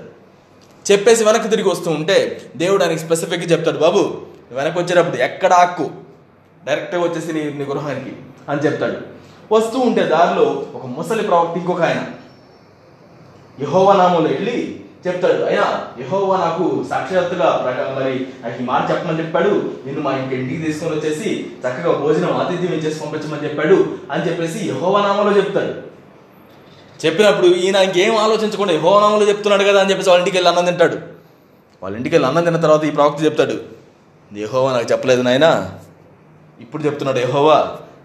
చెప్పేసి 0.93 1.25
వెనక్కి 1.25 1.49
తిరిగి 1.49 1.69
వస్తూ 1.69 1.91
ఉంటే 1.91 2.41
దేవుడు 2.57 2.85
ఆయనకి 2.85 3.01
స్పెసిఫిక్గా 3.01 3.47
చెప్తాడు 3.47 3.79
బాబు 3.79 4.03
వెనక్కి 4.53 4.81
వచ్చేటప్పుడు 4.83 5.17
ఎక్కడ 5.17 5.53
ఆక్కు 5.53 5.91
డైరెక్ట్గా 6.67 7.03
వచ్చేసి 7.03 7.33
నీ 7.33 7.45
నీ 7.45 7.65
గృహానికి 7.65 8.17
అని 8.49 8.61
చెప్తాడు. 8.61 9.14
వస్తూ 9.53 9.79
ఉంటే 9.79 10.05
దారిలో 10.05 10.47
ఒక 10.75 10.87
ముసలి 10.87 11.23
ప్రవక్త 11.23 11.57
ఇంకొక 11.57 11.83
ఆయన. 11.83 12.03
యహోవా 13.59 13.93
నామంలో 13.95 14.31
వెళ్ళి 14.31 14.57
చెప్తాడు 15.07 15.45
అయినా 15.45 15.65
యహోవా 16.01 16.37
నాకు 16.39 16.85
సాక్షాత్తుగా 16.91 17.51
ప్రక- 17.63 17.97
మరి 17.97 18.13
నాకు 18.43 18.63
ఈ 18.63 18.65
మాట 18.65 18.91
చెప్పమని 18.91 19.19
చెప్పాడు 19.19 19.51
నిన్ను 19.87 20.01
మా 20.01 20.13
ఇంటి 20.13 20.35
ఇంటికి 20.35 20.63
తీసుకొని 20.63 20.97
వచ్చేసి 20.97 21.31
చక్కగా 21.59 21.93
భోజనం 21.99 22.37
ఆతిథ్యం 22.37 22.73
ఇచ్చేసి 22.73 23.01
పంపించమని 23.01 23.45
చెప్పాడు 23.45 23.77
అని 24.11 24.29
చెప్పేసి 24.29 24.69
యహోవా 24.69 25.03
నామంలో 25.03 25.37
చెప్తాడు. 25.37 25.75
చెప్పినప్పుడు 27.01 27.47
ఈయన 27.57 27.77
ఇంకేం 27.77 28.17
ఆలోచించకుండా 28.17 28.73
యహోవా 28.73 29.01
నామంలో 29.01 29.29
చెప్తున్నాడు 29.29 29.65
కదా 29.65 29.81
అని 29.81 29.91
చెప్పేసి 29.91 30.11
వాళ్ళ 30.11 30.21
ఇంటికి 30.21 30.37
వెళ్ళి 30.37 30.51
అన్నం 30.51 30.65
తింటాడు. 30.65 30.97
వాళ్ళ 31.83 31.97
ఇంటికి 31.97 32.15
వెళ్ళి 32.15 32.29
అన్నం 32.29 32.45
తిన్న 32.45 32.57
తర్వాత 32.57 32.85
ఈ 32.85 32.91
ప్రవక్త 32.91 33.25
చెప్తాడు 33.25 33.57
యహోవా 34.31 34.73
నాకు 34.73 34.93
చెప్పలేదు 34.93 35.23
నాయనా 35.23 35.51
ఇప్పుడు 36.61 36.83
చెప్తున్నాడు 36.83 37.19
యహోవా 37.19 37.59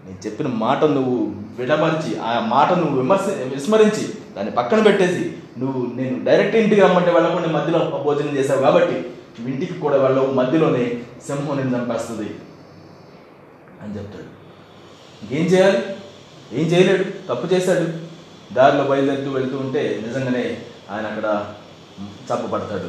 నేను 0.06 0.26
చెప్పిన 0.26 0.46
మాట 0.46 0.84
నువ్వు 0.84 1.32
విడమర్చి 1.58 2.20
ఆ 2.20 2.44
మాట 2.48 2.72
నువ్వు 2.72 2.96
విమర్శ 2.96 3.22
విస్మరించి 3.52 4.08
దాన్ని 4.36 4.52
పక్కన 4.52 4.82
పెట్టేసి 4.82 5.34
నువ్వు 5.58 5.92
నేను 5.94 6.24
డైరెక్ట్ 6.24 6.56
ఇంటికి 6.56 6.80
రమ్మంటే 6.80 7.10
వెళ్ళకుండా 7.10 7.48
మధ్యలో 7.48 8.02
భోజనం 8.04 8.36
చేశావు 8.36 8.60
కాబట్టి 8.60 9.04
ఇంటికి 9.38 9.78
కూడా 9.78 9.96
వెళ్ళవు 9.96 10.32
మధ్యలోనే 10.32 11.00
సింహం 11.26 11.56
నేను 11.56 11.76
చంపేస్తుంది 11.76 12.34
అని 13.82 13.96
చెప్తాడు. 13.96 14.40
ఇంకేం 15.22 15.46
చేయాలి? 15.46 15.82
ఏం 16.52 16.66
చేయలేడు? 16.66 17.04
తప్పు 17.04 17.54
చేశాడు. 17.54 17.86
దారిలో 18.54 18.84
బయలుదేరుతూ 18.84 19.30
వెళ్తూ 19.30 19.58
ఉంటే 19.58 20.02
నిజంగానే 20.06 20.56
ఆయన 20.90 21.06
అక్కడ 21.06 21.54
చంపబడతాడు. 22.32 22.88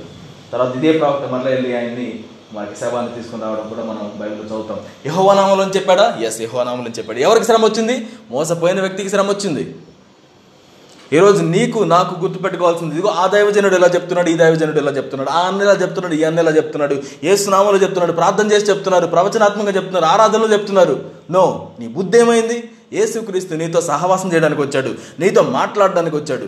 తర్వాత 0.52 0.76
ఇదే 0.76 0.91
ప్రవక్త 0.97 1.28
మరలా 1.28 1.50
వెళ్ళి 1.50 1.78
ఆయన్ని 1.78 2.24
వారికి 2.53 2.79
శవాన్ని 2.79 3.11
తీసుకుని 3.15 3.41
రావడం 3.41 3.69
కూడా 3.69 3.83
మనం 3.83 4.11
బైబిల్లో 4.15 4.45
చదువుతాం. 4.45 4.79
యహోవనామంలో 5.05 5.65
చెప్పాడా? 5.65 6.17
ఎస్ 6.21 6.41
యహోవనామంలో 6.41 6.91
చెప్పాడు. 6.91 7.19
ఎవరికి 7.19 7.45
శ్రమ 7.45 7.65
వచ్చింది? 7.65 8.07
మోసపోయిన 8.31 8.79
వ్యక్తికి 8.79 9.09
శ్రమ 9.09 9.29
వచ్చింది. 9.29 9.75
ఈరోజు 11.13 11.43
నీకు 11.43 11.79
నాకు 11.79 12.19
గుర్తుపెట్టుకోవాల్సింది 12.19 12.95
ఇదిగో 12.95 13.09
ఆ 13.09 13.27
దైవజనుడు 13.27 13.75
ఎలా 13.75 13.87
చెప్తున్నాడు 13.87 14.29
ఈ 14.29 14.33
దైవజనుడు 14.33 14.77
ఎలా 14.77 14.91
చెప్తున్నాడు 14.91 15.29
ఆ 15.29 15.39
అన్న 15.47 15.61
ఎలా 15.61 15.73
చెప్తున్నాడు 15.73 16.13
ఈ 16.13 16.23
అన్న 16.23 16.39
ఎలా 16.39 16.51
చెప్తున్నాడు 16.51 17.01
ఏ 17.23 17.35
సునామలో 17.35 17.77
చెప్తున్నాడు 17.77 18.11
ప్రార్థన 18.11 18.51
చేసి 18.51 18.65
చెప్తున్నారు 18.65 19.07
ప్రవచనాత్మకంగా 19.07 19.71
చెప్తున్నారు 19.71 20.05
ఆరాధనలో 20.05 20.53
చెప్తున్నారు. 20.53 21.05
నో 21.31 21.69
నీ 21.79 21.87
బుద్ధి 21.87 22.19
ఏమైంది? 22.19 22.69
యేసుక్రీస్తు 22.93 23.53
నీతో 23.53 23.81
సహవాసం 23.81 24.33
చేయడానికి 24.33 24.61
వచ్చాడు 24.61 24.91
నీతో 25.19 25.41
మాట్లాడడానికి 25.41 26.15
వచ్చాడు. 26.15 26.47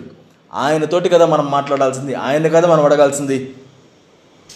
ఆయనతోటి 0.54 1.10
కదా 1.10 1.26
మనం 1.26 1.52
మాట్లాడాల్సింది 1.52 2.16
ఆయన 2.16 2.48
కదా 2.48 2.68
మనం 2.68 2.86
అడగాల్సింది. 2.86 3.56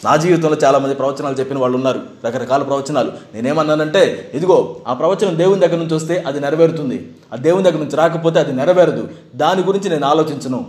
నా 0.06 0.15
జీవితంలో 0.15 0.58
చాలామంది 0.63 0.95
ప్రవచనాలు 0.95 1.36
చెప్పిన 1.36 1.58
వాళ్ళు 1.58 1.76
ఉన్నారు 1.76 2.02
రకరకాల 2.26 2.63
ప్రవచనాలు. 2.63 3.12
నేనేమన్నానంటే 3.34 4.32
ఇదిగో 4.34 4.76
ఆ 4.88 4.93
ప్రవచనం 4.93 5.38
దేవుని 5.38 5.60
దగ్గర 5.60 5.76
నుంచి 5.76 5.93
వస్తే 5.93 6.23
అది 6.28 6.39
నెరవేరుతుంది. 6.39 7.12
ఆ 7.34 7.36
దేవుని 7.36 7.63
దగ్గర 7.63 7.78
నుంచి 7.78 7.95
రాకపోతే 7.95 8.39
అది 8.39 8.54
నెరవేరదు. 8.54 9.10
దాని 9.36 9.63
గురించి 9.63 9.89
నేను 9.89 10.06
ఆలోచించను. 10.06 10.67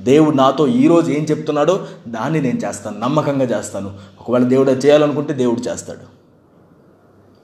దేవుడు 0.00 0.36
నాతో 0.36 0.66
ఈరోజు 0.66 1.10
ఏం 1.10 1.24
చెప్తున్నాడో 1.24 1.86
దాన్ని 2.08 2.42
నేను 2.42 2.60
చేస్తాను 2.60 2.98
నమ్మకంగా 2.98 3.58
చేస్తాను. 3.58 3.94
ఒకవేళ 4.20 4.42
దేవుడు 4.42 4.70
చేయాలనుకుంటే 4.70 5.32
దేవుడు 5.32 5.60
చేస్తాడు. 5.60 6.22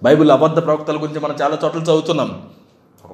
బైబిల్ 0.02 0.30
అబద్ధ 0.30 0.64
ప్రవక్తల 0.64 0.96
గురించి 0.96 1.20
మనం 1.20 1.36
చాలా 1.42 1.58
చోట్ల 1.64 1.78
చదువుతున్నాం. 1.78 2.42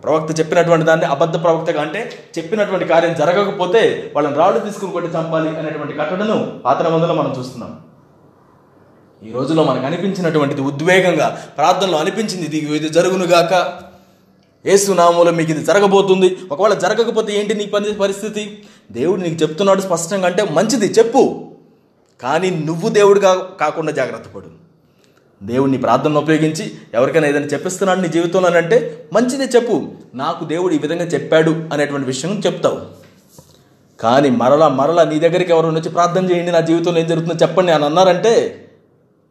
ప్రవక్త 0.05 0.41
చెప్పినటువంటి 0.41 0.87
దాన్ని 0.87 1.07
అబద్ధ 1.07 1.37
ప్రవక్తగా 1.45 1.81
అంటే 1.81 2.01
చెప్పినటువంటి 2.39 2.85
కార్యం 2.85 3.15
జరగకపోతే 3.15 4.13
వాళ్ళని 4.17 4.37
రాళ్ళు 4.37 4.61
తీసుకుని 4.61 4.93
కొట్టి 4.93 5.11
చంపాలి 5.17 5.49
అనేటువంటి 5.49 5.95
కట్టడను 5.95 6.61
పాత 6.65 6.83
నిబంధనలో 6.83 7.15
మనం 7.15 7.35
చూస్తున్నాం. 7.39 7.73
ఈ 9.23 9.33
రోజులో 9.33 9.65
మనకు 9.65 9.87
అనిపించినటువంటిది 9.87 10.61
ఉద్వేగంగా 10.61 11.29
ప్రార్థనలో 11.57 11.99
అనిపించింది 11.99 12.45
ఇది 12.47 12.77
ఇది 12.77 12.89
జరుగునుగాక. 12.89 13.83
ఏసునామంలో 14.67 15.33
మీకు 15.33 15.51
ఇది 15.51 15.65
జరగబోతుంది. 15.65 16.37
ఒకవేళ 16.53 16.75
జరగకపోతే 16.75 17.41
ఏంటి 17.41 17.55
నీ 17.55 17.67
పని 17.67 17.95
పరిస్థితి? 17.95 18.65
దేవుడు 18.93 19.21
నీకు 19.21 19.43
చెప్తున్నాడు 19.43 19.81
స్పష్టంగా 19.81 20.27
అంటే 20.27 20.45
మంచిది 20.45 20.87
చెప్పు. 20.87 21.51
కానీ 22.23 22.51
నువ్వు 22.51 22.89
దేవుడిగా 22.89 23.33
కాకుండా 23.61 23.93
జాగ్రత్త 23.93 24.29
పడు. 24.37 24.64
దేవుడిని 25.45 25.79
ప్రార్థనను 25.79 26.21
ఉపయోగించి 26.21 26.73
ఎవరికైనా 26.95 27.29
ఏదైనా 27.29 27.47
చెప్పిస్తున్నాడు 27.47 28.01
నీ 28.01 28.09
జీవితంలో 28.09 28.49
అని 28.49 28.57
అంటే 28.57 29.09
మంచిదే 29.13 29.45
చెప్పు. 29.45 29.83
నాకు 30.15 30.45
దేవుడు 30.45 30.75
ఈ 30.75 30.79
విధంగా 30.79 31.05
చెప్పాడు 31.05 31.51
అనేటువంటి 31.73 32.07
విషయం 32.07 32.43
చెప్తావు. 32.47 32.81
కానీ 34.01 34.31
మరలా 34.31 34.69
మరలా 34.69 35.05
నీ 35.05 35.19
దగ్గరికి 35.19 35.53
ఎవరు 35.53 35.67
వచ్చి 35.67 35.91
ప్రార్థన 35.91 36.31
చేయండి 36.31 36.53
నా 36.53 36.61
జీవితంలో 36.61 37.01
ఏం 37.01 37.07
జరుగుతుందో 37.07 37.47
చెప్పండి 37.47 37.73
అని 37.73 37.85
అన్నారంటే 37.85 38.65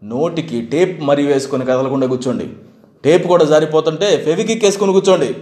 నోటికి 0.04 0.62
టేప్ 0.62 1.02
మరి 1.02 1.26
వేసుకొని 1.26 1.66
కదలకుండా 1.66 2.08
కూర్చోండి. 2.08 2.48
టేప్ 3.04 3.28
కూడా 3.28 3.46
జారిపోతుంటే 3.46 4.18
ఫెవికిక్ 4.26 4.66
వేసుకొని 4.66 4.94
కూర్చోండి. 4.94 5.36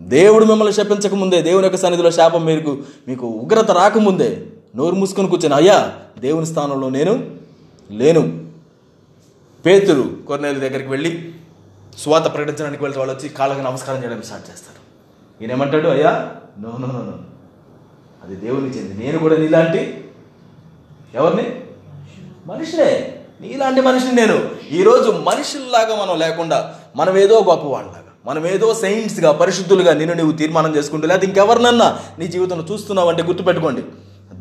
దేవుడు 0.00 0.44
మిమ్మల్ని 0.44 0.74
శపించక 0.74 1.14
ముందే 1.14 1.42
దేవుని 1.42 1.64
యొక్క 1.64 1.78
సన్నిధిలో 1.78 2.10
శాపం 2.10 2.44
మీకు 2.44 2.78
మీకు 3.08 3.26
ఉగ్రత 3.26 3.70
రాకముందే 3.70 4.42
నోరు 4.76 4.94
మూసుకొని 4.94 5.28
కూర్చొని 5.28 5.54
అయ్యా 5.54 5.92
దేవుని 6.18 6.46
స్థానంలో 6.46 6.88
నేను 6.88 7.30
లేను. 7.90 8.41
పేతురు 9.66 10.16
కొన్నేళ్ళ 10.26 10.58
దగ్గరికి 10.58 10.88
వెళ్ళి 10.88 11.34
స్వాత 11.98 12.34
ప్రకటించడానికి 12.34 12.82
వెళ్తే 12.82 12.98
వాళ్ళు 12.98 13.14
వచ్చి 13.14 13.28
కాళ్ళకి 13.28 13.62
నమస్కారం 13.62 14.02
చేయడానికి 14.02 14.26
స్టార్ట్ 14.26 14.50
చేస్తారు. 14.50 14.82
ఈయనేమంటాడు? 15.42 15.88
అయ్యా 15.88 16.30
నో 16.60 16.72
నో 16.80 16.86
నో 16.86 16.92
నో. 16.92 17.18
అది 18.24 18.36
దేవుని 18.36 18.66
చెంది. 18.66 19.04
నేను 19.04 19.18
కూడా 19.18 19.36
నీలాంటి 19.36 20.04
ఎవరిని? 21.14 21.60
మనిషినే. 22.46 23.18
నీలాంటి 23.40 23.80
మనిషిని 23.80 24.12
నేను. 24.12 24.50
ఈరోజు 24.72 25.10
మనుషుల్లాగా 25.10 26.06
మనం 26.06 26.18
లేకుండా 26.18 26.74
మనం 26.96 27.16
ఏదో 27.16 27.40
గొప్పవాళ్ళలాగా 27.40 27.98
మనం 28.26 28.46
ఏదో 28.46 28.74
సైన్స్గా 28.74 29.32
పరిశుద్ధులుగా 29.32 29.94
నిన్ను 29.94 30.16
నువ్వు 30.16 30.36
తీర్మానం 30.36 30.76
చేసుకుంటూ 30.76 31.06
లేదా 31.06 31.20
ఇంకెవరినన్నా 31.20 31.98
నీ 32.18 32.28
జీవితంలో 32.28 32.64
చూస్తున్నావు 32.72 33.08
అంటే 33.08 33.22
గుర్తుపెట్టుకోండి. 33.22 33.82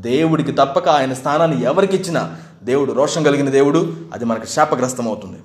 దేవుడికి 0.02 0.52
తప్పక 0.52 0.88
ఆయన 0.90 1.14
స్థానాన్ని 1.14 1.62
ఎవరికి 1.62 1.96
ఇచ్చినా 1.96 2.38
దేవుడు 2.64 2.92
రోషం 2.92 3.24
కలిగిన 3.24 3.50
దేవుడు 3.50 3.80
అది 4.14 4.26
మనకు 4.26 4.46
శాపగ్రస్తం 4.46 5.08
అవుతుంది 5.08 5.40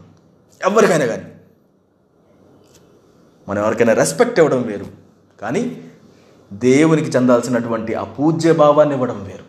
ఎవరికైనా 0.60 1.06
కానీ 1.06 1.26
మనం 3.48 3.62
ఎవరికైనా 3.62 3.92
రెస్పెక్ట్ 3.92 4.38
ఇవ్వడం 4.38 4.62
వేరు 4.62 4.86
కానీ 5.40 5.82
దేవునికి 6.52 7.10
చెందాల్సినటువంటి 7.10 7.94
ఆ 7.94 8.04
పూజ్య 8.04 8.52
భావాన్ని 8.52 8.94
ఇవ్వడం 8.94 9.24
వేరు. 9.24 9.44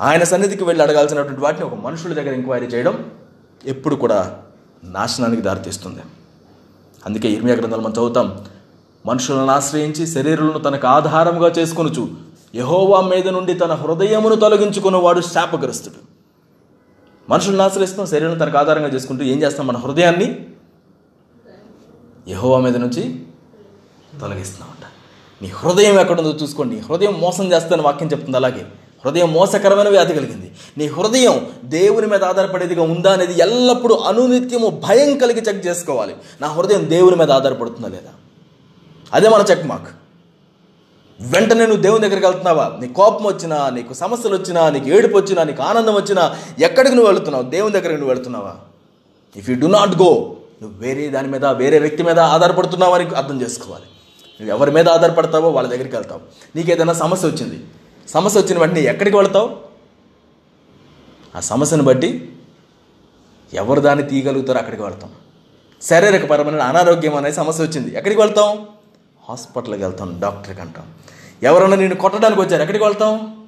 ఆయన 0.00 0.22
సన్నిధికి 0.24 0.64
వెళ్ళి 0.64 0.82
అడగాల్సినటువంటి 0.82 1.40
వాటిని 1.40 1.64
ఒక 1.66 1.74
మనుషుల 1.74 2.12
దగ్గర 2.14 2.32
ఎంక్వైరీ 2.34 2.66
చేయడం 2.66 3.12
ఎప్పుడు 3.66 3.94
కూడా 3.94 4.36
నాశనానికి 4.84 5.42
దారితీస్తుంది. 5.42 6.02
అందుకే 7.06 7.28
ఇర్మియా 7.28 7.56
గ్రంథాలు 7.56 7.82
మనం 7.82 7.92
చదువుతాం 7.92 8.44
మనుషులను 9.06 9.52
ఆశ్రయించి 9.52 10.06
శరీరులను 10.06 10.58
తనకు 10.58 10.86
ఆధారంగా 10.86 11.48
చేసుకొనుచు 11.48 12.08
యహోవా 12.54 13.00
మీద 13.00 13.28
నుండి 13.28 13.54
తన 13.54 13.72
హృదయమును 13.72 14.34
తొలగించుకున్న 14.34 14.96
వాడు 14.96 15.20
శాపగ్రస్తుడు. 15.20 16.00
మనుషులను 17.30 17.62
ఆశ్రయిస్తాం 17.62 18.06
శరీరం 18.06 18.38
తనకు 18.38 18.58
ఆధారంగా 18.58 18.88
చేసుకుంటూ 18.88 19.24
ఏం 19.24 19.42
చేస్తాం 19.42 19.66
మన 19.66 19.76
హృదయాన్ని 19.76 20.46
యహోవా 22.28 22.60
మీద 22.60 22.76
నుంచి 22.76 23.02
తొలగిస్తున్నామంట 24.20 24.84
నీ 25.42 25.48
హృదయం 25.48 26.00
ఎక్కడుందో 26.00 26.30
చూసుకోండి. 26.30 26.78
హృదయం 26.78 27.20
మోసం 27.20 27.52
చేస్తానని 27.52 27.82
వాక్యం 27.82 28.10
చెప్తుంది. 28.10 28.36
అలాగే 28.36 28.66
హృదయం 29.04 29.32
మోసకరమైన 29.32 29.88
వ్యాధి 29.88 30.14
కలిగింది. 30.14 30.52
నీ 30.78 30.86
హృదయం 30.86 31.48
దేవుని 31.64 32.06
మీద 32.06 32.24
ఆధారపడేదిగా 32.24 32.82
ఉందా 32.82 33.12
అనేది 33.12 33.34
ఎల్లప్పుడూ 33.38 33.94
అనునిత్యము 33.94 34.82
భయం 34.88 35.18
కలిగి 35.18 35.40
చెక్ 35.40 35.66
చేసుకోవాలి. 35.66 36.16
నా 36.40 36.48
హృదయం 36.48 36.90
దేవుని 36.90 37.16
మీద 37.16 37.30
ఆధారపడుతుందా 37.30 37.88
లేదా? 37.88 38.12
అదే 39.12 39.28
మన 39.28 39.44
చెక్ 39.50 39.66
మార్క్ 39.66 39.88
వెంటనే 41.20 41.66
నువ్వు 41.66 41.82
దేవుని 41.82 42.08
దగ్గరికి 42.08 42.26
వెళ్తున్నావా? 42.26 42.78
నీ 42.80 42.88
కోపం 42.88 43.24
వచ్చినా 43.24 43.70
నీకు 43.70 43.92
సమస్యలు 43.92 44.36
వచ్చినా 44.36 44.70
నీకు 44.70 44.88
ఏడుపు 44.88 45.16
వచ్చినా 45.16 45.44
నీకు 45.44 45.62
ఆనందం 45.62 45.94
వచ్చినా 45.94 46.36
ఎక్కడికి 46.58 46.94
నువ్వు 46.94 47.12
వెళుతున్నావు? 47.12 47.44
దేవుని 47.44 47.72
దగ్గరికి 47.72 48.00
నువ్వు 48.00 48.14
వెళుతున్నావా? 48.14 48.56
If 49.36 49.50
you 49.50 49.56
do 49.56 49.66
not 49.66 50.02
go 50.02 50.36
నువ్వు 50.62 50.78
వేరే 50.78 51.08
దాని 51.08 51.28
మీద 51.28 51.44
వేరే 51.44 51.78
వ్యక్తి 51.78 52.02
మీద 52.02 52.18
ఆధారపడుతున్నావు 52.18 52.94
అని 52.94 53.08
అర్థం 53.08 53.42
చేసుకోవాలి. 53.42 53.84
నువ్వు 54.40 54.56
ఎవరి 54.56 54.70
మీద 54.70 54.88
ఆధారపడతావో 54.88 55.50
వాళ్ళ 55.50 55.68
దగ్గరికి 55.68 55.96
వెళ్తావు. 55.96 56.20
నీకు 56.56 56.70
ఏదైనా 56.70 56.92
సమస్య 56.92 57.28
వచ్చింది. 57.28 57.64
సమస్య 58.08 58.40
వచ్చిన 58.40 58.58
వెంటనే 58.58 58.80
ఎక్కడికి 58.80 59.16
వెళ్తావు? 59.16 59.56
ఆ 61.36 61.40
సమస్యను 61.40 61.82
బట్టి 61.82 62.32
ఎవరు 63.54 63.80
దాన్ని 63.80 64.06
తీయగలుగుతారో 64.06 64.58
అక్కడికి 64.58 64.82
వెళ్తాం. 64.82 65.10
శారీరకపరమైన 65.82 66.62
అనారోగ్యం 66.62 67.14
అనే 67.14 67.32
సమస్య 67.32 67.62
వచ్చింది. 67.62 67.96
ఎక్కడికి 67.96 68.20
వెళ్తాం? 68.20 68.66
హాస్పిటల్కి 69.28 69.82
వెళ్తాం 69.82 70.20
డాక్టర్కి 70.20 70.60
అంటాం. 70.60 70.84
ఎవరైనా 71.42 71.76
నేను 71.76 71.94
కొట్టడానికి 71.94 72.40
వచ్చారు 72.40 72.62
ఎక్కడికి 72.62 72.84
వెళ్తాం? 72.84 73.46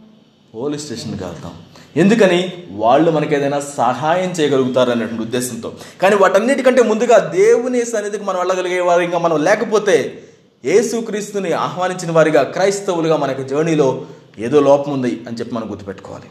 పోలీస్ 0.54 0.84
స్టేషన్కి 0.84 1.24
వెళ్తాం. 1.24 1.52
ఎందుకని? 1.96 2.52
వాళ్ళు 2.70 3.10
మనకి 3.10 3.34
ఏదైనా 3.34 3.60
సహాయం 3.60 4.30
చేయగలుగుతారు 4.30 4.90
అనేటువంటి 4.90 5.22
ఉద్దేశంతో. 5.22 5.72
కానీ 6.02 6.16
వాటన్నిటికంటే 6.16 6.82
ముందుగా 6.82 7.18
దేవుని 7.18 7.84
సన్నిధికి 7.84 8.24
మనం 8.24 8.38
వెళ్ళగలిగే 8.38 8.80
వారిగా 8.80 9.18
మనం 9.18 9.44
లేకపోతే 9.44 10.22
ఏసుక్రీస్తుని 10.64 11.52
ఆహ్వానించిన 11.52 12.10
వారిగా 12.10 12.42
క్రైస్తవులుగా 12.42 13.16
మనకి 13.16 13.44
జర్నీలో 13.44 14.06
ఏదో 14.38 14.60
లోపం 14.60 14.92
ఉంది 14.92 15.22
అని 15.28 15.36
చెప్పి 15.36 15.54
మనం 15.54 15.70
గుర్తుపెట్టుకోవాలి. 15.70 16.24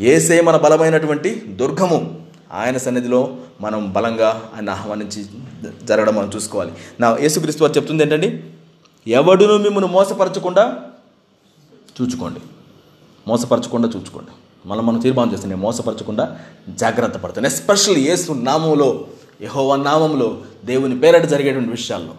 ఏసే 0.00 0.40
మన 0.40 0.56
బలమైనటువంటి 0.56 1.30
దుర్గము. 1.30 2.22
ఆయన 2.52 2.76
సన్నిధిలో 2.76 3.36
మనం 3.60 3.92
బలంగా 3.92 4.50
ఆయన 4.54 4.70
ఆహ్వానించి 4.70 5.26
జరగడం 5.84 6.14
మనం 6.14 6.30
చూసుకోవాలి. 6.36 6.72
నా 7.00 7.16
యేసుక్రీస్తు 7.20 7.64
వారు 7.64 7.76
చెప్తుంది 7.76 8.02
ఏంటండి? 8.02 8.44
ఎవడును 9.06 9.56
మిమ్మల్ని 9.56 9.90
మోసపరచకుండా 9.90 10.80
చూచుకోండి. 12.02 12.40
మోసపరచకుండా 13.28 13.88
చూచుకోండి. 13.88 14.30
మళ్ళీ 14.68 14.84
మనం 14.84 15.00
తీర్మానం 15.00 15.32
చేస్తాం 15.32 15.50
నేను 15.50 15.62
మోసపరచకుండా 15.62 16.38
జాగ్రత్త 16.68 17.16
పడతాను 17.16 17.46
ఎస్పెషల్లీ 17.46 18.00
యేసు 18.00 18.32
నామంలో 18.32 19.06
యహోవ 19.42 19.76
నామంలో 19.76 20.42
దేవుని 20.64 21.00
పేరట 21.00 21.22
జరిగేటువంటి 21.22 21.70
విషయాల్లో. 21.70 22.14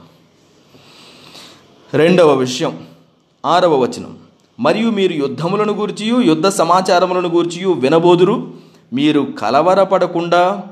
రెండవ 1.93 2.33
విషయం 2.33 2.87
ఆరవ 3.45 3.75
వచనం. 3.75 4.17
మరియు 4.59 4.89
మీరు 4.89 5.13
యుద్ధములను 5.13 5.73
గూర్చియు 5.73 6.21
యుద్ధ 6.21 6.47
సమాచారములను 6.47 7.29
గూర్చియు 7.29 7.71
వినబోదురు. 7.71 8.62
మీరు 8.93 9.21
కలవరపడకుండా 9.21 10.63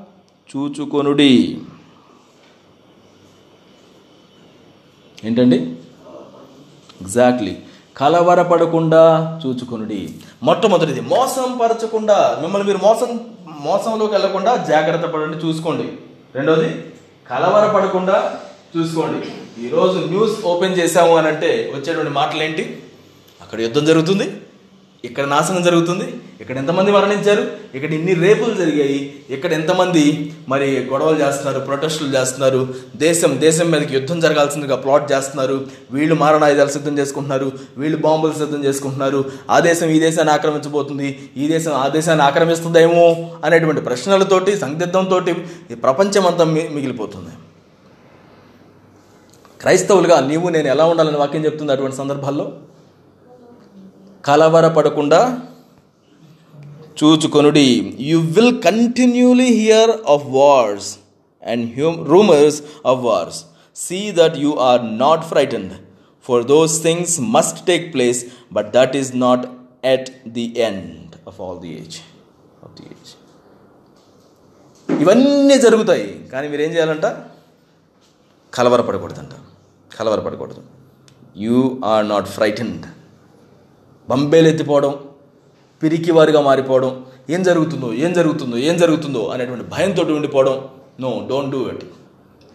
చూచుకొనుడి. 0.52 1.62
ఏంటండి? 5.26 5.58
ఎగ్జాక్ట్లీ 7.02 7.58
కలవరపడకుండా 7.98 9.02
చూచుకొనుడి. 9.46 10.14
మొట్టమొదటిది 10.44 11.02
మోసం 11.02 11.58
పరచకుండా 11.58 12.38
మిమ్మల్ని 12.42 12.68
మీరు 12.68 12.80
మోసం 12.84 13.20
మోసంలోకి 13.48 14.14
వెళ్ళకుండా 14.14 14.66
జాగ్రత్త 14.70 15.06
పడండి 15.06 15.38
చూసుకోండి. 15.38 15.88
రెండోది 16.36 16.70
కలవరపడకుండా 17.30 18.40
చూసుకోండి. 18.78 19.28
ఈరోజు 19.66 20.00
న్యూస్ 20.00 20.46
ఓపెన్ 20.46 20.78
చేశాము 20.78 21.16
అని 21.16 21.28
అంటే 21.28 21.72
వచ్చేటువంటి 21.76 22.12
మాటలు 22.12 22.44
ఏంటి 22.44 22.84
అక్కడ 23.42 23.62
యుద్ధం 23.62 23.86
జరుగుతుంది. 23.86 24.32
ఇక్కడ 25.08 25.26
నాశనం 25.34 25.64
జరుగుతుంది 25.68 26.06
ఇక్కడ 26.42 26.56
ఎంతమంది 26.62 26.92
మరణించారు 26.96 27.44
ఇక్కడ 27.78 27.92
ఇన్ని 27.98 28.14
రేపులు 28.24 28.54
జరిగాయి 28.60 29.00
ఇక్కడ 29.36 29.52
ఎంతమంది 29.58 30.04
మరి 30.52 30.68
గొడవలు 30.92 31.18
చేస్తున్నారు 31.24 31.60
ప్రొటెస్టులు 31.70 32.10
చేస్తున్నారు 32.16 32.62
దేశం 33.04 33.32
దేశం 33.46 33.68
మీదకి 33.74 33.94
యుద్ధం 33.98 34.20
జరగాల్సిందిగా 34.26 34.78
ప్లాట్ 34.86 35.06
చేస్తున్నారు 35.14 35.58
వీళ్ళు 35.96 36.18
మారణాయుధాలు 36.24 36.74
సిద్ధం 36.78 36.96
చేసుకుంటున్నారు 37.02 37.48
వీళ్ళు 37.82 38.00
బాంబులు 38.08 38.40
సిద్ధం 38.42 38.64
చేసుకుంటున్నారు 38.68 39.22
ఆ 39.56 39.60
దేశం 39.68 39.90
ఈ 39.98 40.00
దేశాన్ని 40.08 40.34
ఆక్రమించబోతుంది 40.38 41.10
ఈ 41.38 41.48
దేశం 41.54 41.76
ఆ 41.84 41.86
దేశాన్ని 41.98 42.26
ఆక్రమిస్తుందేమో 42.30 43.06
అనేటువంటి 43.46 43.84
ప్రశ్నలతోటి 43.90 44.54
సందిగ్ధంతో 44.64 45.20
ప్రపంచం 45.86 46.26
అంతా 46.32 46.46
మిగిలిపోతుంది. 46.76 47.34
క్రైస్తవులుగా 49.60 50.20
నీవు 50.32 50.48
నేను 50.58 50.68
ఎలా 50.76 50.86
ఉండాలని 50.92 51.18
వాక్యం 51.22 51.44
చెప్తుంది 51.48 51.74
అటువంటి 51.74 51.98
సందర్భాల్లో? 52.02 52.46
కలవరపడకుండా 54.26 55.22
చూచుకొనుడి. 57.04 57.98
You 58.00 58.20
will 58.20 58.62
continuously 58.62 59.46
hear 59.46 59.92
of 60.08 60.26
wars 60.28 60.98
and 61.44 61.74
Hume 61.74 62.08
rumours 62.08 62.62
of 62.86 63.00
wars 63.00 63.40
see 63.76 64.12
that 64.12 64.38
you 64.38 64.52
are 64.58 65.00
not 65.00 65.26
frightened 65.26 65.74
for 66.28 66.44
those 66.44 66.84
things 66.84 67.16
must 67.22 67.66
take 67.66 67.94
place 67.94 68.26
but 68.54 68.74
that 68.74 68.96
is 68.98 69.16
not 69.16 69.46
at 69.86 70.30
the 70.30 70.54
end 70.58 71.16
of 71.28 71.42
all 71.42 71.60
the 71.60 71.74
age 71.82 71.98
of 72.64 72.74
the 72.82 72.88
age 72.92 73.12
ఇవన్నీ 75.02 75.58
జరుగుతాయి 75.58 76.30
కానీ 76.32 76.48
మీరు 76.48 76.62
ఏం 76.62 76.72
చేయాలంట? 76.72 77.06
కలవరపడకూడదంట. 78.54 79.34
కలవరపడకూడదు. 80.00 80.62
You 81.38 81.82
are 81.86 82.10
not 82.10 82.28
frightened 82.28 82.86
బంబేలు 84.12 84.47
ఎత్తిపోవడం 84.47 84.95
పిరికివారిగా 85.84 86.41
మారిపోవడం 86.41 87.06
ఏం 87.30 87.43
జరుగుతుందో 87.43 87.93
ఏం 87.93 88.13
జరుగుతుందో 88.13 88.58
ఏం 88.58 88.78
జరుగుతుందో 88.78 89.28
అనేటువంటి 89.28 89.65
భయంతో 89.65 90.04
ఉండిపోవడం. 90.04 90.67
No 91.00 91.28
don't 91.30 91.52
do 91.52 91.67
it. 91.67 91.86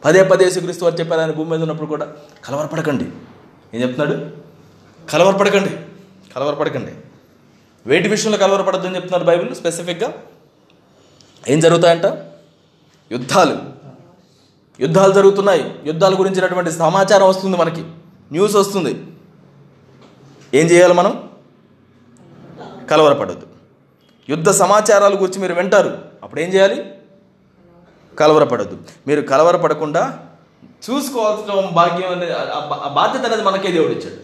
పదే 0.04 0.24
పదే 0.24 0.50
శ్రీక్రీస్తు 0.50 0.84
వారు 0.84 0.94
చెప్పారు 0.94 1.20
ఆయన 1.20 1.30
భూమి 1.30 1.50
మీద 1.50 1.60
ఉన్నప్పుడు 1.60 1.88
కూడా 1.88 2.12
కలవరపడకండి. 2.44 3.04
ఏం 3.74 3.82
చెప్తున్నాడు? 3.82 4.30
కలవరపడకండి. 5.10 5.68
కలవరపడకండి. 6.34 6.92
వేటి 7.86 8.08
విషయంలో 8.08 8.38
కలవరపడద్దని 8.38 8.94
చెప్తున్నారు 8.94 9.24
బైబిల్ 9.24 9.54
స్పెసిఫిక్గా? 9.54 10.14
ఏం 11.48 11.60
జరుగుతాయంట? 11.60 12.04
యుద్ధాలు. 13.12 13.56
యుద్ధాలు 14.80 15.12
జరుగుతున్నాయి. 15.12 15.74
యుద్ధాల 15.84 16.18
గురించినటువంటి 16.18 16.72
సమాచారం 16.72 17.28
వస్తుంది 17.28 17.56
మనకి. 17.56 17.80
న్యూస్ 18.32 18.56
వస్తుంది. 18.56 19.04
ఏం 20.54 20.66
చేయాలి 20.66 20.94
మనం? 20.94 21.25
కలవరపడద్దు. 22.90 23.46
యుద్ధ 24.28 24.50
సమాచారాల 24.50 25.14
గురించి 25.14 25.38
మీరు 25.38 25.54
వింటారు. 25.54 25.98
అప్పుడు 26.22 26.40
ఏం 26.40 26.54
చేయాలి? 26.54 26.84
కలవరపడద్దు. 28.18 28.78
మీరు 29.06 29.20
కలవరపడకుండా 29.20 30.26
చూసుకోవాల్సిన 30.90 31.68
భాగ్యం 31.76 32.10
అనేది 32.10 32.32
ఆ 32.32 32.88
బాధ్యత 32.88 33.26
అనేది 33.26 33.42
మనకే 33.42 33.72
దేవుడు 33.72 33.92
ఇచ్చాడు. 33.92 34.16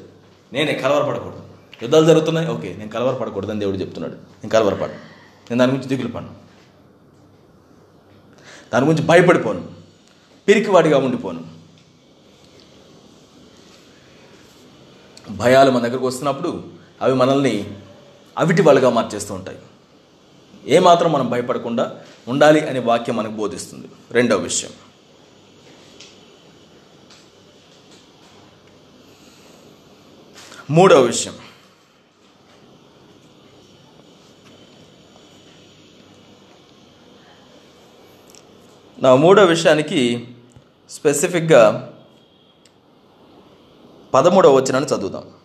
నేనే 0.55 0.73
కలవరపడకూడదు. 0.75 1.43
యుద్ధాలు 1.83 2.07
జరుగుతున్నాయి? 2.07 2.49
ఓకే 2.49 2.75
నేను 2.79 2.91
కలవరపడకూడదని 2.91 3.61
దేవుడు 3.61 3.77
చెప్తున్నాడు. 3.77 4.15
నేను 4.15 4.49
కలవరపడు 4.49 4.91
నేను 4.91 5.59
దాని 5.59 5.73
గురించి 5.73 5.97
దిగులు 5.97 6.13
పడను. 6.13 6.31
దాని 8.73 8.87
గురించి 8.87 9.07
భయపడిపోను. 9.07 9.69
పిరికివాడిగా 10.49 10.99
ఉండిపోను. 10.99 11.63
భయాలు 15.31 15.71
మన 15.71 15.83
దగ్గరకు 15.83 16.07
వస్తున్నప్పుడు 16.07 16.65
అవి 17.03 17.15
మనల్ని 17.15 17.77
అవిటి 18.39 18.63
వాళ్ళుగా 18.63 18.91
మార్చేస్తూ 18.91 19.35
ఉంటాయి. 19.35 19.59
ఏమాత్రం 20.67 21.13
మనం 21.13 21.31
భయపడకుండా 21.31 22.01
ఉండాలి 22.29 22.69
అనే 22.69 22.79
వాక్యం 22.79 23.17
మనకు 23.17 23.33
బోధిస్తుంది. 23.33 23.89
రెండవ 24.11 24.37
విషయం. 24.37 24.71
మూడవ 30.71 31.01
విషయం. 31.01 31.35
నా 38.99 39.15
మూడో 39.15 39.45
విషయానికి 39.45 40.29
స్పెసిఫిక్గా 40.91 41.95
పదమూడవ 44.15 44.55
వచ్చినాన్ని 44.55 44.91
చదువుదాం. 44.91 45.42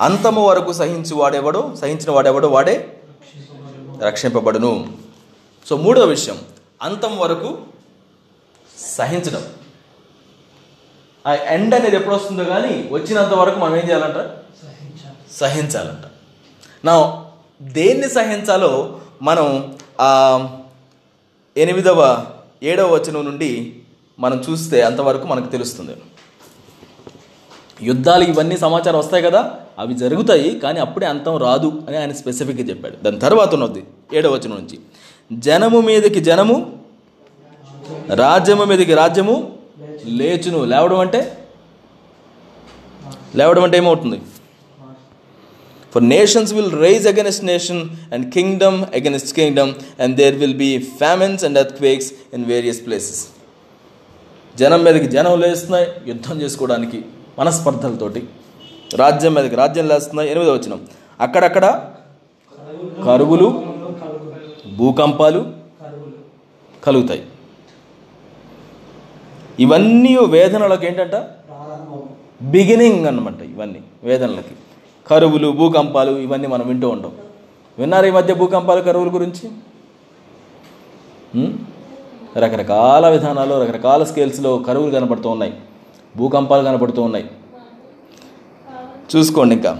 అంతము 0.00 0.46
వరకు 0.46 0.72
సహించి 0.72 1.14
వాడేవాడు 1.14 1.76
సహించిన 1.80 2.10
వాడేవాడు 2.10 2.46
వాడే 2.46 3.02
రక్షింపబడును. 4.00 4.92
సో 5.68 5.76
మూడో 5.76 6.04
విషయం 6.04 6.38
అంతం 6.82 7.18
వరకు 7.18 7.58
సహించడం. 8.78 9.42
ఆ 11.26 11.34
ఎండ్ 11.34 11.74
అనేది 11.74 11.96
ఎప్పుడు 11.96 12.14
వస్తుందో 12.14 12.44
కానీ 12.44 12.88
వచ్చినంత 12.92 13.34
వరకు 13.34 13.58
మనం 13.58 13.76
ఏం 13.76 13.82
చేయాలంట? 13.88 14.30
సహించాలంట. 15.32 16.04
నా 16.84 17.24
దేన్ని 17.62 18.10
సహించాలో 18.10 19.00
మనం 19.22 19.78
ఆ 20.00 20.40
ఎనిమిదవ 21.56 22.26
ఏడవ 22.62 22.94
వచనం 22.94 23.24
నుండి 23.24 23.82
మనం 24.18 24.44
చూస్తే 24.50 24.82
అంతవరకు 24.82 25.26
మనకు 25.26 25.46
తెలుస్తుంది. 25.46 25.96
యుద్ధాలు 27.82 28.24
ఇవన్నీ 28.24 28.56
సమాచారం 28.56 28.98
వస్తాయి 28.98 29.22
కదా? 29.22 29.65
అవి 29.78 29.94
జరుగుతాయి 29.94 30.60
కానీ 30.60 30.80
అప్పుడే 30.80 31.06
అంతం 31.06 31.36
రాదు 31.36 31.82
అని 31.88 31.96
ఆయన 31.96 32.12
స్పెసిఫిక్గా 32.12 32.64
చెప్పాడు. 32.68 32.96
దాని 33.04 33.18
తర్వాత 33.18 33.54
ఉన్నది 33.54 33.84
ఏడవచనం 34.14 34.56
నుంచి. 34.56 34.78
జనము 35.38 35.80
మీదకి 35.80 36.20
జనము 36.20 36.80
రాజ్యము 38.14 38.64
మీదకి 38.64 38.94
రాజ్యము 38.94 39.52
లేచును. 40.04 40.64
లేవడం 40.64 40.98
అంటే? 40.98 41.20
లేవడం 43.36 43.62
అంటే 43.62 43.76
ఏమవుతుంది? 43.76 44.20
For 45.94 46.08
nations 46.08 46.52
will 46.52 46.72
rise 46.80 47.08
against 47.08 47.44
nation 47.44 47.88
and 48.14 48.32
kingdom 48.32 48.84
against 48.94 49.32
kingdom 49.36 49.74
and 50.00 50.16
there 50.16 50.36
will 50.36 50.56
be 50.56 50.78
famines 50.78 51.44
and 51.44 51.58
earthquakes 51.76 52.12
in 52.34 52.44
various 52.44 52.86
places 52.86 53.26
జనం 54.58 54.84
మీదకి 54.84 55.06
జనం 55.06 55.40
లేస్తున్నాయి 55.40 55.86
యుద్ధం 56.06 56.40
చేసుకోవడానికి 56.40 57.04
మనస్పర్ధలతోటి. 57.38 58.22
రాజ్యం 58.94 59.34
మీదకి 59.34 59.56
రాజ్యం 59.56 59.88
లేస్తున్నాయి. 59.88 60.30
ఎనిమిదో 60.30 60.52
వచ్చిన 60.52 60.76
అక్కడక్కడ 61.20 61.84
కరువులు 63.04 63.62
భూకంపాలు 64.76 65.52
కలుగుతాయి. 66.84 67.22
ఇవన్నీ 69.60 70.16
వేదనలకు 70.16 70.84
ఏంటంట? 70.84 71.14
బిగినింగ్ 72.42 73.06
అనమాట 73.06 73.42
ఇవన్నీ 73.42 73.82
వేదనలకి. 74.04 74.54
కరువులు 75.06 75.48
భూకంపాలు 75.48 76.12
ఇవన్నీ 76.18 76.48
మనం 76.48 76.68
వింటూ 76.68 76.88
ఉంటాం. 76.88 77.12
విన్నారు 77.78 78.06
ఈ 78.06 78.10
మధ్య 78.10 78.34
భూకంపాలు 78.34 78.82
కరువుల 78.82 79.14
గురించి? 79.14 79.50
రకరకాల 82.36 83.08
విధానాలు 83.08 83.62
రకరకాల 83.62 84.04
స్కేల్స్లో 84.04 84.58
కరువులు 84.58 84.90
కనపడుతూ 84.90 85.30
ఉన్నాయి. 85.30 85.54
భూకంపాలు 86.16 86.64
కనపడుతూ 86.64 87.02
ఉన్నాయి. 87.02 87.30
చూసుకోండి 89.10 89.54
ఇంకా. 89.54 89.72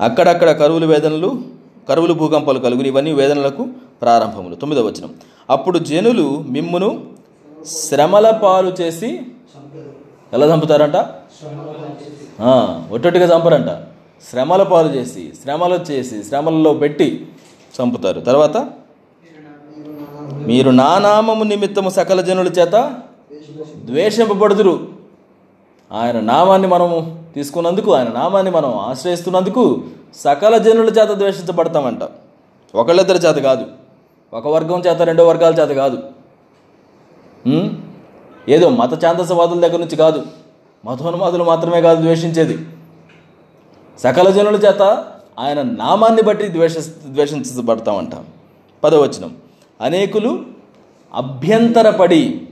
అక్కడక్కడ 0.00 0.50
కరువులు 0.52 0.86
వేదనలు 0.86 1.42
కరువులు 1.88 2.14
భూకంపాలు 2.14 2.58
కలుగుని 2.58 2.88
ఇవన్నీ 2.88 3.12
వేదనలకు 3.12 3.68
ప్రారంభములు. 4.02 4.54
తొమ్మిదవ 4.54 4.86
వచనం. 4.86 5.14
అప్పుడు 5.50 5.78
జనులు 5.78 6.44
మిమ్మును 6.48 7.06
శ్రమల 7.66 8.30
పాలు 8.30 8.70
చేసి 8.80 9.20
ఎలా 10.32 10.54
చంపుతారంట? 10.54 10.96
ఒట్టొట్టిగా 12.92 13.36
చంపరంట. 13.36 13.70
శ్రమల 14.30 14.62
పాలు 14.62 14.88
చేసి 14.88 15.32
శ్రమలు 15.42 15.74
చేసి 15.74 16.22
శ్రమలలో 16.24 16.74
పెట్టి 16.74 17.28
చంపుతారు. 17.76 18.20
తర్వాత 18.20 18.56
మీరు 20.46 20.70
నా 20.70 20.98
నామము 20.98 21.44
నిమిత్తము 21.44 21.90
సకల 21.90 22.20
జనుల 22.20 22.46
చేత 22.46 22.96
ద్వేషింపబడుదురు. 23.84 24.97
ఆయన 25.92 26.20
నామాన్ని 26.20 26.68
మనము 26.68 27.24
తీసుకున్నందుకు 27.34 27.94
ఆయన 27.94 28.08
నామాన్ని 28.08 28.52
మనం 28.52 28.74
ఆశ్రయిస్తున్నందుకు 28.74 29.82
సకల 30.14 30.58
జనుల 30.58 30.88
చేత 30.88 31.10
ద్వేషించబడతామంట. 31.10 32.00
ఒకళ్ళిద్దరి 32.74 33.18
చేత 33.18 33.36
కాదు. 33.36 33.66
ఒక 34.32 34.46
వర్గం 34.46 34.80
చేత 34.80 35.02
రెండో 35.02 35.28
వర్గాల 35.28 35.54
చేత 35.54 35.68
కాదు. 35.68 36.02
ఏదో 38.48 38.68
మత 38.68 39.04
ఛాందసవాదుల 39.04 39.60
దగ్గర 39.60 39.78
నుంచి 39.78 39.96
కాదు. 39.96 40.22
మతోన్మాదులు 40.84 41.44
మాత్రమే 41.44 41.80
కాదు 41.80 42.00
ద్వేషించేది. 42.00 42.66
సకల 43.98 44.30
జనుల 44.30 44.54
చేత 44.54 45.04
ఆయన 45.38 45.62
నామాన్ని 45.62 46.22
బట్టి 46.22 46.52
ద్వేష 46.52 46.78
ద్వేషించబడతామంట. 47.06 48.10
పదవచనం. 48.84 49.36
అనేకులు 49.80 50.42
అభ్యంతరపడి 51.14 52.48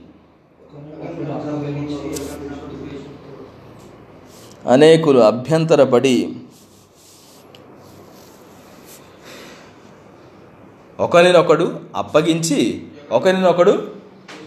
అనేకులు 4.67 5.19
అభ్యంతరపడి 5.19 6.35
ఒకరినొకడు 10.99 11.79
అప్పగించి 11.95 12.87
ఒకరినొకడు 13.11 13.91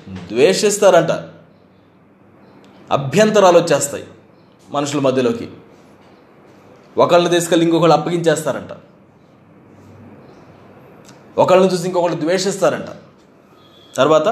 ద్వేషిస్తారంట. 0.09 1.11
అభ్యంతరాలు 2.93 3.59
వచ్చేస్తాయి 3.59 4.05
మనుషుల 4.71 5.01
మధ్యలోకి. 5.01 5.49
ఒకళ్ళని 6.99 7.35
తీసుకెళ్ళి 7.35 7.67
ఇంకొకళ్ళు 7.67 7.95
అప్పగించేస్తారంట. 7.95 8.71
ఒకళ్ళని 11.39 11.73
చూసి 11.73 11.87
ఇంకొకళ్ళు 11.87 12.21
ద్వేషిస్తారంట. 12.21 12.87
తర్వాత 13.97 14.29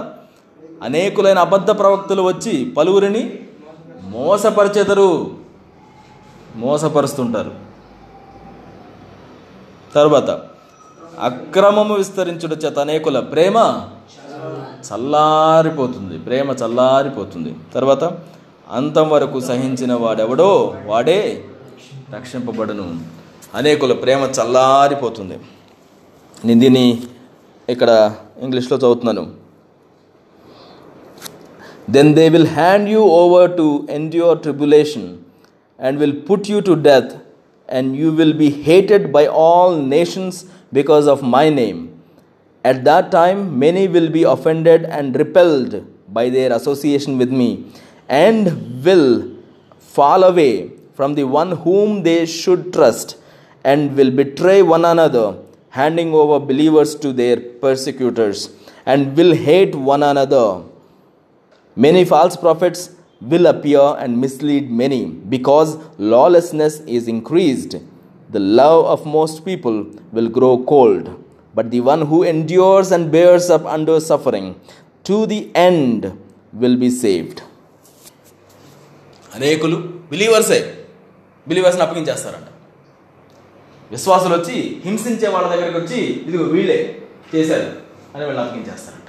అనేకులైన 0.82 1.38
అబద్ధ 1.38 1.70
ప్రవక్తలు 1.70 2.22
వచ్చి 2.22 2.64
పలువురిని 2.64 3.48
మోసపరిచెదరు. 4.02 5.47
మోసపరుస్తుంటారు. 6.56 7.54
తర్వాత 9.94 10.30
అక్రమము 11.20 11.94
విస్తరించుట 11.94 12.64
చేత 12.64 12.78
అనేకుల 12.78 13.20
ప్రేమ 13.20 13.86
చల్లారిపోతుంది. 14.94 16.18
ప్రేమ 16.18 16.50
చల్లారిపోతుంది. 16.50 17.56
తర్వాత 17.74 18.18
అంతం 18.70 19.10
వరకు 19.10 19.40
సహించిన 19.40 19.94
వాడెవడో 19.94 20.76
వాడే 20.86 21.44
రక్షింపబడను. 22.14 23.00
అనేకుల 23.54 23.92
ప్రేమ 23.92 24.18
చల్లారిపోతుంది. 24.18 25.38
నేను 26.44 26.60
దీన్ని 26.60 27.02
ఇక్కడ 27.68 28.14
ఇంగ్లీష్లో 28.40 28.78
చదువుతున్నాను. 28.78 29.32
Then 31.90 32.14
they 32.14 32.28
will 32.28 32.46
hand 32.46 32.88
you 32.88 33.00
over 33.00 33.56
to 33.56 33.86
endure 33.90 34.38
tribulation 34.38 35.16
and 35.78 35.98
will 35.98 36.12
put 36.12 36.48
you 36.48 36.60
to 36.62 36.74
death, 36.76 37.16
and 37.68 37.96
you 37.96 38.12
will 38.12 38.32
be 38.32 38.50
hated 38.50 39.12
by 39.12 39.26
all 39.26 39.76
nations 39.76 40.46
because 40.72 41.06
of 41.06 41.22
my 41.22 41.48
name. 41.48 42.00
At 42.64 42.84
that 42.84 43.10
time, 43.10 43.58
many 43.58 43.88
will 43.88 44.10
be 44.10 44.24
offended 44.24 44.84
and 44.84 45.16
repelled 45.16 45.86
by 46.12 46.28
their 46.30 46.52
association 46.52 47.18
with 47.18 47.30
me, 47.30 47.70
and 48.08 48.84
will 48.84 49.30
fall 49.78 50.24
away 50.24 50.72
from 50.94 51.14
the 51.14 51.24
one 51.24 51.52
whom 51.52 52.02
they 52.02 52.26
should 52.26 52.72
trust, 52.72 53.16
and 53.64 53.96
will 53.96 54.10
betray 54.10 54.62
one 54.62 54.84
another, 54.84 55.38
handing 55.70 56.12
over 56.14 56.44
believers 56.44 56.94
to 56.94 57.12
their 57.12 57.36
persecutors, 57.36 58.50
and 58.86 59.16
will 59.16 59.34
hate 59.34 59.74
one 59.74 60.02
another. 60.02 60.62
Many 61.76 62.04
false 62.04 62.36
prophets 62.36 62.90
will 63.22 63.46
appear 63.46 63.96
and 63.98 64.20
mislead 64.20 64.70
many, 64.72 65.06
because 65.06 65.70
lawlessness 65.98 66.80
is 66.88 67.08
increased. 67.08 67.76
The 68.30 68.40
love 68.40 68.84
of 68.86 69.06
most 69.06 69.44
people 69.44 69.76
will 70.12 70.28
grow 70.30 70.64
cold. 70.64 71.04
But 71.54 71.70
the 71.70 71.80
one 71.82 72.02
who 72.02 72.22
endures 72.24 72.92
and 72.92 73.10
bears 73.10 73.50
up 73.50 73.64
under 73.66 74.00
suffering 74.00 74.60
to 75.06 75.26
the 75.26 75.50
end 75.56 76.00
will 76.54 76.76
be 76.76 76.90
saved. 77.02 77.38
అనేకులు 79.36 79.76
బిలీవర్సే 80.10 80.58
బిలీవర్స్ని 81.46 81.82
అప్పగించేస్తారంట 81.84 82.48
విశ్వాసులు 83.90 84.34
వచ్చి 84.36 84.56
హింసించే 84.86 85.28
వాళ్ళ 85.34 85.46
దగ్గరికి 85.52 85.78
వచ్చి 85.80 85.98
ఇదిగో 86.28 86.44
వీళ్ళే 86.54 86.78
చేశారు 87.32 87.68
అని 88.14 88.24
వీళ్ళు 88.28 88.40
అప్పగించేస్తారంట 88.44 89.08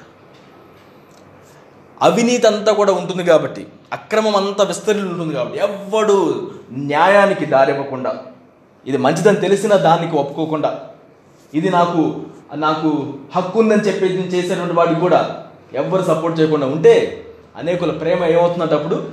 అవినీతి 2.01 2.47
అంతా 2.51 2.72
కూడా 2.80 2.91
ఉంటుంది 2.99 3.24
కాబట్టి 3.32 3.64
అక్రమం 3.94 4.36
అంతా 4.36 4.64
విస్తరి 4.64 5.02
ఉంటుంది 5.02 5.34
కాబట్టి 5.34 5.60
ఎవ్వడు 5.60 6.52
న్యాయానికి 6.72 7.46
దారివ్వకుండా 7.46 8.16
ఇది 8.86 8.98
మంచిదని 8.98 9.36
తెలిసిన 9.36 9.76
దానికి 9.76 10.16
ఒప్పుకోకుండా 10.16 10.80
ఇది 11.54 11.70
నాకు 11.70 12.22
నాకు 12.56 13.14
హక్కు 13.36 13.60
ఉందని 13.60 13.82
చెప్పి 13.82 14.06
చేసేటువంటి 14.06 14.74
వాడికి 14.74 15.00
కూడా 15.00 15.44
ఎవ్వరు 15.74 16.04
సపోర్ట్ 16.04 16.40
చేయకుండా 16.40 16.68
ఉంటే 16.68 17.26
అనేకుల 17.58 17.92
ప్రేమ 17.92 18.26
ఏమవుతుందంట 18.26 18.74
అప్పుడు 18.74 19.10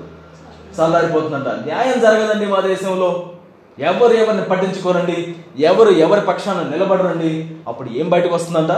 చల్లారిపోతుందంట. 0.80 1.48
న్యాయం 1.48 2.00
జరగదండి 2.00 2.46
మా 2.46 2.60
దేశంలో. 2.60 3.30
ఎవరు 3.78 4.12
ఎవరిని 4.12 4.44
పట్టించుకోరండి? 4.44 5.36
ఎవరు 5.58 5.90
ఎవరి 5.90 6.20
పక్షాన 6.20 6.68
నిలబడరండి? 6.68 7.50
అప్పుడు 7.68 7.88
ఏం 7.90 8.08
బయటకు 8.08 8.34
వస్తుందంట? 8.34 8.72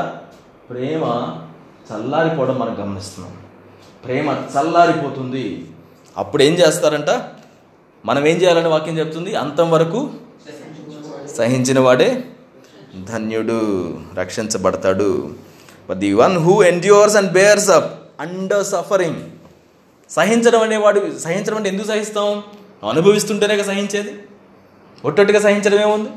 ప్రేమ 0.70 1.04
చల్లారిపోవడం 1.90 2.58
మనం 2.58 2.76
గమనిస్తున్నాం. 2.80 3.34
ప్రేమ 4.04 4.28
చల్లారిపోతుంది. 4.28 5.66
అప్పుడు 6.18 6.42
ఏం 6.42 6.54
చేస్తారంట? 6.54 7.10
మనం 8.04 8.26
ఏం 8.26 8.36
చేయాలని 8.36 8.68
వాక్యం 8.68 8.98
చెప్తుంది? 8.98 9.34
అంతం 9.34 9.70
వరకు 9.70 10.10
సహించిన 11.38 11.78
వాడే 11.80 12.24
ధన్యుడు 13.04 13.58
రక్షించబడతాడు. 14.14 15.30
But 15.90 15.98
the 15.98 16.14
one 16.14 16.36
who 16.38 16.62
endures 16.62 17.16
and 17.16 17.32
bears 17.32 17.70
up 17.70 17.90
under 18.20 18.64
suffering 18.66 19.22
సహించడం 20.10 20.60
అనేవాడు 20.60 21.18
సహించడం 21.18 21.56
అంటే 21.56 21.68
ఎందుకు 21.68 21.88
సహిస్తాం? 21.88 22.42
అనుభవిస్తుంటేనే 22.90 23.64
సహించేది. 23.64 24.12
ఒట్టొట్టుగా 25.04 25.40
సహించడం 25.40 25.80
ఏముంది 25.80 26.10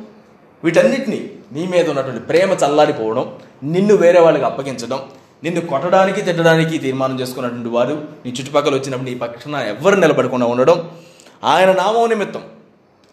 వీటన్నిటిని 0.63 1.29
నీ 1.51 1.67
మీద 1.67 1.89
ఉన్నటువంటి 1.89 2.19
ప్రేమ 2.19 2.51
చల్లారిపోవడం 2.51 3.35
నిన్ను 3.63 3.95
వేరే 3.95 4.19
వాళ్ళకి 4.19 4.45
అప్పగించడం 4.45 4.99
నిన్ను 5.43 5.61
కొట్టడానికి 5.61 6.21
తిట్టడానికి 6.21 6.77
తీర్మానం 6.77 7.19
చేసుకున్నటువంటి 7.19 7.69
వారు 7.69 8.03
నీ 8.25 8.31
చుట్టుపక్కల 8.39 8.73
వచ్చినప్పుడు 8.75 9.09
నీ 9.09 9.17
పక్షాన 9.17 9.55
ఎవరు 9.55 9.95
నిలబడకుండా 9.95 10.45
ఉండడం 10.45 10.91
ఆయన 11.43 11.71
నామం 11.71 12.09
నిమిత్తం. 12.09 12.41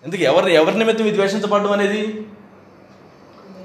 ఎందుకు 0.05 0.23
ఎవరిని 0.23 0.55
ఎవరి 0.55 0.79
నిమిత్తం 0.79 1.07
ఇది 1.07 1.17
ద్వేషించబడడం 1.17 1.73
అనేది? 1.73 2.27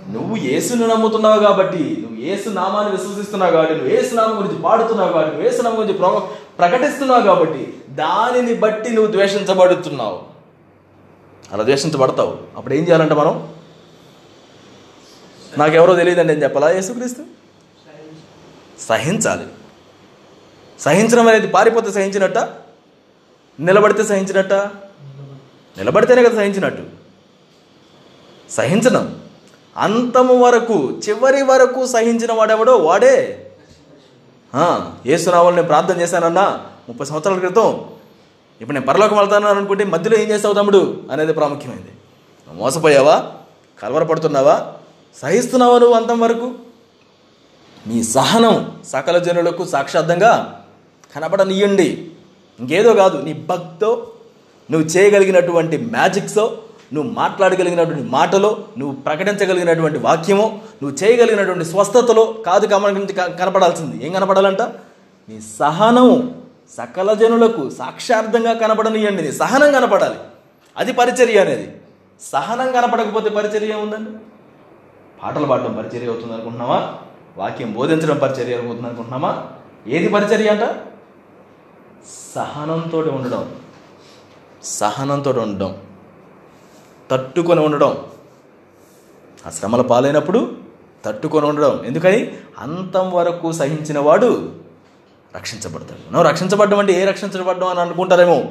నువ్వు 0.09 0.37
ఏసును 0.37 0.87
నమ్ముతున్నావు 0.87 1.39
కాబట్టి 1.39 2.05
నువ్వు 2.07 2.25
ఏసు 2.25 2.49
నామాన్ని 2.49 2.91
విశ్వసిస్తున్నావు 2.91 3.51
కాబట్టి 3.51 3.75
నువ్వు 3.75 3.89
ఏసు 3.89 4.15
నామం 4.15 4.39
గురించి 4.39 4.61
పాడుతున్నావు 4.61 5.11
కాబట్టి 5.13 5.31
నువ్వు 5.31 5.51
యేసు 5.51 5.61
నామం 5.61 5.77
గురించి 5.79 5.93
ప్ర- 5.93 6.19
ప్రకటిస్తున్నావు 6.59 7.21
కాబట్టి 7.21 7.73
దానిని 7.89 8.53
బట్టి 8.53 8.89
నువ్వు 8.89 9.11
ద్వేషించబడుతున్నావు. 9.11 10.21
అలా 11.51 11.63
ద్వేషించబడతావు. 11.63 12.37
అప్పుడు 12.57 12.73
ఏం 12.73 12.83
చేయాలంట 12.83 13.13
మనం? 13.13 13.53
నాకెవరో 15.57 15.95
తెలియదండి 15.95 16.33
నేను 16.33 16.43
చెప్పాలా? 16.43 16.69
యేసుక్రీస్తు? 16.71 17.42
సహించాలి. 18.79 19.47
సహించడం 20.79 21.27
అనేది 21.27 21.47
పారిపోతే 21.47 21.91
సహించినట్ట? 21.91 22.37
నిలబడితే 23.59 24.03
సహించినట్ట? 24.03 24.53
నిలబడితేనే 25.77 26.23
కదా 26.23 26.35
సహించినట్టు. 26.35 26.83
సహించడం. 28.51 29.21
అంతము 29.77 30.43
వరకు 30.43 31.01
చివరి 31.09 31.41
వరకు 31.41 31.87
సహించిన 31.87 32.33
వాడెవడో? 32.33 32.77
వాడే. 32.77 33.39
ఏసునావాళ్ళు 35.05 35.55
నేను 35.55 35.67
ప్రార్థన 35.67 36.01
చేశానన్నా 36.01 36.65
ముప్పై 36.89 37.05
సంవత్సరాల 37.05 37.39
క్రితం. 37.39 37.89
ఇప్పుడు 38.61 38.73
నేను 38.73 38.85
పరలోకం 38.85 39.17
వెళ్తాను 39.17 39.47
అనుకుంటే 39.47 39.83
మధ్యలో 39.83 40.17
ఏం 40.17 40.29
చేస్తావు 40.29 40.53
తమ్ముడు? 40.53 41.03
అనేది 41.11 41.33
ప్రాముఖ్యమైంది. 41.33 41.91
మోసపోయావా? 42.53 43.31
కలవరపడుతున్నావా? 43.81 44.73
సహిస్తున్నావా 45.21 45.79
నువ్వు 45.79 45.95
అంతం 45.95 46.19
వరకు? 46.19 46.55
మీ 47.87 48.03
సహనం 48.03 48.77
సకల 48.87 49.17
జనులకు 49.17 49.65
సాక్షార్థంగా 49.65 50.63
కనపడనియండి 51.15 52.11
ఇంకేదో 52.59 52.93
కాదు 52.93 53.21
నీ 53.21 53.33
భక్తో 53.33 54.11
నువ్వు 54.71 54.87
చేయగలిగినటువంటి 54.87 55.77
మ్యాజిక్సో 55.77 56.57
నువ్వు 56.93 57.11
మాట్లాడగలిగినటువంటి 57.11 58.03
మాటలో 58.03 58.65
నువ్వు 58.77 59.01
ప్రకటించగలిగినటువంటి 59.01 59.99
వాక్యమో 59.99 60.59
నువ్వు 60.83 60.97
చేయగలిగినటువంటి 61.03 61.65
స్వస్థతలో 61.65 62.25
కాదు 62.45 62.67
కమని 62.67 63.13
కనపడాల్సింది. 63.13 64.05
ఏం 64.05 64.13
కనపడాలంట? 64.13 64.61
నీ 65.29 65.41
సహనం 65.59 66.39
సకల 66.77 67.13
జనులకు 67.13 67.69
సాక్షార్థంగా 67.69 68.53
కనపడనియండి 68.53 69.23
నీ 69.23 69.31
సహనం 69.31 69.71
కనపడాలి. 69.71 70.15
అది 70.77 70.93
పరిచర్య 70.93 71.39
అనేది. 71.39 71.77
సహనం 72.21 72.71
కనపడకపోతే 72.71 73.29
పరిచర్య 73.29 73.75
ఉందండి 73.75 74.11
పాటలు 75.23 75.45
పాడడం 75.45 75.73
పరిచర్య 75.73 76.07
అవుతుంది 76.07 76.33
అనుకుంటున్నావా? 76.33 76.93
వాక్యం 77.37 77.73
బోధించడం 77.73 78.17
పరిచర్య 78.17 78.55
అవుతుంది 78.55 78.87
అనుకుంటున్నామా? 78.87 79.47
ఏది 79.87 80.09
పరిచర్య 80.09 80.49
అంట? 80.49 80.75
సహనంతో 82.35 82.99
ఉండడం. 82.99 83.55
సహనంతో 84.63 85.31
ఉండడం. 85.31 85.77
తట్టుకొని 87.11 87.59
ఉండడం. 87.59 87.97
ఆ 89.47 89.49
శ్రమల 89.49 89.81
పాలైనప్పుడు 89.81 90.57
తట్టుకొని 91.05 91.45
ఉండడం. 91.45 91.85
ఎందుకని? 91.85 92.37
అంతం 92.59 93.11
వరకు 93.11 93.51
సహించిన 93.51 93.99
వాడు 93.99 94.55
రక్షించబడతాడు. 95.35 96.13
మనం 96.13 96.21
రక్షించబడ్డం 96.21 96.79
అంటే 96.79 96.93
ఏ 96.93 97.05
రక్షించబడ్డం 97.05 97.67
అని 97.67 97.79
అనుకుంటారేమో? 97.79 98.43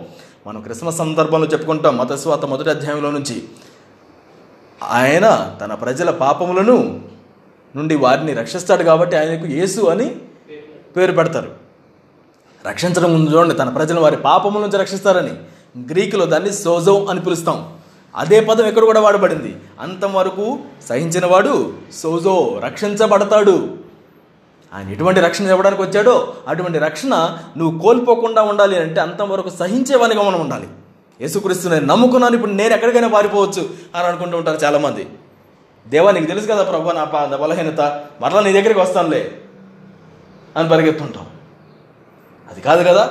మనం 0.47 0.63
క్రిస్మస్ 0.63 0.97
సందర్భంలో 0.97 1.47
చెప్పుకుంటాం 1.47 1.97
మతస్వాత 1.97 2.45
మొదటి 2.45 2.71
అధ్యాయంలో 2.71 3.11
నుంచి. 3.11 3.49
ఆయన 4.83 5.57
తన 5.61 5.75
ప్రజల 5.75 6.11
పాపములను 6.11 7.12
నుండి 7.77 7.95
వారిని 7.95 8.33
రక్షిస్తాడు 8.33 8.83
కాబట్టి 8.83 9.17
ఆయనకు 9.17 9.47
యేసు 9.47 9.81
అని 9.81 10.17
పేరు 10.97 11.13
పెడతారు. 11.13 11.51
రక్షించడం 12.69 13.15
ముందు 13.15 13.31
చూడండి 13.31 13.55
తన 13.55 13.69
ప్రజలను 13.69 14.01
వారి 14.01 14.17
పాపముల 14.17 14.63
నుంచి 14.63 14.79
రక్షిస్తారని. 14.79 15.35
గ్రీకులో 15.93 16.27
దాన్ని 16.27 16.53
సోజో 16.53 17.05
అని 17.05 17.21
పిలుస్తాం. 17.21 17.75
అదే 18.17 18.41
పదం 18.41 18.67
ఎక్కడ 18.67 18.83
కూడా 18.83 19.01
వాడబడింది. 19.01 19.57
అంతం 19.81 20.15
వరకు 20.15 20.59
సహించినవాడు 20.89 21.73
సోజో 21.93 22.61
రక్షించబడతాడు. 22.65 23.77
ఆయన 24.75 24.89
ఎటువంటి 24.89 25.21
రక్షణ 25.21 25.47
ఇవ్వడానికి 25.47 25.83
వచ్చాడో 25.83 26.35
అటువంటి 26.49 26.79
రక్షణ 26.79 27.39
నువ్వు 27.57 27.79
కోల్పోకుండా 27.79 28.43
ఉండాలి 28.43 28.81
అంటే 28.81 29.01
అంతం 29.01 29.29
వరకు 29.29 29.51
సహించేవానిగా 29.51 30.23
మనం 30.23 30.41
ఉండాలి. 30.41 30.69
యేసుక్రీస్తుని 31.21 31.81
నమ్ముకున్నాను 31.81 32.35
ఇప్పుడు 32.35 32.51
నేను 32.51 32.75
ఎక్కడికైనా 32.75 33.09
పారిపోవచ్చు 33.09 33.71
అని 33.95 34.07
అనుకుంటూ 34.07 34.39
ఉంటారు 34.39 34.59
చాలామంది. 34.65 35.09
దేవా 35.89 36.11
నీకు 36.11 36.25
తెలుసు 36.25 36.47
కదా 36.47 36.63
ప్రభు 36.63 36.91
నా 36.91 37.05
పా- 37.05 37.31
నా 37.31 37.37
బలహీనత. 37.37 37.81
మరలా 38.21 38.41
నీ 38.41 38.53
దగ్గరికి 38.53 38.81
వస్తానులే 38.81 39.41
అని 40.57 40.69
పరిగెత్తుంటాం. 40.69 41.27
అది 42.51 42.61
కాదు 42.61 42.89
కదా 42.89 43.03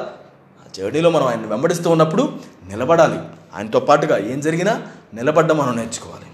ఆ 0.59 0.67
జర్నీలో 0.76 1.09
మనం 1.09 1.26
ఆయన 1.26 1.45
వెంబడిస్తూ 1.45 1.89
ఉన్నప్పుడు 1.89 2.34
నిలబడాలి. 2.67 3.19
ఆయనతో 3.55 3.80
పాటుగా 3.80 4.17
ఏం 4.17 4.39
జరిగినా 4.39 4.82
నిలబడ్డం 5.13 5.57
మనం 5.57 5.76
నేర్చుకోవాలి. 5.76 6.26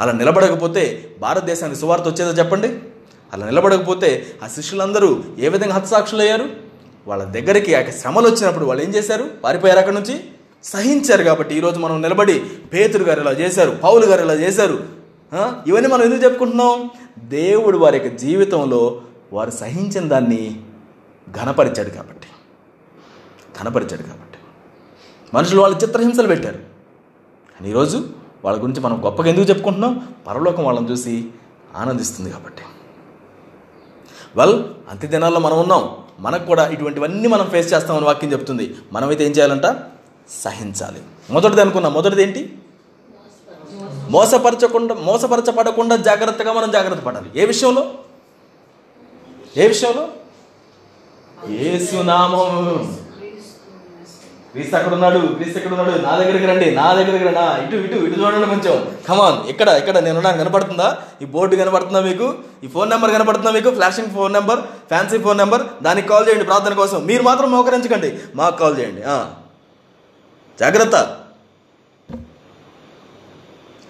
అలా 0.00 0.12
నిలబడకపోతే 0.12 1.10
భారతదేశానికి 1.20 1.80
సువార్త 1.80 2.04
వచ్చేదో 2.08 2.30
చెప్పండి? 2.30 2.78
అలా 3.32 3.46
నిలబడకపోతే 3.46 4.26
ఆ 4.44 4.46
శిష్యులందరూ 4.46 5.24
ఏ 5.38 5.48
విధంగా 5.48 5.74
హత్సాక్షులు 5.74 6.20
అయ్యారు 6.20 6.48
వాళ్ళ 7.06 7.24
దగ్గరికి 7.24 7.74
ఆ 7.74 7.90
శ్రమలు 7.90 8.28
వచ్చినప్పుడు 8.28 8.64
వాళ్ళు 8.64 8.84
ఏం 8.84 8.94
చేశారు? 8.94 9.30
పారిపోయారు 9.44 9.78
అక్కడి 9.78 9.96
నుంచి? 9.96 10.24
సహించారు 10.64 11.22
కాబట్టి 11.22 11.54
ఈరోజు 11.54 11.78
మనం 11.78 12.02
నిలబడి 12.02 12.38
పేతురు 12.72 13.02
గారు 13.02 13.20
ఇలా 13.20 13.30
చేశారు 13.30 13.70
పౌలు 13.70 14.06
గారు 14.06 14.22
ఇలా 14.22 14.34
చేశారు. 14.34 15.01
ఇవన్నీ 15.66 15.88
మనం 15.88 16.02
ఎందుకు 16.02 16.24
చెప్పుకుంటున్నాం? 16.24 16.90
దేవుడు 17.18 17.78
వారి 17.78 17.98
యొక్క 17.98 18.16
జీవితంలో 18.16 19.02
వారు 19.32 19.50
సహించిన 19.50 20.08
దాన్ని 20.08 20.62
ఘనపరిచాడు 21.42 21.90
కాబట్టి. 21.90 22.26
ఘనపరిచాడు 23.62 24.02
కాబట్టి. 24.02 24.38
మనుషులు 25.34 25.60
వాళ్ళు 25.60 25.78
చిత్రహింసలు 25.78 26.26
పెట్టారు. 26.26 26.58
కానీ 27.54 27.70
ఈరోజు 27.70 28.08
వాళ్ళ 28.44 28.62
గురించి 28.62 28.80
మనం 28.80 29.04
గొప్పగా 29.04 29.28
ఎందుకు 29.28 29.48
చెప్పుకుంటున్నాం? 29.48 30.14
పరలోకం 30.26 30.64
వాళ్ళని 30.64 30.90
చూసి 30.90 31.30
ఆనందిస్తుంది 31.76 32.30
కాబట్టి. 32.30 32.62
వెల్ 34.36 34.64
అంత్య 34.90 35.08
దినాల్లో 35.08 35.40
మనం 35.40 35.60
ఉన్నాం. 35.60 35.96
మనకు 36.20 36.46
కూడా 36.46 36.68
ఇటువంటివన్నీ 36.68 37.28
మనం 37.28 37.46
ఫేస్ 37.46 37.72
చేస్తామని 37.74 38.04
వాక్యం 38.04 38.32
చెప్తుంది. 38.32 38.74
మనమైతే 38.92 39.24
ఏం 39.24 39.30
చేయాలంట? 39.30 39.76
సహించాలి. 40.30 41.02
మొదటిది 41.30 41.60
అనుకున్నాం 41.60 41.92
మొదటిది 41.92 42.22
ఏంటి? 42.22 42.58
మోసపరచకుండా 44.14 44.94
మోసపరచబడకుండా 45.08 45.96
జాగ్రత్తగా 46.08 46.52
మనం 46.52 46.70
జాగ్రత్త 46.70 47.02
పడాలి. 47.02 47.28
ఏ 47.36 47.44
విషయంలో? 47.52 47.84
ఏ 49.56 49.66
విషయంలో? 49.72 50.04
ఏసునామం 51.50 52.50
క్రీస్తు 54.52 54.74
అక్కడ 54.76 54.92
ఉన్నాడు 54.94 55.18
క్రీస్తు 55.18 55.58
ఎక్కడ 55.58 55.72
ఉన్నాడు 55.74 56.02
నా 56.06 56.12
దగ్గరికి 56.18 56.46
రండి 56.46 56.66
నా 56.78 56.86
దగ్గరికి 56.94 57.24
రండి. 57.24 57.44
ఇటు 57.62 57.76
ఇటు 57.86 57.98
ఇటు 58.06 58.18
చూడండి 58.20 58.46
కొంచెం. 58.46 58.74
కమాన్ 59.08 59.38
ఇక్కడ 59.52 59.68
ఇక్కడ 59.68 59.98
నేను 59.98 60.20
కనపడుతుందా? 60.20 60.88
ఈ 61.22 61.24
బోర్డు 61.24 61.56
కనపడుతుందా 61.56 62.00
మీకు? 62.00 62.26
ఈ 62.64 62.68
ఫోన్ 62.74 62.90
నెంబర్ 62.90 63.12
కనపడుతుందా 63.16 63.50
మీకు? 63.50 63.70
Flashing 63.70 64.10
phone 64.16 64.32
number 64.32 64.60
fancy 64.90 65.18
phone 65.18 65.38
number 65.38 65.62
దానికి 65.82 66.08
కాల్ 66.08 66.26
చేయండి 66.28 66.44
ప్రార్థన 66.44 66.74
కోసం. 66.82 67.00
మీరు 67.10 67.22
మాత్రం 67.22 67.50
మోకరించకండి. 67.50 68.10
మాకు 68.34 68.58
కాల్ 68.58 68.78
చేయండి. 68.80 69.02
జాగ్రత్త. 70.60 70.96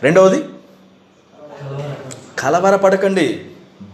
రెండవది? 0.02 0.44
కలవరపడకండి. 2.38 3.44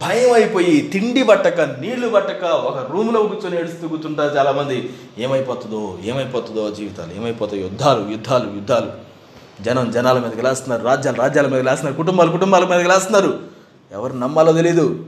భయం 0.01 0.33
అయిపోయి 0.33 0.81
తిండి 0.81 1.23
పట్టక 1.23 1.61
నీళ్ళు 1.61 2.09
పట్టక 2.09 2.43
ఒక 2.43 2.91
రూమ్లో 2.91 3.23
కూర్చొని 3.23 3.59
ఏడుస్తూ 3.59 3.87
కూర్చుంటారు 3.87 4.37
చాలామంది. 4.37 4.93
ఏమైపోతుందో 5.17 5.97
ఏమైపోతుందో 6.03 6.71
జీవితాలు 6.71 7.13
ఏమైపోతాయి 7.13 7.61
యుద్ధాలు 7.61 8.09
యుద్ధాలు 8.09 8.53
యుద్ధాలు. 8.53 8.91
జనం 9.63 9.91
జనాల 9.91 10.19
మీద 10.19 10.35
గెలాస్తున్నారు 10.35 10.83
రాజ్యాలు 10.83 11.17
రాజ్యాల 11.17 11.45
మీద 11.45 11.55
గెలాస్తున్నారు 11.55 11.97
కుటుంబాలు 11.97 12.31
కుటుంబాల 12.31 12.65
మీద 12.65 12.79
గెలాస్తున్నారు 12.79 13.39
ఎవరు 13.91 14.13
నమ్మాలో 14.13 14.53
తెలీదు. 14.53 15.05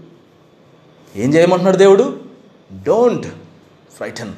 ఏం 1.16 1.34
చేయమంటున్నాడు 1.34 1.78
దేవుడు? 1.78 2.20
డోంట్ 2.84 3.28
ఫ్రైటన్ 3.98 4.34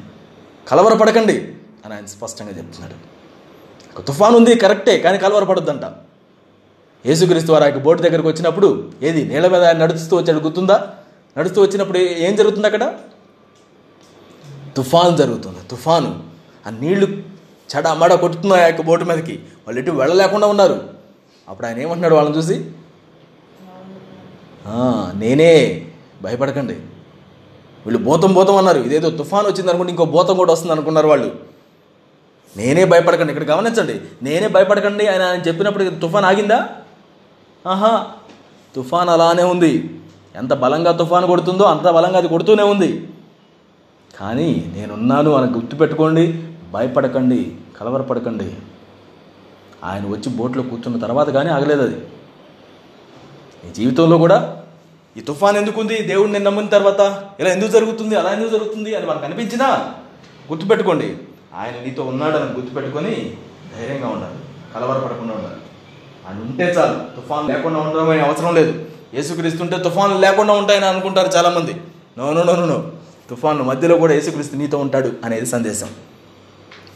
కలవరపడకండి 0.67 1.55
అని 1.85 1.93
ఆయన 1.93 2.05
స్పష్టంగా 2.05 2.51
చెప్తున్నాడు. 2.51 2.93
ఒక 3.95 4.05
తుఫాన్ 4.05 4.35
ఉంది 4.35 4.55
కరెక్టే 4.55 4.97
కానీ 4.97 5.17
కలవరపడొద్దంట. 5.17 5.81
యేసుక్రీస్తు 7.05 7.51
వారు 7.51 7.63
ఆ 7.63 7.67
యొక్క 7.67 7.81
బోటు 7.85 8.01
దగ్గరకు 8.01 8.27
వచ్చినప్పుడు 8.27 8.91
ఏది 9.03 9.25
నీళ్ళ 9.25 9.47
మీద 9.47 9.63
ఆయన 9.63 9.77
నడుస్తూ 9.77 10.17
వచ్చాడు 10.17 10.39
గుర్తుందా? 10.39 10.77
నడుస్తూ 11.37 11.61
వచ్చినప్పుడు 11.61 11.97
ఏం 11.97 12.35
జరుగుతుంది 12.35 12.67
అక్కడ? 12.67 12.93
తుఫాను 14.77 15.17
జరుగుతుంది 15.17 15.57
తుఫాను. 15.71 16.23
ఆ 16.67 16.69
నీళ్ళు 16.69 17.07
చెడ 17.73 17.87
మడ 17.87 18.13
కొట్టుతున్నాయి 18.13 18.63
ఆ 18.63 18.67
యొక్క 18.67 18.81
బోటు 18.81 19.03
మీదకి. 19.03 19.35
వాళ్ళు 19.67 19.81
ఎటు 19.81 19.91
వెళ్ళలేకుండా 19.91 20.47
ఉన్నారు. 20.47 20.77
అప్పుడు 21.49 21.67
ఆయన 21.67 21.79
ఏమంటున్నాడు 21.79 22.15
వాళ్ళని 22.15 22.37
చూసి? 22.37 22.57
నేనే 25.15 25.51
భయపడకండి. 26.21 26.73
వీళ్ళు 27.85 27.99
భూతం 28.03 28.33
భూతం 28.33 28.57
అన్నారు. 28.57 28.79
ఇదేదో 28.79 29.09
తుఫాన్ 29.09 29.45
వచ్చింది 29.45 29.69
అనుకుంటే 29.69 29.91
ఇంకో 29.91 30.05
భూతం 30.05 30.35
కూడా 30.37 30.53
వస్తుంది 30.53 30.71
అనుకున్నారు 30.71 31.07
వాళ్ళు. 31.07 31.29
నేనే 32.57 32.85
భయపడకండి. 32.85 33.33
ఇక్కడ 33.33 33.47
గమనించండి. 33.51 33.95
నేనే 34.25 34.47
భయపడకండి. 34.47 35.07
ఆయన 35.07 35.21
ఆయన 35.21 35.41
చెప్పినప్పుడు 35.47 35.89
తుఫాన్ 36.03 36.25
ఆగిందా? 36.31 36.59
ఆహా 37.67 38.07
తుఫాన్ 38.75 39.09
అలానే 39.09 39.43
ఉంది. 39.43 39.99
ఎంత 40.35 40.53
బలంగా 40.53 40.91
తుఫాన్ 40.91 41.25
కొడుతుందో 41.25 41.63
అంత 41.63 41.87
బలంగా 41.89 42.17
అది 42.17 42.27
కొడుతూనే 42.27 42.63
ఉంది. 42.63 43.07
కానీ 44.19 44.71
నేనున్నాను 44.75 45.31
అని 45.31 45.51
గుర్తుపెట్టుకోండి 45.51 46.43
భయపడకండి 46.73 47.55
కలవరపడకండి. 47.79 48.55
ఆయన 49.83 50.07
వచ్చి 50.07 50.29
బోట్లో 50.29 50.63
కూర్చున్న 50.63 50.99
తర్వాత 50.99 51.29
కానీ 51.29 51.49
ఆగలేదు 51.49 51.81
అది. 51.81 51.95
నీ 53.63 53.73
జీవితంలో 53.73 54.17
కూడా 54.17 54.63
ఈ 55.17 55.21
తుఫాన్ 55.21 55.57
ఎందుకుంది? 55.57 56.01
దేవుడిని 56.01 56.39
నమ్మిన 56.39 56.67
తర్వాత 56.67 57.01
ఇలా 57.39 57.49
ఎందుకు 57.49 57.71
జరుగుతుంది 57.71 58.15
అలా 58.15 58.31
ఎందుకు 58.31 58.49
జరుగుతుంది 58.49 58.95
అని 58.95 59.05
మనకు 59.05 59.25
అనిపించినా 59.25 59.67
గుర్తుపెట్టుకోండి. 60.51 61.17
ఆయన 61.55 61.83
నీతో 61.85 62.03
ఉన్నాడని 62.03 62.51
గుర్తుపెట్టుకొని 62.51 63.37
ధైర్యంగా 63.77 64.07
ఉండాలి 64.07 64.35
కలవరపడకుండా 64.75 65.33
ఉండాలి. 65.33 65.62
ఆయన 66.27 66.37
ఉంటే 66.37 66.63
చాలు. 66.63 67.21
తుఫాన్ 67.21 67.47
లేకుండా 67.47 67.79
ఉండడం 67.79 68.09
అనే 68.09 68.21
అవసరం 68.21 68.55
లేదు. 68.55 68.85
యేసుక్రీస్తుంటే 69.13 69.77
తుఫాన్లు 69.77 70.17
లేకుండా 70.17 70.53
ఉంటాయని 70.53 70.85
అనుకుంటారు 70.85 71.27
చాలామంది. 71.27 71.81
నో 72.17 72.33
నో 72.33 72.43
నో 72.43 72.65
నో 72.65 72.91
తుఫాన్లు 73.29 73.63
మధ్యలో 73.63 73.97
కూడా 73.97 74.13
యేసుక్రీస్తు 74.13 74.55
నీతో 74.55 74.77
ఉంటాడు 74.77 75.11
అనేది 75.25 75.45
సందేశం. 75.45 75.89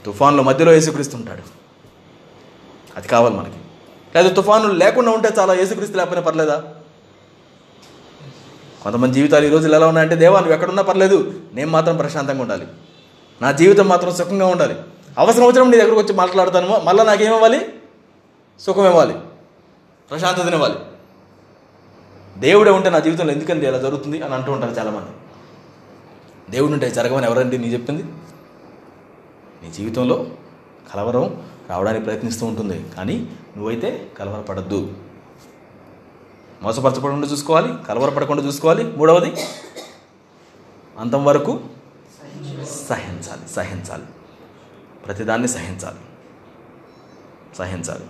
తుఫాన్ల 0.06 0.42
మధ్యలో 0.42 0.72
యేసుక్రీస్తు 0.72 1.16
ఉంటాడు. 1.16 1.42
అది 2.98 3.08
కావాలి 3.08 3.36
మనకి. 3.36 3.58
లేదా 4.16 4.30
తుఫాను 4.30 4.72
లేకుండా 4.72 5.12
ఉంటే 5.12 5.30
చాలా 5.40 5.54
యేసుక్రీస్తు 5.54 5.98
లేకపోయినా 5.98 6.22
పర్లేదా? 6.22 6.64
కొంతమంది 8.84 9.14
జీవితాలు 9.14 9.46
ఈ 9.46 9.50
రోజులు 9.50 9.76
ఎలా 9.76 9.88
ఉన్నాయంటే 9.88 10.16
దేవా 10.16 10.38
నువ్వు 10.38 10.54
ఎక్కడున్నా 10.54 10.84
పర్లేదు. 10.84 11.34
నేను 11.54 11.72
మాత్రం 11.72 11.98
ప్రశాంతంగా 11.98 12.42
ఉండాలి. 12.42 12.68
నా 13.42 13.52
జీవితం 13.52 13.88
మాత్రం 13.88 14.16
సుఖంగా 14.16 14.46
ఉండాలి. 14.46 14.76
అవసరం 15.18 15.44
వచ్చినప్పుడు 15.44 15.78
నీ 15.78 15.78
దగ్గరకు 15.78 16.00
వచ్చి 16.00 16.14
మాట్లాడతాను. 16.14 16.82
మళ్ళీ 16.84 17.04
నాకేమివ్వాలి 17.04 17.66
సుఖం 18.60 18.86
ఇవ్వాలి 18.86 19.20
ప్రశాంతతనివ్వాలి. 20.10 20.76
దేవుడే 22.38 22.72
ఉంటే 22.72 22.90
నా 22.90 23.00
జీవితంలో 23.00 23.34
ఎందుకంటే 23.34 23.68
ఇలా 23.68 23.78
జరుగుతుంది 23.78 24.22
అని 24.22 24.34
అంటూ 24.34 24.52
ఉంటారు 24.52 24.72
చాలామంది. 24.72 25.10
దేవుడు 26.52 26.72
ఉంటే 26.72 26.90
జరగమని 26.92 27.26
ఎవరండి 27.26 27.58
నీ 27.58 27.68
చెప్పింది? 27.68 28.04
నీ 29.64 29.72
జీవితంలో 29.72 30.26
కలవరం 30.94 31.50
రావడానికి 31.70 32.04
ప్రయత్నిస్తూ 32.04 32.46
ఉంటుంది 32.46 32.90
కానీ 32.90 33.38
నువ్వైతే 33.58 34.12
కలవరపడద్దు. 34.18 34.94
మోసపరచపడకుండా 36.62 37.28
చూసుకోవాలి 37.28 37.84
కలవరపడకుండా 37.88 38.44
చూసుకోవాలి. 38.44 38.98
మూడవది 38.98 39.34
అంతం 40.98 41.26
వరకు 41.26 41.60
సహించాలి 42.90 43.50
సహించాలి. 43.50 44.04
ప్రతిదాన్ని 45.06 45.48
సహించాలి. 45.48 46.00
సహించాలి. 47.56 48.06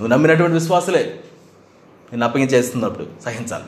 నువ్వు 0.00 0.12
నమ్మినటువంటి 0.12 0.54
విశ్వాసులే. 0.54 1.20
నేను 2.12 2.24
అప్పగించేస్తున్నప్పుడు. 2.24 3.06
సహించాలి. 3.24 3.64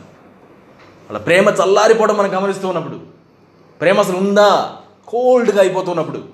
వాళ్ళ 1.11 1.19
ప్రేమ 1.19 1.49
చల్లారిపోవడం 1.49 2.17
మనం 2.17 2.37
గమనిస్తూ 2.37 2.69
ఉన్నప్పుడు. 2.69 3.01
ప్రేమ 3.81 4.01
అసలు 4.01 4.17
ఉందా? 4.17 4.77
కోల్డ్గా 5.09 5.61
అయిపోతున్నప్పుడు 5.61 6.25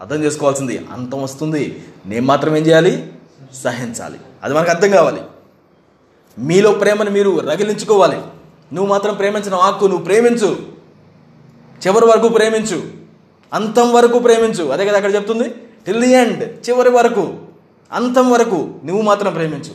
అర్థం 0.00 0.24
చేసుకోవాల్సింది 0.24 0.86
అంతం 0.92 1.22
వస్తుంది. 1.22 1.84
నేను 2.06 2.26
మాత్రం 2.26 2.56
ఏం 2.56 2.66
చేయాలి? 2.66 3.12
సహించాలి. 3.54 4.18
అది 4.42 4.54
మనకు 4.54 4.70
అర్థం 4.70 4.90
కావాలి. 4.90 5.22
మీలో 6.38 6.72
ప్రేమను 6.72 7.10
మీరు 7.10 7.38
రగిలించుకోవాలి. 7.38 8.16
నువ్వు 8.74 8.86
మాత్రం 8.86 9.14
ప్రేమించిన 9.14 9.54
ఆకు 9.54 9.86
నువ్వు 9.86 10.04
ప్రేమించు. 10.04 10.58
చివరి 11.86 12.04
వరకు 12.04 12.28
ప్రేమించు. 12.28 12.90
అంతం 13.52 13.92
వరకు 13.92 14.18
ప్రేమించు. 14.18 14.68
అదే 14.68 14.86
కదా 14.86 14.96
అక్కడ 14.96 15.14
చెప్తుంది? 15.14 15.48
టిల్ 15.86 16.00
ది 16.00 16.12
ఎండ్ 16.12 16.68
చివరి 16.68 16.90
వరకు. 16.90 17.38
అంతం 17.92 18.30
వరకు 18.30 18.74
నువ్వు 18.84 19.02
మాత్రం 19.02 19.32
ప్రేమించు. 19.32 19.74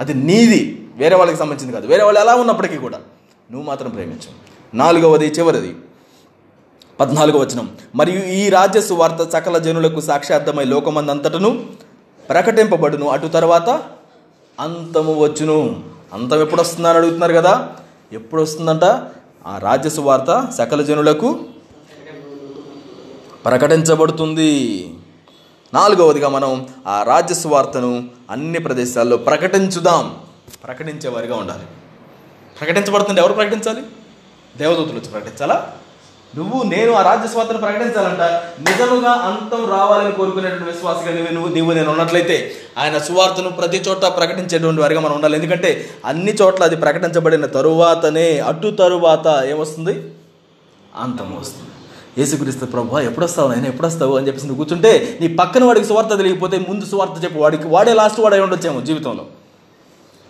అది 0.00 0.14
నీది. 0.14 0.88
వేరే 0.96 1.16
వాళ్ళకి 1.16 1.38
సంబంధించింది 1.38 1.72
కాదు. 1.76 1.86
వేరే 1.86 2.04
వాళ్ళు 2.04 2.20
ఎలా 2.20 2.34
ఉన్నప్పటికీ 2.34 2.76
కూడా 2.76 2.98
నువ్వు 3.50 3.66
మాత్రం 3.66 3.90
ప్రేమించు. 3.90 4.52
నాలుగవది 4.74 5.26
చివరిది. 5.26 5.76
పద్నాలుగో 7.00 7.38
వచనం. 7.38 7.76
మరియు 7.94 8.18
ఈ 8.18 8.48
రాజ్య 8.48 8.80
సువార్త 8.80 9.30
సకల 9.30 9.58
జనులకు 9.58 10.00
సాక్షార్థమై 10.00 10.64
లోకమందంతటను 10.64 11.66
ప్రకటింపబడును. 12.28 13.08
అటు 13.08 13.26
తర్వాత 13.26 13.68
అంతము 14.60 15.14
వచ్చును. 15.14 15.84
అంతం 16.12 16.40
ఎప్పుడు 16.40 16.60
వస్తుందని 16.60 16.96
అడుగుతున్నారు 16.96 17.32
కదా? 17.32 17.72
ఎప్పుడు 18.12 18.42
వస్తుందంట 18.42 18.84
ఆ 19.46 19.58
రాజ్య 19.58 19.90
సువార్త 19.90 20.48
సకల 20.58 20.82
జనులకు 20.82 21.40
ప్రకటించబడుతుంది. 23.44 24.94
నాలుగవదిగా 25.74 26.28
మనం 26.28 26.68
ఆ 26.86 27.02
రాజ్య 27.02 27.34
సువార్తను 27.34 28.08
అన్ని 28.30 28.58
ప్రదేశాల్లో 28.58 29.16
ప్రకటించుదాం. 29.16 30.16
ప్రకటించేవారిగా 30.64 31.36
ఉండాలి. 31.36 31.62
ప్రకటించబడుతుంది 32.60 33.20
ఎవరు 33.20 33.32
ప్రకటించాలి? 33.32 33.82
దేవదూతలు 34.56 34.94
వచ్చి 34.94 35.08
ప్రకటించాలా? 35.08 35.72
నువ్వు 36.36 36.62
నేను 36.62 36.92
ఆ 36.92 37.02
రాజ్య 37.02 37.28
స్వార్థను 37.28 37.58
ప్రకటించాలంట. 37.58 38.20
నిజముగా 38.68 39.10
అంతం 39.10 39.70
రావాలని 39.70 40.12
కోరుకునేటువంటి 40.12 40.64
విశ్వాసగా 40.64 41.14
నువ్వు 41.14 41.34
నువ్వు 41.34 41.54
నీవు 41.54 41.72
నేను 41.72 41.90
ఉన్నట్లయితే 41.90 42.52
ఆయన 42.78 42.98
సువార్తను 42.98 43.50
ప్రతి 43.50 43.76
చోట 43.76 44.02
ప్రకటించేటువంటి 44.02 44.80
వారిగా 44.80 45.00
మనం 45.00 45.14
ఉండాలి. 45.14 45.36
ఎందుకంటే 45.36 45.90
అన్ని 46.04 46.34
చోట్ల 46.34 46.64
అది 46.64 46.76
ప్రకటించబడిన 46.76 47.46
తరువాతనే 47.46 48.38
అటు 48.38 48.70
తరువాత 48.70 49.44
ఏమొస్తుంది? 49.44 49.92
అంతం 50.96 51.36
వస్తుంది. 51.40 51.68
యేసుక్రీస్తు 52.18 52.64
ప్రభు 52.64 52.98
ఎప్పుడు 52.98 53.24
వస్తావు 53.24 53.54
నేను 53.54 53.66
ఎప్పుడు 53.66 53.86
వస్తావు 53.86 54.16
అని 54.16 54.26
చెప్పేసి 54.26 54.46
నువ్వు 54.46 54.64
కూర్చుంటే 54.64 55.18
నీ 55.20 55.28
పక్కన 55.28 55.64
వాడికి 55.64 55.86
సువార్త 55.86 56.16
తెలియకపోతే 56.16 56.58
ముందు 56.68 56.84
సువార్త 56.84 57.24
చెప్పు. 57.24 57.38
వాడికి 57.38 57.66
వాడే 57.66 57.94
లాస్ట్ 57.94 58.20
వాడే 58.20 58.40
ఉండొచ్చేమో 58.40 58.80
జీవితంలో. 58.80 59.26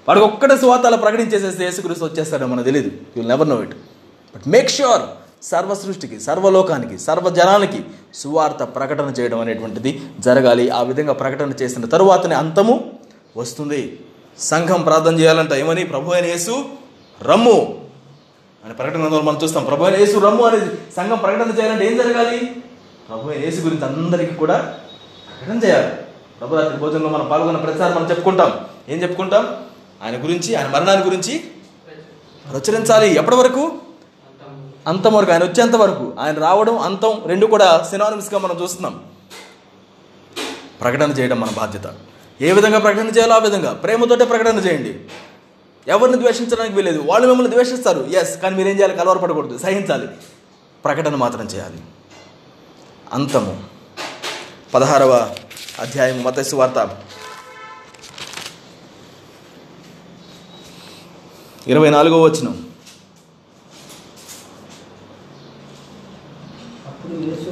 వాడికి 0.09 0.26
ఒక్కటే 0.26 0.57
సువార్త 0.57 0.87
అలా 0.87 0.97
ప్రకటించేసేస్తే 0.97 1.64
యేసుక్రీస్తు 1.64 2.05
వచ్చేస్తాడో 2.05 2.47
మనకు 2.47 2.64
తెలియదు 2.64 2.91
you 3.16 3.22
never 3.22 3.49
know 3.49 3.62
it 3.62 3.74
but 4.37 4.49
make 4.49 4.70
sure 4.70 5.03
సర్వ 5.43 5.74
సృష్టికి 5.74 6.20
సర్వలోకానికి 6.20 6.99
సర్వజనానికి 6.99 7.85
సువార్త 8.14 8.62
ప్రకటన 8.62 9.14
చేయడం 9.20 9.41
అనేటువంటిది 9.41 10.03
జరగాలి. 10.20 10.70
ఆ 10.70 10.83
విధంగా 10.83 11.12
ప్రకటన 11.12 11.53
చేసిన 11.62 11.85
తరువాతనే 11.85 12.35
అంతము 12.35 12.93
వస్తుంది. 13.37 14.01
సంఘం 14.39 14.83
ప్రార్థన 14.83 15.20
చేయాలంట. 15.20 15.53
ఏమని? 15.53 15.85
ప్రభు 15.85 16.11
అయిన 16.11 16.24
యేసు 16.24 16.64
రమ్ము. 17.22 17.82
అని 18.64 18.74
ప్రకటన 18.74 19.00
గ్రంథంలో 19.00 19.22
మనం 19.22 19.38
చూస్తాం 19.44 19.64
ప్రభు 19.64 19.84
అయిన 19.84 19.96
యేసు 19.96 20.18
రమ్ము 20.18 20.44
అనేది 20.44 20.74
సంఘం 20.96 21.18
ప్రకటన 21.18 21.58
చేయాలంటే 21.60 21.86
ఏం 21.86 21.96
జరగాలి? 21.96 22.56
ప్రభు 23.08 23.30
అయిన 23.30 23.44
యేసు 23.44 23.60
గురించి 23.60 23.84
అందరికీ 23.84 24.34
కూడా 24.34 24.78
ప్రకటన 25.40 25.66
చేయాలి. 25.66 25.94
ప్రభు 26.40 26.56
రాత్రి 26.56 26.76
భోజనంలో 26.76 27.08
మనం 27.08 27.28
పాల్గొన్న 27.28 27.58
ప్రతిసారి 27.58 27.94
మనం 27.94 28.10
చెప్పుకుంటాం. 28.10 28.52
ఏం 28.88 29.02
చెప్పుకుంటాం? 29.02 29.56
ఆయన 30.02 30.22
గురించి 30.22 30.54
ఆయన 30.54 30.68
మరణాన్ని 30.68 31.04
గురించి 31.04 31.38
ప్రచురించాలి. 32.52 33.14
ఎప్పటి 33.14 33.36
వరకు? 33.36 33.78
అంతం 34.86 35.14
వరకు 35.14 35.32
ఆయన 35.32 35.44
వచ్చేంత 35.44 35.76
వరకు. 35.76 36.12
ఆయన 36.20 36.38
రావడం 36.38 36.78
అంతం 36.78 37.22
రెండు 37.26 37.46
కూడా 37.46 37.86
సినానిమ్స్గా 37.90 38.40
మనం 38.40 38.62
చూస్తున్నాం. 38.62 39.00
ప్రకటన 40.80 41.10
చేయడం 41.10 41.40
మన 41.40 41.48
బాధ్యత. 41.56 41.94
ఏ 42.40 42.52
విధంగా 42.52 42.78
ప్రకటన 42.78 43.08
చేయాలో 43.08 43.34
ఆ 43.34 43.38
విధంగా. 43.38 43.72
ప్రేమతోటే 43.72 44.24
ప్రకటన 44.24 44.58
చేయండి. 44.58 45.00
ఎవరిని 45.89 46.18
ద్వేషించడానికి 46.18 46.74
వీలేదు 46.74 47.03
వాళ్ళు 47.07 47.28
మిమ్మల్ని 47.28 47.53
ద్వేషిస్తారు. 47.53 48.01
ఎస్ 48.01 48.39
కానీ 48.39 48.57
మీరేం 48.57 48.76
చేయాలి? 48.76 48.97
కలవరపడకూడదు. 48.97 49.59
సహించాలి. 49.59 50.09
ప్రకటన 50.85 51.14
మాత్రం 51.14 51.47
చేయాలి. 51.47 51.80
అంతము. 53.12 53.64
పదహారవ 54.74 55.35
అధ్యాయం 55.78 56.22
మతస్సు 56.22 56.57
వార్త. 56.57 56.99
ఇరవై 61.66 61.91
నాలుగో 61.91 62.22
వచనం. 62.22 62.66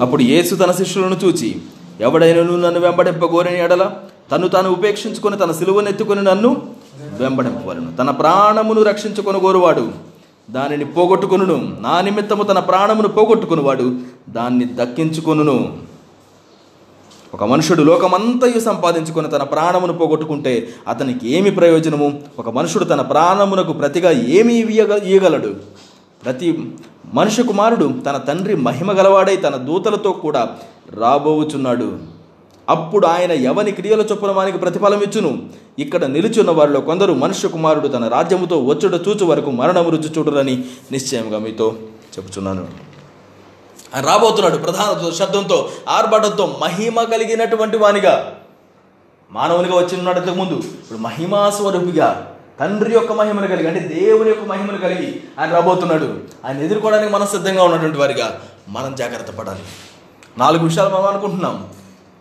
అప్పుడు 0.00 0.22
యేసు 0.22 0.54
తన 0.54 0.72
శిష్యులను 0.72 1.14
చూచి 1.14 1.62
ఎవడైనను 2.00 2.56
నన్ను 2.56 2.80
వెంబడింపగోరని 2.80 3.60
ఎడల? 3.60 3.94
తను 4.30 4.48
తాను 4.48 4.70
ఉపేక్షించుకొని 4.70 5.36
తన 5.36 5.52
సిలువను 5.52 5.88
ఎత్తుకొని 5.88 6.22
నన్ను 6.22 6.79
వెంబడింపవలను 7.20 7.96
తన 7.96 8.10
ప్రాణమును 8.10 8.82
రక్షించుకొని 8.82 9.38
గోరువాడు 9.38 10.10
దానిని 10.50 10.84
పోగొట్టుకును 10.84 11.78
నా 11.80 12.00
నిమిత్తము 12.00 12.42
తన 12.42 12.58
ప్రాణమును 12.58 13.08
పోగొట్టుకునివాడు. 13.08 13.86
దాన్ని 14.28 14.64
దక్కించుకొనును. 14.74 15.78
ఒక 17.34 17.44
మనుషుడు 17.44 17.82
లోకమంతయు 17.82 18.60
సంపాదించుకొని 18.60 19.28
తన 19.28 19.42
ప్రాణమును 19.42 19.92
పోగొట్టుకుంటే 19.92 20.68
అతనికి 20.88 21.30
ఏమి 21.32 21.50
ప్రయోజనము? 21.50 22.08
ఒక 22.38 22.48
మనుషుడు 22.48 22.84
తన 22.84 23.00
ప్రాణమునకు 23.00 23.72
ప్రతిగా 23.72 24.10
ఏమి 24.10 24.54
ఇయ్యగ 24.54 24.96
ఇయ్యగలడు? 24.96 25.54
ప్రతి 26.24 26.48
మనుష్య 27.14 27.42
కుమారుడు 27.42 27.86
తన 28.06 28.16
తండ్రి 28.16 28.56
మహిమ 28.56 28.92
గలవాడై 28.92 29.36
తన 29.36 29.56
దూతలతో 29.56 30.10
కూడా 30.12 30.48
రాబోవుచున్నాడు 30.96 32.19
అప్పుడు 32.70 33.06
ఆయన 33.06 33.32
ఎవని 33.32 33.72
క్రియల 33.72 34.00
చొప్పున 34.00 34.30
వానికి 34.30 34.58
ప్రతిఫలం 34.58 35.00
ఇచ్చును? 35.00 35.32
ఇక్కడ 35.78 36.04
నిలుచున్న 36.04 36.50
వారిలో 36.50 36.80
కొందరు 36.80 37.12
మనుష్య 37.12 37.48
కుమారుడు 37.48 37.88
తన 37.88 38.08
రాజ్యముతో 38.08 38.56
వచ్చుట 38.64 39.08
చూచు 39.08 39.24
వరకు 39.24 39.50
మరణము 39.50 39.90
రుచి 39.90 40.10
చూడరని 40.18 40.64
నిశ్చయంగా 40.92 41.38
మీతో 41.38 41.74
చెబుతున్నాను 42.18 42.66
రాబోతున్నాడు 44.00 44.56
ప్రధాన 44.56 45.10
శబ్దంతో 45.10 45.68
ఆర్భటంతో 45.88 46.58
మహిమ 46.62 47.02
కలిగినటువంటి 47.02 47.76
వానిగా. 47.76 48.32
మానవునిగా 49.32 49.76
వచ్చి 49.76 49.96
ఉన్నాడు 49.96 50.20
ఇంతకుముందు 50.20 50.54
ఇప్పుడు 50.54 50.98
మహిమా 50.98 51.50
స్వరూపిగా 51.50 52.36
తండ్రి 52.60 52.94
యొక్క 52.94 53.12
మహిమను 53.12 53.48
కలిగి 53.48 53.68
అంటే 53.68 53.80
దేవుని 53.80 54.28
యొక్క 54.28 54.44
మహిమను 54.44 54.78
కలిగి 54.78 55.20
ఆయన 55.38 55.50
రాబోతున్నాడు. 55.50 56.14
ఆయన 56.44 56.58
ఎదుర్కోవడానికి 56.58 57.12
మనం 57.12 57.26
సిద్ధంగా 57.26 57.62
ఉన్నటువంటి 57.62 57.98
వారిగా 57.98 58.40
మనం 58.68 58.94
జాగ్రత్త 58.94 59.30
పడాలి. 59.30 59.60
నాలుగు 60.38 60.64
విషయాలు 60.64 60.88
మనం 60.88 61.06
అనుకుంటున్నాం. 61.06 61.68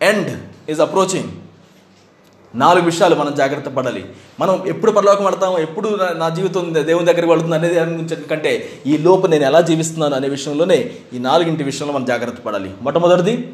ఎండ్ 0.02 0.38
ఈజ్ 0.70 0.80
అప్రోచింగ్ 0.80 1.28
నాలుగు 2.54 2.84
విషయాలు 2.84 3.14
మనం 3.14 3.34
జాగ్రత్త 3.34 3.68
పడాలి. 3.68 4.06
మనం 4.40 4.64
ఎప్పుడు 4.66 4.92
పరలోకం 4.92 5.24
పడతాము 5.24 5.58
ఎప్పుడు 5.58 5.88
నా- 5.88 6.34
జీవితం 6.34 6.74
దేవుని 6.86 7.06
దగ్గరికి 7.06 7.28
పడుతుంది 7.28 7.54
అనేది 7.54 8.16
కంటే 8.16 8.68
ఈ 8.86 8.98
లోపు 8.98 9.26
నేను 9.26 9.44
ఎలా 9.44 9.60
జీవిస్తున్నాను 9.60 10.14
అనే 10.14 10.28
విషయంలోనే 10.28 10.90
ఈ 11.14 11.18
నాలుగింటి 11.18 11.64
విషయంలో 11.64 11.94
మనం 11.94 12.04
జాగ్రత్త 12.04 12.40
పడాలి. 12.40 12.70
మొట్టమొదటిది 12.82 13.52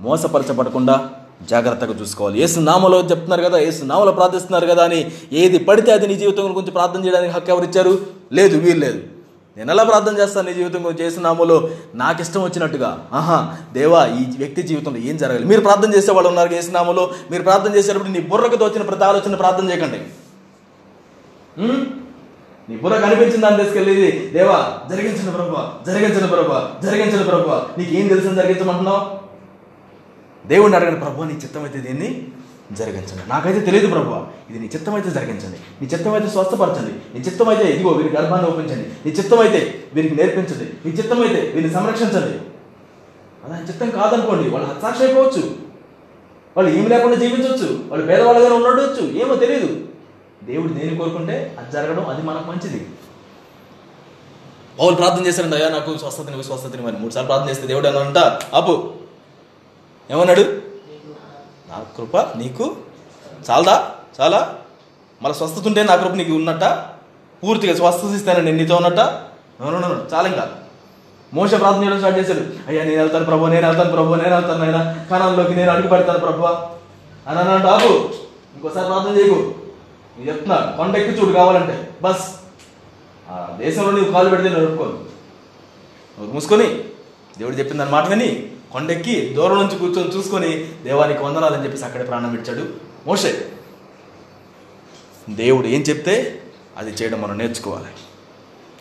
మోసపరచబడకుండా 0.00 1.10
జాగ్రత్తగా 1.42 1.94
చూసుకోవాలి. 2.00 2.42
ఏసు 2.42 2.60
నామలో 2.60 3.00
చెప్తున్నారు 3.00 3.42
కదా 3.42 3.58
ఏసు 3.58 3.84
నామలో 3.84 4.12
ప్రార్థిస్తున్నారు 4.12 4.66
కదా 4.66 4.84
అని 4.84 5.10
ఏది 5.32 5.58
పడితే 5.58 5.92
అది 5.92 6.06
నీ 6.06 6.14
జీవితం 6.14 6.56
గురించి 6.56 6.70
ప్రార్థన 6.70 7.04
చేయడానికి 7.04 7.32
హక్కు 7.32 7.50
ఎవరు 7.50 7.64
ఇచ్చారు? 7.64 8.06
లేదు 8.32 8.58
వీలు 8.58 8.80
లేదు. 8.80 9.02
నేను 9.56 9.70
ఎలా 9.74 9.84
ప్రార్థన 9.90 10.14
చేస్తాను 10.20 10.46
నీ 10.48 10.54
జీవితం 10.54 10.80
గురించి 10.86 11.20
నాకు 12.02 12.20
ఇష్టం 12.24 12.42
వచ్చినట్టుగా. 12.44 12.90
ఆహా 13.18 13.38
దేవా 13.76 14.00
ఈ 14.18 14.22
వ్యక్తి 14.42 14.62
జీవితంలో 14.70 15.00
ఏం 15.10 15.16
జరగాలి 15.22 15.46
మీరు 15.52 15.62
ప్రార్థన 15.68 15.90
చేసే 15.96 16.12
వాళ్ళు 16.16 16.28
ఉన్నారు 16.32 16.50
చేసినామలో 16.54 17.04
మీరు 17.30 17.42
ప్రార్థన 17.42 17.72
చేసేటప్పుడు 17.76 18.12
నీ 18.16 18.22
బుర్రకు 18.32 18.56
తోచిన 18.62 18.84
ప్రతి 18.90 19.04
ఆలోచన 19.10 19.36
ప్రార్థన 19.42 19.70
చేయకండి. 19.70 20.00
నీ 22.68 22.76
బుర్ర 22.82 22.96
కనిపించిన 23.00 23.40
దాన్ని 23.42 23.60
తీసుకెళ్ళి 23.62 23.96
దేవా 24.34 24.58
జరిగించిన 24.90 25.28
ప్రభు 25.36 25.56
జరిగించిన 25.90 26.26
ప్రభు 26.34 26.54
జరిగించిన 26.86 27.22
ప్రభు 27.28 27.50
నీకు 27.78 27.92
ఏం 27.98 28.06
తెలిసిన 28.12 28.32
జరిగించమంటున్నావు? 28.40 29.02
దేవుణ్ణి 30.48 30.76
అడగండి 30.78 31.00
ప్రభు 31.00 31.28
నీ 31.30 31.34
చిత్తమైతే 31.44 31.78
దీన్ని? 31.86 32.10
జరిగించండి. 32.72 33.28
నాకైతే 33.28 33.60
తెలియదు 33.60 33.86
ప్రభు 33.86 34.26
ఇది 34.50 34.58
నీ 34.58 34.70
చిత్తమైతే 34.74 35.10
జరిగించండి. 35.10 35.58
నీ 35.80 35.86
చిత్తమైతే 35.86 36.28
స్వస్థపరచండి. 36.28 37.18
నీ 37.18 37.20
చిత్తమైతే 37.20 37.62
ఇదిగో 37.62 37.90
వీరి 37.90 38.16
గర్భాన్ని 38.16 38.50
ఒప్పించండి. 38.50 38.88
నీ 39.06 39.12
చిత్తమైతే 39.12 39.84
వీరికి 39.94 40.16
నేర్పించండి. 40.16 40.88
నీ 40.88 40.92
చిత్తమైతే 40.92 41.52
వీరిని 41.54 41.74
సంరక్షించండి. 41.74 42.38
అది 43.44 43.68
చిత్తం 43.68 43.90
కాదనుకోండి 43.90 44.50
వాళ్ళు 44.50 44.68
హత్సాక్షి 44.68 45.04
అయిపోవచ్చు. 45.04 45.66
వాళ్ళు 46.56 46.78
ఏమి 46.78 46.88
లేకుండా 46.88 47.16
జీవించవచ్చు 47.16 47.84
వాళ్ళు 47.88 48.06
పేదవాళ్ళుగానే 48.06 48.54
ఉండవచ్చు 48.54 49.22
ఏమో 49.22 49.36
తెలియదు 49.36 49.84
దేవుడు 50.44 50.72
దేని 50.72 50.96
కోరుకుంటే 50.96 51.56
అది 51.58 51.70
జరగడం 51.70 52.06
అది 52.06 52.22
మనకు 52.22 52.50
మంచిది. 52.50 52.86
పౌలు 54.78 54.94
ప్రార్థన 54.94 55.26
చేశారండి 55.26 55.56
అయ్యా 55.56 55.68
నాకు 55.68 55.98
స్వస్థతని 55.98 56.44
స్వస్థతని 56.44 56.82
మరి 56.82 56.96
మూడు 56.96 57.12
సార్లు 57.12 57.26
ప్రార్థన 57.26 57.50
చేస్తే 57.50 57.66
దేవుడు 57.66 57.88
అనంట 57.88 58.18
అప్పు 58.54 58.92
ఏమన్నాడు? 60.10 60.65
నా 61.76 61.84
కృప 61.96 62.16
నీకు 62.16 62.76
చాలదా? 63.50 63.90
చాలా? 64.20 64.54
మళ్ళీ 65.22 65.34
స్వస్థత 65.34 65.66
ఉంటే 65.66 65.82
నా 65.82 65.96
కృప 65.96 66.12
నీకు 66.12 66.32
ఉన్నట్ట? 66.32 66.64
పూర్తిగా 67.44 67.76
స్వస్థత 67.76 68.08
ఇస్తాను 68.08 68.40
నేను 68.40 68.56
నీతో 68.56 68.76
ఉన్నట్ట? 68.76 68.98
చాలా 70.14 70.28
ఇంకా. 70.28 70.50
మోస 71.34 71.50
ప్రార్థన 71.54 71.84
చేయడం 71.84 71.96
స్టార్ట్ 71.98 72.18
చేశాడు. 72.18 72.68
అయ్యా 72.68 72.84
నేను 72.84 72.96
వెళ్తాను 72.96 73.24
ప్రభు 73.24 73.46
నేను 73.46 73.66
వెళ్తాను 73.66 73.90
ప్రభు 73.90 74.14
నేను 74.14 74.34
వెళ్తాను 74.34 74.62
ఆయన 74.64 74.96
కణంలోకి 75.10 75.54
నేను 75.54 75.70
అడుగు 75.70 75.88
పెడతాను 75.88 76.18
ప్రభు. 76.18 76.42
అని 77.28 77.38
అన్నాడు 77.38 77.62
బాబు 77.62 77.86
ఇంకోసారి 78.54 78.86
ప్రార్థన 78.86 79.16
చేయకు. 79.16 79.54
నేను 80.18 80.28
చెప్తున్నా 80.28 80.56
కొండ 80.56 80.96
ఎక్కి 80.96 81.20
చూడు 81.20 81.32
కావాలంటే. 81.32 81.90
బస్. 82.02 82.24
ఆ 83.30 83.56
దేశంలో 83.58 83.90
నీవు 83.90 84.12
కాలు 84.12 84.28
పెడితే 84.28 84.48
నడుపుకోను 84.48 84.92
నువ్వు 86.18 86.32
మూసుకొని 86.34 86.66
దేవుడు 87.38 87.56
చెప్పింది 87.56 87.78
దాని 87.78 87.90
మాట 87.90 88.08
కొండెక్కి 88.72 89.34
దూరం 89.34 89.56
నుంచి 89.56 89.78
కూర్చొని 89.78 90.16
చూసుకొని 90.16 90.70
దేవానికి 90.84 91.22
వందనాలని 91.22 91.64
చెప్పేసి 91.64 91.84
అక్కడే 91.84 92.04
ప్రాణం 92.04 92.30
విడిచాడు 92.30 92.66
మోషే. 93.06 93.48
దేవుడు 95.30 95.66
ఏం 95.66 95.80
చెప్తే 95.80 96.42
అది 96.76 96.90
చేయడం 96.90 97.22
మనం 97.22 97.38
నేర్చుకోవాలి. 97.38 97.86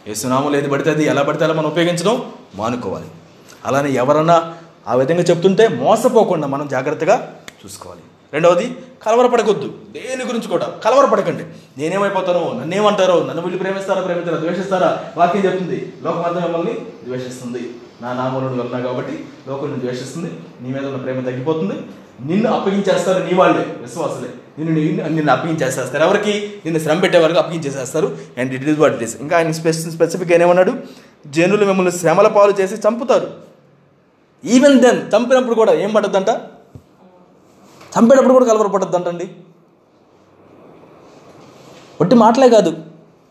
యేసునామలు 0.08 0.58
ఏది 0.58 0.70
పడితే 0.70 0.90
అది 0.90 1.06
ఎలా 1.06 1.24
పడితే 1.24 1.44
అలా 1.44 1.54
మనం 1.54 1.68
ఉపయోగించడం 1.68 2.32
మానుకోవాలి. 2.56 3.06
అలానే 3.66 3.92
ఎవరన్నా 3.92 4.58
ఆ 4.88 4.96
విధంగా 4.96 5.24
చెప్తుంటే 5.24 5.68
మోసపోకుండా 5.68 6.48
మనం 6.48 6.68
జాగ్రత్తగా 6.68 7.40
చూసుకోవాలి. 7.66 8.02
రెండవది 8.34 8.76
కలవరపడకొద్దు. 9.04 9.78
దేని 9.92 10.26
గురించి 10.26 10.48
కూడా 10.48 10.66
కలవరపడకండి. 10.66 11.44
నేనేమైపోతానో 11.78 12.54
నన్నేమంటారో 12.60 13.26
నన్ను 13.26 13.42
వీళ్ళు 13.42 13.58
ప్రేమిస్తారా 13.58 14.02
ప్రేమిస్తారా 14.02 14.38
ద్వేషిస్తారా? 14.38 15.12
వాక్యం 15.18 15.46
చెప్తుంది. 15.46 15.94
లోకమంతా 16.02 16.40
మిమ్మల్ని 16.40 16.74
ద్వేషిస్తుంది. 17.04 17.74
నా 18.02 18.14
నామూలను 18.14 18.50
వెళ్తున్నా 18.50 18.80
కాబట్టి 18.88 19.26
లోకం 19.48 19.68
నువ్వు 19.68 19.82
ద్వేషిస్తుంది 19.82 20.40
నీ 20.62 20.70
మీద 20.70 20.86
ఉన్న 20.86 20.98
ప్రేమ 20.98 21.20
తగ్గిపోతుంది. 21.20 21.74
నిన్ను 22.22 22.52
అప్పగించేస్తారు 22.52 23.24
నీ 23.24 23.34
వాళ్ళే 23.34 23.76
విశ్వాసులే. 23.82 24.30
నిన్ను 24.60 24.82
నిన్ను 24.82 25.08
నిన్ను 25.08 25.32
అప్పగించేసేస్తారు. 25.32 26.04
ఎవరికి? 26.04 26.54
నిన్ను 26.66 26.84
శ్రమ 26.84 27.00
పెట్టే 27.00 27.20
వరకు 27.20 27.38
అప్పగించేసేస్తారు. 27.38 28.18
And 28.38 28.54
it 28.54 28.70
is 28.70 28.80
what 28.80 28.94
it 28.94 29.04
is 29.04 29.22
ఇంకా 29.22 29.38
ఆయన 29.38 29.52
స్పెసి 29.52 29.92
స్పెసిఫిక్ 29.92 30.32
ఏమన్నాడు? 30.32 30.74
జనులు 31.28 31.66
మిమ్మల్ని 31.66 31.92
శ్రమల 31.92 32.28
పాలు 32.28 32.52
చేసి 32.52 32.76
చంపుతారు. 32.76 33.32
ఈవెన్ 34.46 34.80
దెన్ 34.80 35.02
చంపినప్పుడు 35.16 35.56
కూడా 35.56 35.74
ఏం 35.74 35.94
పడద్దంట? 35.94 36.30
చంపేటప్పుడు 37.96 38.34
కూడా 38.34 38.46
కలవరపడద్దంటండి 38.46 39.30
ఒట్టి 42.02 42.16
మాటలే 42.16 42.50
కాదు. 42.50 42.78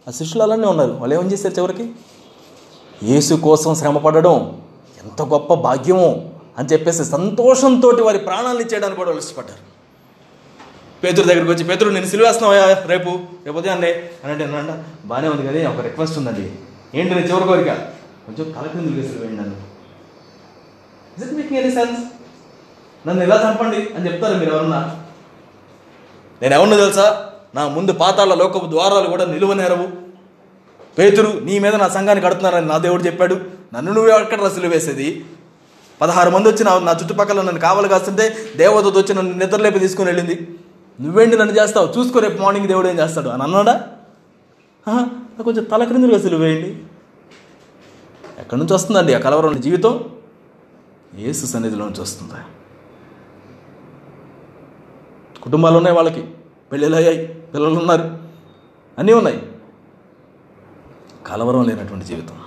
ఆ 0.09 0.11
శిష్యులు 0.11 0.43
అలానే 0.43 0.67
ఉన్నారు. 0.67 0.93
వాళ్ళు 0.93 1.15
ఏమని 1.15 1.33
చేశారు 1.33 1.55
చివరికి? 1.55 1.91
యేసు 3.03 3.35
కోసం 3.35 3.75
శ్రమపడడం 3.75 4.63
ఎంత 5.05 5.23
గొప్ప 5.23 5.55
భాగ్యము 5.55 6.31
అని 6.59 6.69
చెప్పేసి 6.73 7.05
సంతోషంతో 7.05 7.89
వారి 7.89 8.19
ప్రాణాలను 8.19 8.61
చేయడానికి 8.61 8.97
కూడా 8.97 9.11
వాళ్ళు 9.11 9.23
ఇష్టపడ్డారు. 9.23 9.75
పేదరు 11.05 11.25
దగ్గరికి 11.25 11.51
వచ్చి 11.51 11.65
పేదరు 11.65 11.91
నేను 11.91 12.07
సిలివేస్తున్నావా 12.07 12.75
రేపు? 12.87 13.19
రేపు 13.47 13.59
ఉదయాన్నే? 13.59 14.11
అని 14.25 14.33
అంటే 14.33 14.45
అన్నాడ 14.45 14.85
బాగానే 15.05 15.29
ఉంది 15.29 15.47
కదా 15.47 15.71
ఒక 15.71 15.81
రిక్వెస్ట్ 15.81 16.19
ఉందండి. 16.19 16.53
ఏంటి 16.95 17.15
నేను 17.15 17.27
చివరి 17.27 17.45
కోరిక? 17.45 17.69
కొంచెం 18.27 18.53
కలకిందులు 18.53 19.01
వేసి 19.01 19.19
వేయండి 19.19 19.37
నన్ను? 19.37 19.57
Is 21.19 21.25
it 21.27 21.33
making 21.33 21.61
any 21.61 21.71
sense 21.71 22.01
నన్ను 23.09 23.23
ఎలా 23.23 23.51
చంపండి 23.51 23.77
అని 23.77 24.13
చెప్తారు 24.13 24.39
మీరు 24.39 24.51
ఎవరన్నా? 24.51 24.97
నేను 26.43 26.55
ఎవరిని 26.55 26.77
తెలుసా? 26.77 27.31
నా 27.55 27.69
ముందు 27.69 27.93
పాతాల 27.93 28.35
లోకపు 28.35 28.67
ద్వారాలు 28.67 29.09
కూడా 29.09 29.25
నిలువనేరవు. 29.25 30.04
పేతురు 30.99 31.39
నీ 31.39 31.59
మీద 31.59 31.75
నా 31.75 31.89
సంఘాన్ని 31.89 32.25
కడుతున్నారని 32.25 32.67
నా 32.67 32.79
దేవుడు 32.79 33.03
చెప్పాడు. 33.03 33.41
నన్ను 33.75 33.93
నువ్వు 33.93 34.11
ఎక్కడ 34.11 34.43
రసులు 34.43 34.69
వేసేది. 34.69 35.25
పదహారు 36.01 36.31
మంది 36.31 36.49
వచ్చి 36.49 36.65
నా 36.65 36.93
చుట్టుపక్కల 36.93 37.43
నన్ను 37.43 37.61
కావాలి 37.61 37.89
కాస్తుంటే 37.89 38.37
దేవదూత 38.57 38.97
వచ్చి 38.97 39.15
నన్ను 39.15 39.37
నిద్రలేపి 39.37 39.79
తీసుకుని 39.79 40.09
వెళ్ళింది. 40.09 40.59
నువ్వేంటి 41.01 41.37
నన్ను 41.39 41.61
చేస్తావు? 41.61 41.99
చూసుకో 41.99 42.19
రేపు 42.19 42.43
మార్నింగ్ 42.43 42.69
దేవుడు 42.69 42.89
ఏం 42.89 42.99
చేస్తాడు 42.99 43.29
అని 43.29 43.43
అన్నాడా? 43.43 43.87
కొంచెం 45.43 45.65
తల 45.65 45.85
క్రిందులుగా 45.85 46.21
సిలువేయండి 46.21 46.69
ఎక్కడి 48.39 48.61
నుంచి 48.61 48.75
వస్తుందండి 48.75 49.15
ఆ 49.15 49.19
కలవరం 49.19 49.61
జీవితం? 49.61 50.05
ఏసు 51.19 51.47
సన్నిధిలో 51.47 51.85
నుంచి 51.85 52.01
వస్తుంది? 52.01 52.35
కుటుంబాలు 55.43 55.77
ఉన్నాయి 55.77 55.97
వాళ్ళకి. 55.97 56.25
పెళ్ళిళ్ళు 56.73 56.97
అయ్యాయి. 56.97 57.27
పిల్లలు 57.27 57.75
ఉన్నారు. 57.75 58.19
అన్నీ 58.99 59.13
ఉన్నాయి. 59.13 59.43
కలవరం 61.27 61.65
లేనటువంటి 61.65 62.05
జీవితం. 62.05 62.39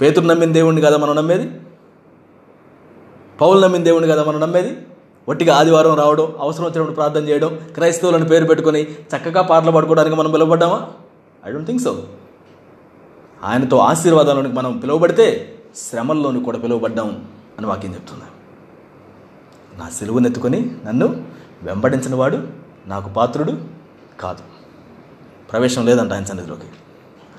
పేతురు 0.00 0.26
నమ్మిన 0.26 0.52
దేవుణ్ణి 0.52 0.82
కదా 0.82 0.96
మనం 0.96 1.16
నమ్మేది? 1.16 1.60
పౌలు 3.40 3.60
నమ్మిన 3.60 3.82
దేవుణ్ణి 3.82 4.08
కదా 4.08 4.24
మనం 4.24 4.40
నమ్మేది? 4.40 4.76
ఒట్టిగా 5.28 5.56
ఆదివారం 5.56 5.94
రావడం 5.94 6.32
అవసరం 6.38 6.64
వచ్చినప్పుడు 6.64 6.94
ప్రార్థన 6.94 7.28
చేయడం 7.28 7.60
క్రైస్తవులను 7.74 8.24
పేరు 8.24 8.44
పెట్టుకొని 8.44 8.82
చక్కగా 8.82 9.42
పాటలు 9.42 9.70
పాడుకోవడానికి 9.70 10.16
మనం 10.16 10.30
పిలువబడ్డామా? 10.30 10.90
ఐ 11.46 11.52
డోంట్ 11.52 11.66
థింక్ 11.66 11.82
సో 11.82 12.06
ఆయనతో 13.44 13.76
ఆశీర్వాదాలను 13.76 14.48
మనం 14.48 14.78
పిలువబడితే 14.78 15.58
శ్రమల్లోని 15.76 16.44
కూడా 16.44 16.58
పిలువబడ్డాం 16.58 17.26
అని 17.58 17.66
వాక్యం 17.66 17.94
చెప్తుంది. 17.94 18.24
నా 19.78 19.88
సెలువునెత్తుకొని 19.88 20.76
నన్ను 20.84 21.24
వెంబడించిన 21.62 22.14
వాడు 22.14 22.48
నాకు 22.86 23.08
పాత్రుడు 23.08 23.52
కాదు. 24.20 24.59
ప్రవేశం 25.52 25.86
లేదంట 25.86 26.12
ఆయన 26.12 26.24
సన్నిధిలోకి. 26.24 26.66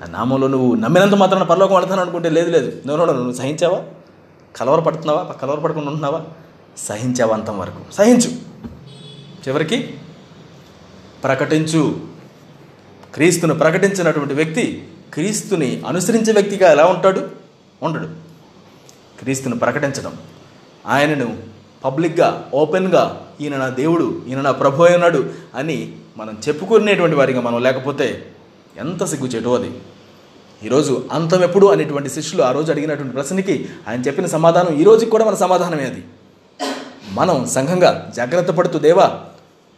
ఆ 0.04 0.10
నామంలో 0.10 0.48
నువ్వు 0.48 0.74
నమ్మినంత 0.74 1.14
మాత్రాన 1.14 1.42
పరలోకం 1.42 1.74
వెళ్తాను 1.74 2.02
అనుకుంటే 2.02 2.28
లేదు 2.28 2.50
లేదు. 2.50 2.82
నువ్వు 2.86 3.04
నువ్వు 3.04 3.32
సహించావా? 3.32 3.82
కలవరపడుతున్నావా 4.56 5.22
కలవరపడకుండా 5.22 5.86
ఉంటున్నావా? 5.86 6.24
సహించావా 6.76 7.34
అంతం 7.34 7.58
వరకు? 7.58 7.92
సహించు. 7.92 8.30
చివరికి 9.48 9.94
ప్రకటించు. 11.24 12.00
క్రీస్తును 13.14 13.54
ప్రకటించినటువంటి 13.54 14.34
వ్యక్తి 14.34 14.88
క్రీస్తుని 15.14 15.82
అనుసరించే 15.86 16.32
వ్యక్తిగా 16.32 16.70
ఎలా 16.72 16.84
ఉంటాడు? 16.86 17.28
ఉండడు. 17.82 18.06
క్రీస్తును 19.18 19.58
ప్రకటించడం. 19.58 20.12
ఆయనను 20.86 21.36
పబ్లిక్గా 21.84 22.50
ఓపెన్గా 22.54 23.26
ఈయన 23.40 23.56
నా 23.56 23.68
దేవుడు 23.68 24.22
ఈయన 24.28 24.40
నా 24.40 24.50
ప్రభు 24.50 24.82
అయినాడు 24.82 25.30
అని 25.54 25.96
మనం 26.16 26.40
చెప్పుకునేటువంటి 26.48 27.16
వారిగా 27.16 27.40
మనం 27.40 27.62
లేకపోతే 27.62 28.32
ఎంత 28.78 29.04
సిగ్గుచేటు 29.04 29.48
అది. 29.48 29.70
ఈరోజు 30.64 31.08
అంతం 31.12 31.42
ఎప్పుడు 31.42 31.66
అనేటువంటి 31.66 32.08
శిష్యులు 32.08 32.42
ఆ 32.42 32.52
రోజు 32.52 32.72
అడిగినటువంటి 32.72 33.12
ప్రశ్నకి 33.12 33.68
ఆయన 33.88 34.00
చెప్పిన 34.00 34.26
సమాధానం 34.26 34.80
ఈ 34.80 34.82
రోజుకి 34.84 35.10
కూడా 35.10 35.24
మన 35.24 35.34
సమాధానమే 35.34 35.84
అది. 35.84 36.04
మనం 37.10 37.46
సంఘంగా 37.46 38.12
జాగ్రత్త 38.16 38.50
పడుతూ 38.50 38.78
దేవా 38.78 39.20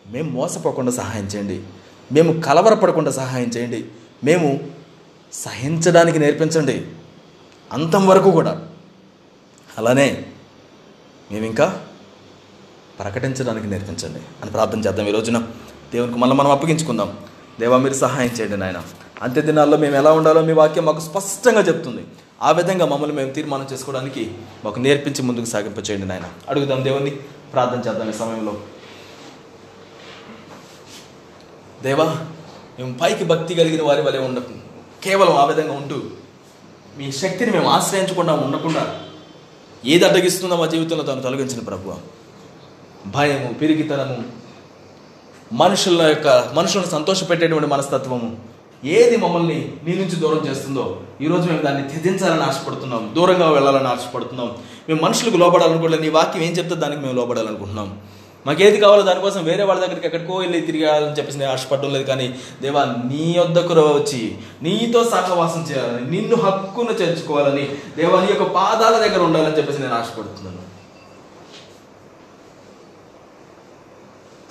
మేము 0.07 0.31
మోసపోకుండా 0.31 0.93
సహాయం 0.93 1.25
చేయండి. 1.25 1.63
మేము 2.13 2.41
కలవరపడకుండా 2.41 3.11
సహాయం 3.11 3.49
చేయండి. 3.49 3.85
మేము 4.25 4.61
సహించడానికి 5.33 6.19
నేర్పించండి. 6.19 6.87
అంతం 7.73 8.07
వరకు 8.07 8.31
కూడా. 8.31 8.63
అలానే 9.79 10.27
మేము 11.33 11.47
ఇంకా 11.47 11.81
ప్రకటించడానికి 12.99 13.67
నేర్పించండి 13.67 14.21
అని 14.43 14.51
ప్రార్థన 14.51 14.79
చేద్దాం 14.79 15.07
ఈ 15.07 15.11
రోజున. 15.11 15.43
దేవునికి 15.95 16.19
మళ్ళీ 16.19 16.37
మనం 16.37 16.51
అప్పగించుకుందాం. 16.51 17.11
దేవా 17.61 17.77
మీరు 17.77 17.95
సహాయం 17.95 18.31
చేయండి 18.37 18.57
నాయన. 18.57 18.79
అంత్య 19.23 19.43
దినాల్లో 19.49 19.77
మేము 19.83 19.97
ఎలా 19.97 20.13
ఉండాలో 20.13 20.41
మీ 20.43 20.53
వాక్యం 20.53 20.85
మాకు 20.85 21.01
స్పష్టంగా 21.01 21.61
చెప్తుంది. 21.61 22.03
ఆ 22.43 22.51
విధంగా 22.51 22.87
మమ్మల్ని 22.87 23.17
మేము 23.17 23.31
తీర్మానం 23.31 23.67
చేసుకోవడానికి 23.73 24.23
మాకు 24.65 24.79
నేర్పించి 24.81 25.23
ముందుకు 25.23 25.45
సాగింపచేయండి 25.45 26.07
నాయన. 26.07 26.27
అడుగుదాం 26.49 26.85
దేవుని 26.85 27.11
ప్రార్థన 27.53 27.81
చేద్దాం 27.89 28.09
ఈ 28.11 28.13
సమయంలో. 28.13 28.55
దేవా 31.83 32.07
మేము 32.79 32.99
పైకి 33.01 33.25
భక్తి 33.25 33.55
కలిగిన 33.55 33.83
వారి 33.83 34.03
వలె 34.03 34.19
ఉండ 34.19 34.39
కేవలం 35.05 35.35
ఆ 35.37 35.45
విధంగా 35.45 35.73
ఉంటూ 35.73 35.97
మీ 36.99 37.13
శక్తిని 37.13 37.51
మేము 37.51 37.69
ఆశ్రయించకుండా 37.69 38.33
ఉండకుండా 38.33 38.83
ఏది 39.85 40.05
అడ్డగిస్తుందో 40.05 40.57
మా 40.57 40.67
జీవితంలో 40.67 41.05
తను 41.05 41.23
తొలగించిన 41.23 41.61
ప్రభు 41.61 41.95
భయము 43.07 43.49
పిరిగితనము 43.53 44.44
మనుషుల 45.53 46.03
యొక్క 46.03 46.51
మనుషులను 46.55 46.87
సంతోషపెట్టేటువంటి 46.87 47.67
మనస్తత్వము. 47.67 48.37
ఏది 48.85 49.17
మమ్మల్ని 49.17 49.73
నీ 49.85 49.95
నుంచి 49.95 50.17
దూరం 50.17 50.49
చేస్తుందో 50.49 51.01
ఈరోజు 51.21 51.43
మేము 51.43 51.63
దాన్ని 51.63 51.89
త్యజించాలని 51.89 52.43
ఆశపడుతున్నాం. 52.43 53.13
దూరంగా 53.17 53.51
వెళ్ళాలని 53.51 53.89
ఆశపడుతున్నాం. 53.89 54.53
మేము 54.89 55.01
మనుషులకు 55.03 55.37
లోపడాలనుకోవట్లేదు 55.37 56.03
నీ 56.03 56.09
వాక్యం 56.09 56.43
ఏం 56.43 56.53
చెప్తే 56.53 56.75
దానికి 56.75 57.01
మేము 57.01 57.15
లోపడాలనుకుంటున్నాం 57.15 58.01
మాకేది 58.47 58.81
కావాలో 58.81 59.03
దానికోసం 59.03 59.45
వేరే 59.45 59.65
వాళ్ళ 59.65 59.81
దగ్గరికి 59.81 60.07
ఎక్కడికో 60.07 60.37
వెళ్ళి 60.37 60.61
తిరగాలని 60.61 61.13
చెప్పేసి 61.13 61.39
నేను 61.39 61.53
ఆశపడడం 61.53 61.93
లేదు. 61.93 62.05
కానీ 62.05 62.35
దేవా 62.63 62.85
నీ 62.85 63.37
వద్దకు 63.39 63.73
వచ్చి 63.73 64.39
నీతో 64.63 65.05
సహవాసం 65.05 65.67
చేయాలని 65.71 66.11
నిన్ను 66.11 66.37
హక్కును 66.37 66.91
చేర్చుకోవాలని 66.91 67.69
దేవా 67.97 68.21
నీ 68.21 68.27
యొక్క 68.31 68.43
పాదాల 68.43 69.07
దగ్గర 69.07 69.23
ఉండాలని 69.23 69.57
చెప్పేసి 69.57 69.81
నేను 69.81 69.95
ఆశపడుతున్నాను. 69.95 70.74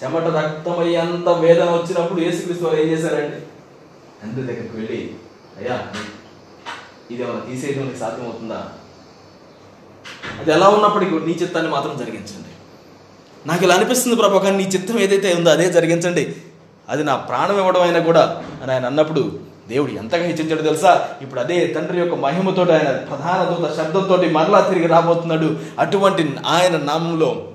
చెమట 0.03 0.23
రక్తమయ్యేంత 0.23 1.29
వేదన 1.29 1.69
వచ్చినప్పుడు 1.71 2.21
యేసుక్రీస్తు 2.21 2.63
వారు 2.65 2.75
ఏం 2.75 2.87
చేశారండి 2.87 3.39
తండ్రి 4.21 4.43
దగ్గరికి 4.43 4.77
వెళ్ళి 4.77 5.09
అయ్యా 5.59 5.75
ఇది 7.11 7.23
ఏమైనా 7.23 7.39
తీసేయడం 7.39 7.85
నీకు 7.85 7.99
సాధ్యమవుతుందా? 7.99 8.63
అది 10.41 10.51
ఎలా 10.51 10.69
ఉన్నప్పటికీ 10.69 11.19
నీ 11.19 11.31
చిత్తాన్ని 11.31 11.71
మాత్రం 11.71 11.97
జరిగించండి. 11.97 12.51
నాకు 13.47 13.63
ఇలా 13.63 13.75
అనిపిస్తుంది 13.75 14.15
ప్రభా 14.15 14.39
కానీ 14.39 14.57
నీ 14.57 14.63
చిత్తం 14.63 14.99
ఏదైతే 14.99 15.35
ఉందో 15.35 15.49
అదే 15.51 15.71
జరిగించండి. 15.71 16.35
అది 16.89 17.03
నా 17.03 17.15
ప్రాణం 17.15 17.57
ఇవ్వడం 17.57 17.81
అయినా 17.81 17.99
కూడా 17.99 18.43
అని 18.63 18.71
ఆయన 18.71 18.85
అన్నప్పుడు 18.85 19.39
దేవుడు 19.69 19.91
ఎంతగా 19.91 20.23
హెచ్చించాడు 20.23 20.61
తెలుసా? 20.61 21.07
ఇప్పుడు 21.21 21.39
అదే 21.39 21.67
తండ్రి 21.67 21.99
యొక్క 21.99 22.15
మహిమతో 22.15 22.61
ఆయన 22.61 22.91
ప్రధాన 22.91 23.43
దూత 23.43 23.77
శబ్దంతో 23.77 24.17
మరలా 24.31 24.61
తిరిగి 24.61 24.87
రాబోతున్నాడు. 24.87 25.57
అటువంటి 25.79 26.35
ఆయన 26.45 26.77
నామంలో 26.77 27.49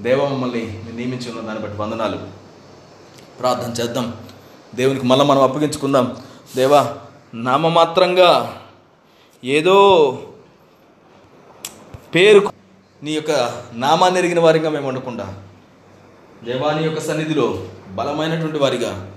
దేవ 0.00 0.28
మమ్మల్ని 0.28 0.84
నియమించి 0.94 1.30
ఉన్న 1.30 1.40
దాన్ని 1.40 1.62
బట్టి 1.62 1.78
వందనాలు. 1.78 2.18
ప్రార్థన 3.40 3.82
చేద్దాం. 3.82 4.16
దేవునికి 4.74 5.06
మళ్ళీ 5.06 5.24
మనం 5.26 5.42
అప్పగించుకుందాం. 5.42 6.16
దేవా 6.56 6.96
నామమాత్రంగా 7.34 8.62
ఏదో 9.44 9.76
పేరు 12.14 12.52
నీ 13.02 13.12
యొక్క 13.12 13.62
నామాన్ని 13.72 14.18
ఎరిగిన 14.20 14.40
వారిగా 14.40 14.70
మేము 14.70 14.88
ఉండకుండా 14.88 15.42
దేవా 16.44 16.72
నీ 16.72 16.82
యొక్క 16.84 17.00
సన్నిధిలో 17.00 17.68
బలమైనటువంటి 17.90 18.58
వారిగా 18.58 19.12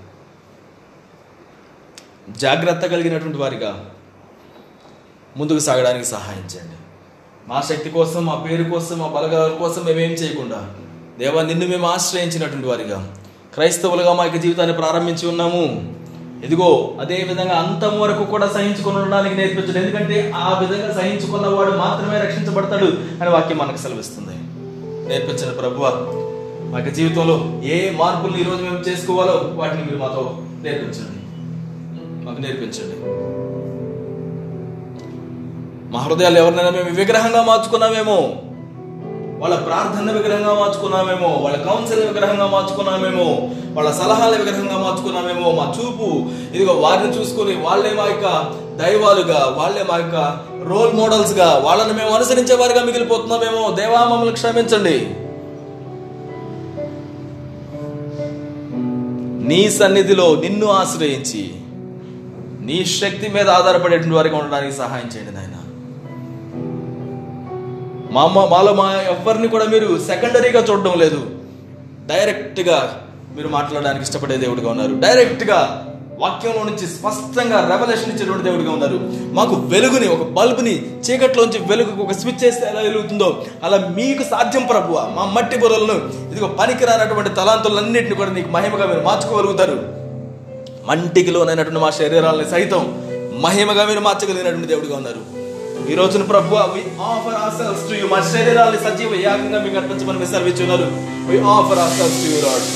జాగ్రత్త 2.30 2.86
కలిగినటువంటి 2.86 3.38
వారిగా 3.38 3.90
ముందుకు 5.36 5.58
సాగడానికి 5.58 6.04
సహాయం 6.04 6.46
చేయండి. 6.54 6.76
మా 7.48 7.62
శక్తి 7.68 7.90
కోసం 7.90 8.26
మా 8.26 8.34
పేరు 8.34 8.64
కోసం 8.64 8.98
మా 8.98 9.06
బలగాల 9.06 9.48
కోసం 9.48 9.82
మేమేం 9.84 10.10
చేయకుండా 10.10 10.66
దేవా 11.18 11.42
నిన్ను 11.42 11.66
మేము 11.66 11.86
ఆశ్రయించినటువంటి 11.86 12.66
వారిగా 12.66 13.16
క్రైస్తవులుగా 13.54 14.12
మా 14.12 14.24
యొక్క 14.24 14.38
జీవితాన్ని 14.38 14.76
ప్రారంభించి 14.76 15.28
ఉన్నాము. 15.28 15.64
ఇదిగో 16.44 16.94
అదే 17.00 17.26
విధంగా 17.28 17.54
అంతం 17.54 18.00
వరకు 18.00 18.24
కూడా 18.24 18.48
సహించుకొని 18.48 18.96
ఉండడానికి 18.96 19.36
నేర్పించడు. 19.36 19.78
ఎందుకంటే 19.78 20.32
ఆ 20.36 20.58
విధంగా 20.58 20.94
సహించుకున్న 20.94 21.46
వాడు 21.46 21.70
మాత్రమే 21.70 22.18
రక్షించబడతాడు 22.18 22.86
అని 23.22 23.30
వాక్యం 23.30 23.58
మనకు 23.58 23.76
సెలవిస్తుంది. 23.76 24.36
నేర్పించిన 25.08 25.50
ప్రభువ 25.50 25.92
మా 26.72 26.78
యొక్క 26.78 26.92
జీవితంలో 26.92 27.60
ఏ 27.64 27.90
మార్పులు 27.90 28.36
ఈరోజు 28.36 28.62
మేము 28.62 28.78
చేసుకోవాలో 28.78 29.32
వాటిని 29.32 29.84
మీరు 29.84 29.96
మాతో 29.96 30.38
నేర్పించండి. 30.62 31.20
మాకు 32.24 32.40
నేర్పించండి. 32.40 32.96
మా 35.94 36.00
హృదయాలు 36.00 36.38
ఎవరినైనా 36.38 36.70
మేము 36.70 36.90
విగ్రహంగా 36.94 37.42
మార్చుకున్నామేమో 37.42 38.18
వాళ్ళ 39.42 39.54
ప్రార్థన 39.56 40.10
విగ్రహంగా 40.10 40.52
మార్చుకున్నామేమో 40.54 41.28
వాళ్ళ 41.44 41.56
కౌన్సిల్ 41.56 42.00
విగ్రహంగా 42.00 42.46
మార్చుకున్నామేమో 42.46 43.26
వాళ్ళ 43.76 43.90
సలహాల 43.90 44.36
విగ్రహంగా 44.36 44.78
మార్చుకున్నామేమో 44.78 45.52
మా 45.52 45.74
చూపు. 45.76 46.08
ఇదిగో 46.54 46.72
వారిని 46.72 47.18
చూసుకొని 47.18 47.54
వాళ్ళే 47.56 47.94
మా 47.94 48.04
యొక్క 48.04 48.26
దైవాలుగా 48.76 49.40
వాళ్ళే 49.58 49.82
మా 49.82 49.96
యొక్క 49.96 50.16
రోల్ 50.68 50.92
మోడల్స్గా 50.92 51.48
వాళ్ళని 51.66 51.92
మేము 51.92 52.10
అనుసరించే 52.10 52.54
వారిగా 52.54 52.84
మిగిలిపోతున్నామేమో. 52.84 53.70
దేవా 53.70 54.04
మమ్మల్ని 54.04 54.34
క్షమించండి. 54.34 54.96
నీ 59.50 59.70
సన్నిధిలో 59.70 60.34
నిన్ను 60.34 60.66
ఆశ్రయించి 60.66 61.44
నీ 62.68 62.84
శక్తి 62.84 63.28
మీద 63.28 63.48
ఆధారపడేటువంటి 63.50 64.16
వారిగా 64.16 64.38
ఉండడానికి 64.38 64.76
సహాయం 64.76 65.10
చేయండి 65.16 65.34
నాయన. 65.34 65.56
మా 68.14 68.22
అమ్మ 68.22 68.38
వాళ్ళ 68.38 68.70
మా 68.70 68.86
ఎవరిని 68.92 69.48
కూడా 69.48 69.64
మీరు 69.64 70.00
సెకండరీగా 70.06 70.60
చూడడం 70.60 70.98
లేదు. 70.98 71.20
డైరెక్ట్గా 72.10 73.04
మీరు 73.36 73.48
మాట్లాడడానికి 73.48 74.04
ఇష్టపడే 74.04 74.36
దేవుడిగా 74.36 74.70
ఉన్నారు. 74.70 74.94
డైరెక్ట్గా 74.94 75.58
వాక్యంలో 76.18 76.64
నుంచి 76.64 76.86
స్పష్టంగా 76.86 77.68
రెవల్యూషన్ 77.68 78.12
ఇచ్చేటువంటి 78.12 78.44
దేవుడిగా 78.44 78.70
ఉన్నారు. 78.70 78.98
మాకు 79.34 79.54
వెలుగుని 79.54 80.08
ఒక 80.08 80.28
బల్బుని 80.28 80.74
చీకట్లోంచి 81.00 81.58
వెలుగుకు 81.58 82.02
ఒక 82.02 82.12
స్విచ్ 82.12 82.44
చేస్తే 82.44 82.66
ఎలా 82.70 82.80
వెలుగుతుందో 82.80 83.44
అలా 83.64 83.76
మీకు 83.96 84.22
సాధ్యం 84.22 84.66
ప్రభువ. 84.66 85.12
మా 85.14 85.24
మట్టి 85.24 85.58
బుర్రలను 85.58 85.96
ఇదిగో 86.32 86.46
పనికిరానటువంటి 86.46 87.30
తలాంతులన్నింటిని 87.30 88.16
కూడా 88.16 88.30
నీకు 88.30 88.48
మహిమగా 88.48 88.86
మీరు 88.86 89.00
మార్చుకోగలుగుతారు. 89.00 89.78
మంటికి 90.86 91.30
లోనైనటువంటి 91.30 91.80
మా 91.80 91.90
శరీరాలని 91.90 92.50
సైతం 92.50 92.82
మహిమగా 93.40 93.84
మీరు 93.84 94.00
మార్చగలిగినటువంటి 94.00 94.68
దేవుడిగా 94.68 94.96
ఉన్నారు. 94.96 95.33
ఈ 95.74 95.94
రోజున 95.94 96.22
ప్రభు 96.22 96.54
we 96.74 96.82
offer 97.12 97.34
ourselves 97.34 97.80
to 97.88 97.94
you 97.94 98.06
మా 98.06 98.18
శరీరాన్ని 98.34 98.78
సజీవ 98.84 99.14
యాగంగా 99.24 99.58
మీకు 99.64 99.76
అర్పించమని 99.76 100.18
మీరు 100.18 100.30
సెలవిచ్చున్నారు 100.30 100.86
we 101.28 101.38
offer 101.54 101.80
ourselves 101.84 102.16
to 102.22 102.28
you 102.32 102.38
Lord 102.44 102.68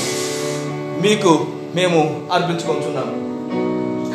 మీకు 1.05 1.31
మేము 1.75 1.99
అర్పించుకుంటున్నాము. 2.33 3.13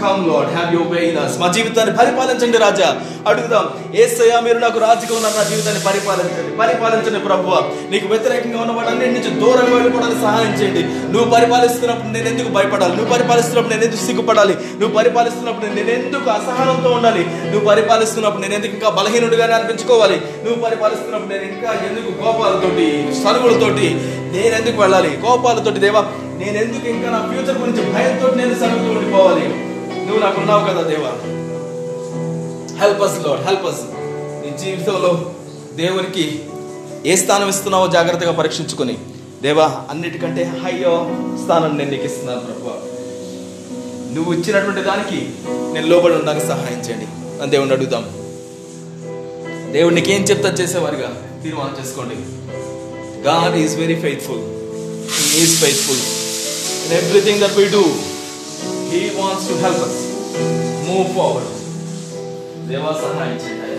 Come 0.05 0.23
Lord 0.31 0.51
have 0.57 0.75
you 0.77 0.83
way 0.93 1.01
in 1.09 1.19
us. 1.25 1.33
మా 1.43 1.49
జీవితాన్ని 1.57 1.93
పరిపాలించండి 2.01 2.59
రాజా. 2.67 2.89
అడుగుదాం 3.31 3.67
ఏసయ్యా 4.03 4.41
మీరు 4.47 4.59
నాకు 4.59 4.79
రాజుగా 4.79 5.15
ఉన్నారు 5.19 5.37
నా 5.41 5.45
జీవితాన్ని 5.51 5.83
పరిపాలించండి. 5.89 6.51
పరిపాలించండి 6.63 7.21
ప్రభువ 7.29 7.53
నీకు 7.93 8.07
వ్యతిరేకంగా 8.13 8.59
ఉన్న 8.65 8.73
వాటన్నిటి 8.79 9.13
నుంచి 9.17 9.31
దూరంగా 9.43 9.75
వెళ్ళిపోవడానికి 9.77 10.21
సహాయం 10.21 10.53
చేయండి. 10.61 10.83
నువ్వు 11.13 11.31
పరిపాలిస్తున్నప్పుడు 11.31 12.13
నేను 12.17 12.29
ఎందుకు 12.29 12.49
భయపడాలి? 12.49 12.95
నువ్వు 12.97 13.13
పరిపాలిస్తున్నప్పుడు 13.13 13.75
నేను 13.75 13.85
ఎందుకు 13.89 14.03
సిగ్గుపడాలి? 14.07 14.55
నువ్వు 14.81 14.93
పరిపాలిస్తున్నప్పుడు 14.99 15.67
నేను 15.79 15.91
ఎందుకు 15.91 16.31
అసహనంతో 16.31 16.91
ఉండాలి? 16.91 17.25
నువ్వు 17.53 17.65
పరిపాలిస్తున్నప్పుడు 17.71 18.43
నేను 18.43 18.55
ఎందుకు 18.55 18.75
ఇంకా 18.79 18.91
బలహీనుడిగానే 19.01 19.53
అనిపించుకోవాలి? 19.53 20.19
నువ్వు 20.45 20.59
పరిపాలిస్తున్నప్పుడు 20.63 21.33
నేను 21.35 21.47
ఇంకా 21.53 21.71
ఎందుకు 21.91 22.13
కోపాలతోటి 22.25 22.89
సరుగులతోటి 23.25 23.89
నేను 24.37 24.55
ఎందుకు 24.61 24.79
వెళ్ళాలి? 24.83 25.13
కోపాలతోటి 25.27 25.81
దేవా 25.87 26.05
నేను 26.43 26.57
ఎందుకు 26.65 26.87
ఇంకా 26.95 27.11
నా 27.11 27.21
ఫ్యూచర్ 27.31 27.59
గురించి 27.59 27.83
భయంతో 27.95 28.29
నేను 28.41 28.55
సరుగుతూ 28.63 28.91
ఉండిపోవాలి? 28.95 29.47
నువ్వు 30.07 30.19
నాకు 30.19 30.41
ఉన్నావు 30.41 30.65
కదా 30.65 30.83
దేవా. 30.83 31.13
Help 32.81 33.03
us 33.03 33.27
Lord 33.27 33.43
help 33.47 33.67
us 33.67 33.83
నీ 34.45 34.59
జీవితంలో 34.65 35.33
దేవునికి 35.75 36.43
ఏ 37.07 37.17
స్థానం 37.17 37.49
ఇస్తున్నావో 37.49 37.87
జాగ్రత్తగా 37.87 38.33
పరీక్షించుకొని 38.33 38.99
దేవా 39.43 39.81
అన్నిటికంటే 39.91 40.45
హయ్యో 40.45 41.11
స్థానం 41.45 41.79
నేను 41.79 41.91
నీకు 41.91 42.05
ఇస్తున్నాను 42.05 42.41
ప్రభు. 42.41 42.95
నువ్వు 44.15 44.33
ఇచ్చినటువంటి 44.33 44.81
దానికి 44.81 45.29
నేను 45.75 45.87
లోబడి 45.87 46.15
ఉండడానికి 46.15 46.47
సహాయం 46.47 46.81
చేయండి. 46.81 47.07
అని 47.43 47.51
దేవుణ్ణి 47.51 47.75
అడుగుదాం. 47.75 48.05
దేవుడు 49.73 49.95
నీకేం 49.95 50.23
చెప్తా 50.23 50.49
చేసేవారుగా? 50.49 51.09
తీర్మానం 51.43 51.77
చేసుకోండి. 51.81 52.15
God 53.23 53.57
is 53.57 53.77
very 53.77 53.95
faithful 53.95 54.45
is 55.43 55.57
faithful 55.61 56.03
in 56.87 57.05
everything 57.05 57.41
that 57.41 57.57
we 57.57 57.65
do 57.65 57.85
he 58.95 59.11
wants 59.19 59.49
to 59.49 59.55
help 59.55 59.83
us 59.83 60.01
move 60.89 61.07
forward 61.17 61.51
దేవా 62.69 62.93
సహాయం 62.93 63.37
చేయండి 63.37 63.73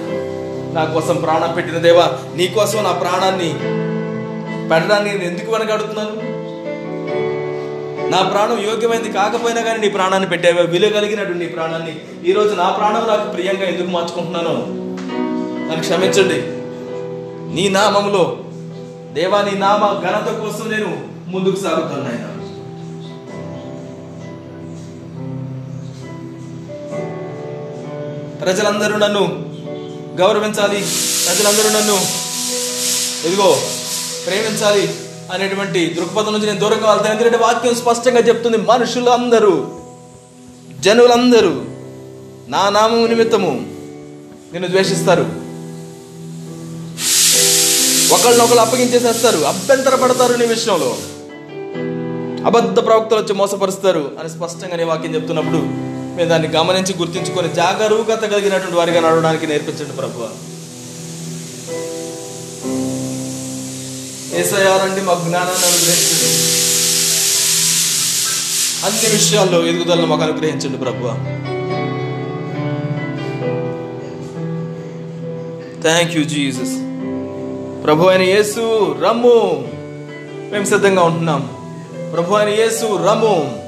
నా 0.73 0.85
కోసం 0.85 1.15
ప్రాణం 1.17 1.53
పెట్టిన 1.53 1.77
దేవా 1.77 2.05
నీ 2.35 2.47
కోసం 2.47 2.83
నా 2.83 2.91
ప్రాణాన్ని 2.91 3.49
పెట్టడానికి 4.69 5.17
నేను 5.17 5.23
ఎందుకు 5.23 5.51
వెనకాడుతున్నాను? 5.51 6.15
నా 8.09 8.23
ప్రాణం 8.23 8.57
యోగ్యమైంది 8.59 9.09
కాకపోయినా 9.13 9.61
కానీ 9.61 9.79
నీ 9.79 9.89
ప్రాణాన్ని 9.89 10.29
పెట్టావా? 10.29 10.61
విలువ 10.61 10.89
కలిగినట్టు 10.89 11.33
నీ 11.33 11.45
ప్రాణాన్ని 11.45 11.93
ఈరోజు 12.25 12.55
నా 12.55 12.69
ప్రాణం 12.69 13.07
నాకు 13.07 13.31
ప్రియంగా 13.33 13.65
ఎందుకు 13.65 13.89
మార్చుకుంటున్నాను 13.89 14.53
నన్ను 15.67 15.81
క్షమించండి. 15.81 16.39
నీ 17.55 17.69
నామములో 17.69 18.23
దేవా 19.13 19.41
నీ 19.41 19.51
నామ 19.57 20.01
ఘనత 20.01 20.29
కోసం 20.39 20.69
నేను 20.69 20.91
ముందుకు 21.27 21.55
సాగుతాను 21.55 22.34
ప్రజలందరూ 28.45 28.97
నన్ను 28.97 29.23
గౌరవించాలి 30.15 30.79
ప్రజలందరూ 31.25 31.69
నన్ను 31.79 31.95
ఇదిగో 33.27 33.61
ప్రేమించాలి 34.25 34.93
అనేటువంటి 35.31 35.93
దృక్పథం 35.93 36.33
నుంచి 36.33 36.45
నేను 36.45 36.59
దూరం 36.59 36.79
కావాలి 36.79 37.11
ఎందుకంటే 37.11 37.37
వాక్యం 37.37 37.75
స్పష్టంగా 37.75 38.19
చెప్తుంది 38.19 38.57
మనుషులు 38.57 39.09
అందరూ 39.09 39.67
జనులందరూ 40.79 41.53
నా 42.47 42.69
నామము 42.69 43.07
నిమిత్తము 43.07 43.51
నిన్ను 44.53 44.69
ద్వేషిస్తారు. 44.69 45.21
ఒకళ్ళనొకళ్ళు 48.13 48.61
అప్పగించేసేస్తారు 48.61 49.37
అభ్యంతర 49.37 49.95
పడతారు 49.95 50.33
నీ 50.33 50.45
విషయంలో. 50.45 50.97
అబద్ధ 52.45 52.79
ప్రవక్తలు 52.79 53.19
వచ్చి 53.19 53.33
మోసపరుస్తారు 53.33 54.11
అని 54.19 54.29
స్పష్టంగా 54.29 54.75
నీ 54.75 54.83
వాక్యం 54.83 55.15
చెప్తున్నప్పుడు 55.15 55.57
మేము 56.15 56.29
దాన్ని 56.29 56.47
గమనించి 56.47 56.95
గుర్తించుకొని 56.97 57.53
జాగరూకత 57.53 58.25
కలిగినటువంటి 58.25 58.75
వారిగా 58.75 58.99
నడవడానికి 58.99 59.47
నేర్పించండి 59.47 59.91
ప్రభు. 59.91 60.27
ఏసయారండి 64.35 65.01
మా 65.01 65.13
జ్ఞానాన్ని 65.13 65.65
అనుగ్రహించండి. 65.65 66.55
అన్ని 68.85 69.09
విషయాల్లో 69.09 69.67
ఎదుగుదలను 69.67 70.05
మాకు 70.05 70.21
అనుగ్రహించండి 70.21 70.77
ప్రభు. 70.77 71.07
థ్యాంక్ 75.81 76.17
యూ 76.17 76.23
జీసస్ 76.23 76.75
ప్రభు 77.83 78.07
అయిన 78.07 78.21
యేసు 78.21 78.95
రమ్ము. 79.03 79.67
మేము 80.51 80.65
సిద్ధంగా 80.65 81.03
ఉంటున్నాం. 81.03 81.49
ప్రభు 82.13 82.33
అయిన 82.33 82.49
యేసు 82.49 82.85
రమ్ము. 83.07 83.64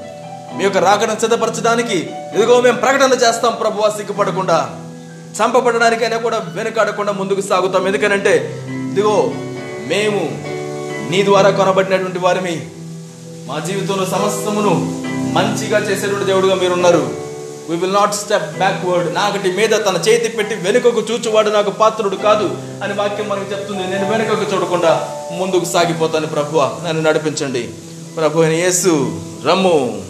మీ 0.56 0.64
యొక్క 0.64 0.78
రాకడను 0.78 1.20
సిద్ధపరచడానికి 1.20 1.98
ఇదిగో 2.34 2.60
మేము 2.60 2.76
ప్రకటన 2.76 3.12
చేస్తాం 3.12 3.52
ప్రభు 3.54 3.90
సిగ్గుపడకుండా. 3.96 4.70
చంపబడడానికైనా 5.38 6.16
కూడా 6.16 6.38
వెనుకాడకుండా 6.54 7.12
ముందుకు 7.12 7.40
సాగుతాం. 7.40 7.86
ఎందుకనంటే 7.86 8.34
ఇదిగో 8.92 9.32
మేము 9.92 10.20
నీ 11.10 11.22
ద్వారా 11.22 11.50
కొనబడినటువంటి 11.50 12.18
వారిమి 12.18 12.56
మా 13.46 13.58
జీవితంలో 13.66 14.04
సమస్తమును 14.06 14.72
మంచిగా 15.32 15.78
చేసేటువంటి 15.78 16.24
దేవుడుగా 16.24 16.54
మీరున్నారు. 16.54 17.28
We 17.70 17.76
will 17.76 17.94
not 17.94 18.14
step 18.14 18.58
backward 18.58 19.14
నాకటి 19.14 19.52
మీద 19.52 19.70
తన 19.70 19.96
చేతి 20.08 20.28
పెట్టి 20.28 20.54
వెనుకకు 20.54 21.00
చూచువాడు 21.00 21.50
నాకు 21.50 21.70
పాత్రుడు 21.70 22.16
కాదు 22.16 22.56
అని 22.84 22.94
వాక్యం 22.94 23.28
మనకు 23.28 23.52
చెప్తుంది. 23.52 23.84
నేను 23.94 24.10
వెనుకకు 24.10 24.54
చూడకుండా 24.54 25.08
ముందుకు 25.32 25.64
సాగిపోతాను 25.64 26.26
ప్రభువ 26.26 26.78
నన్ను 26.86 27.02
నడిపించండి. 27.02 27.68
ప్రభు 28.16 28.40
అయిన 28.40 28.54
యేసు 28.54 29.20
రమ్ము. 29.44 30.07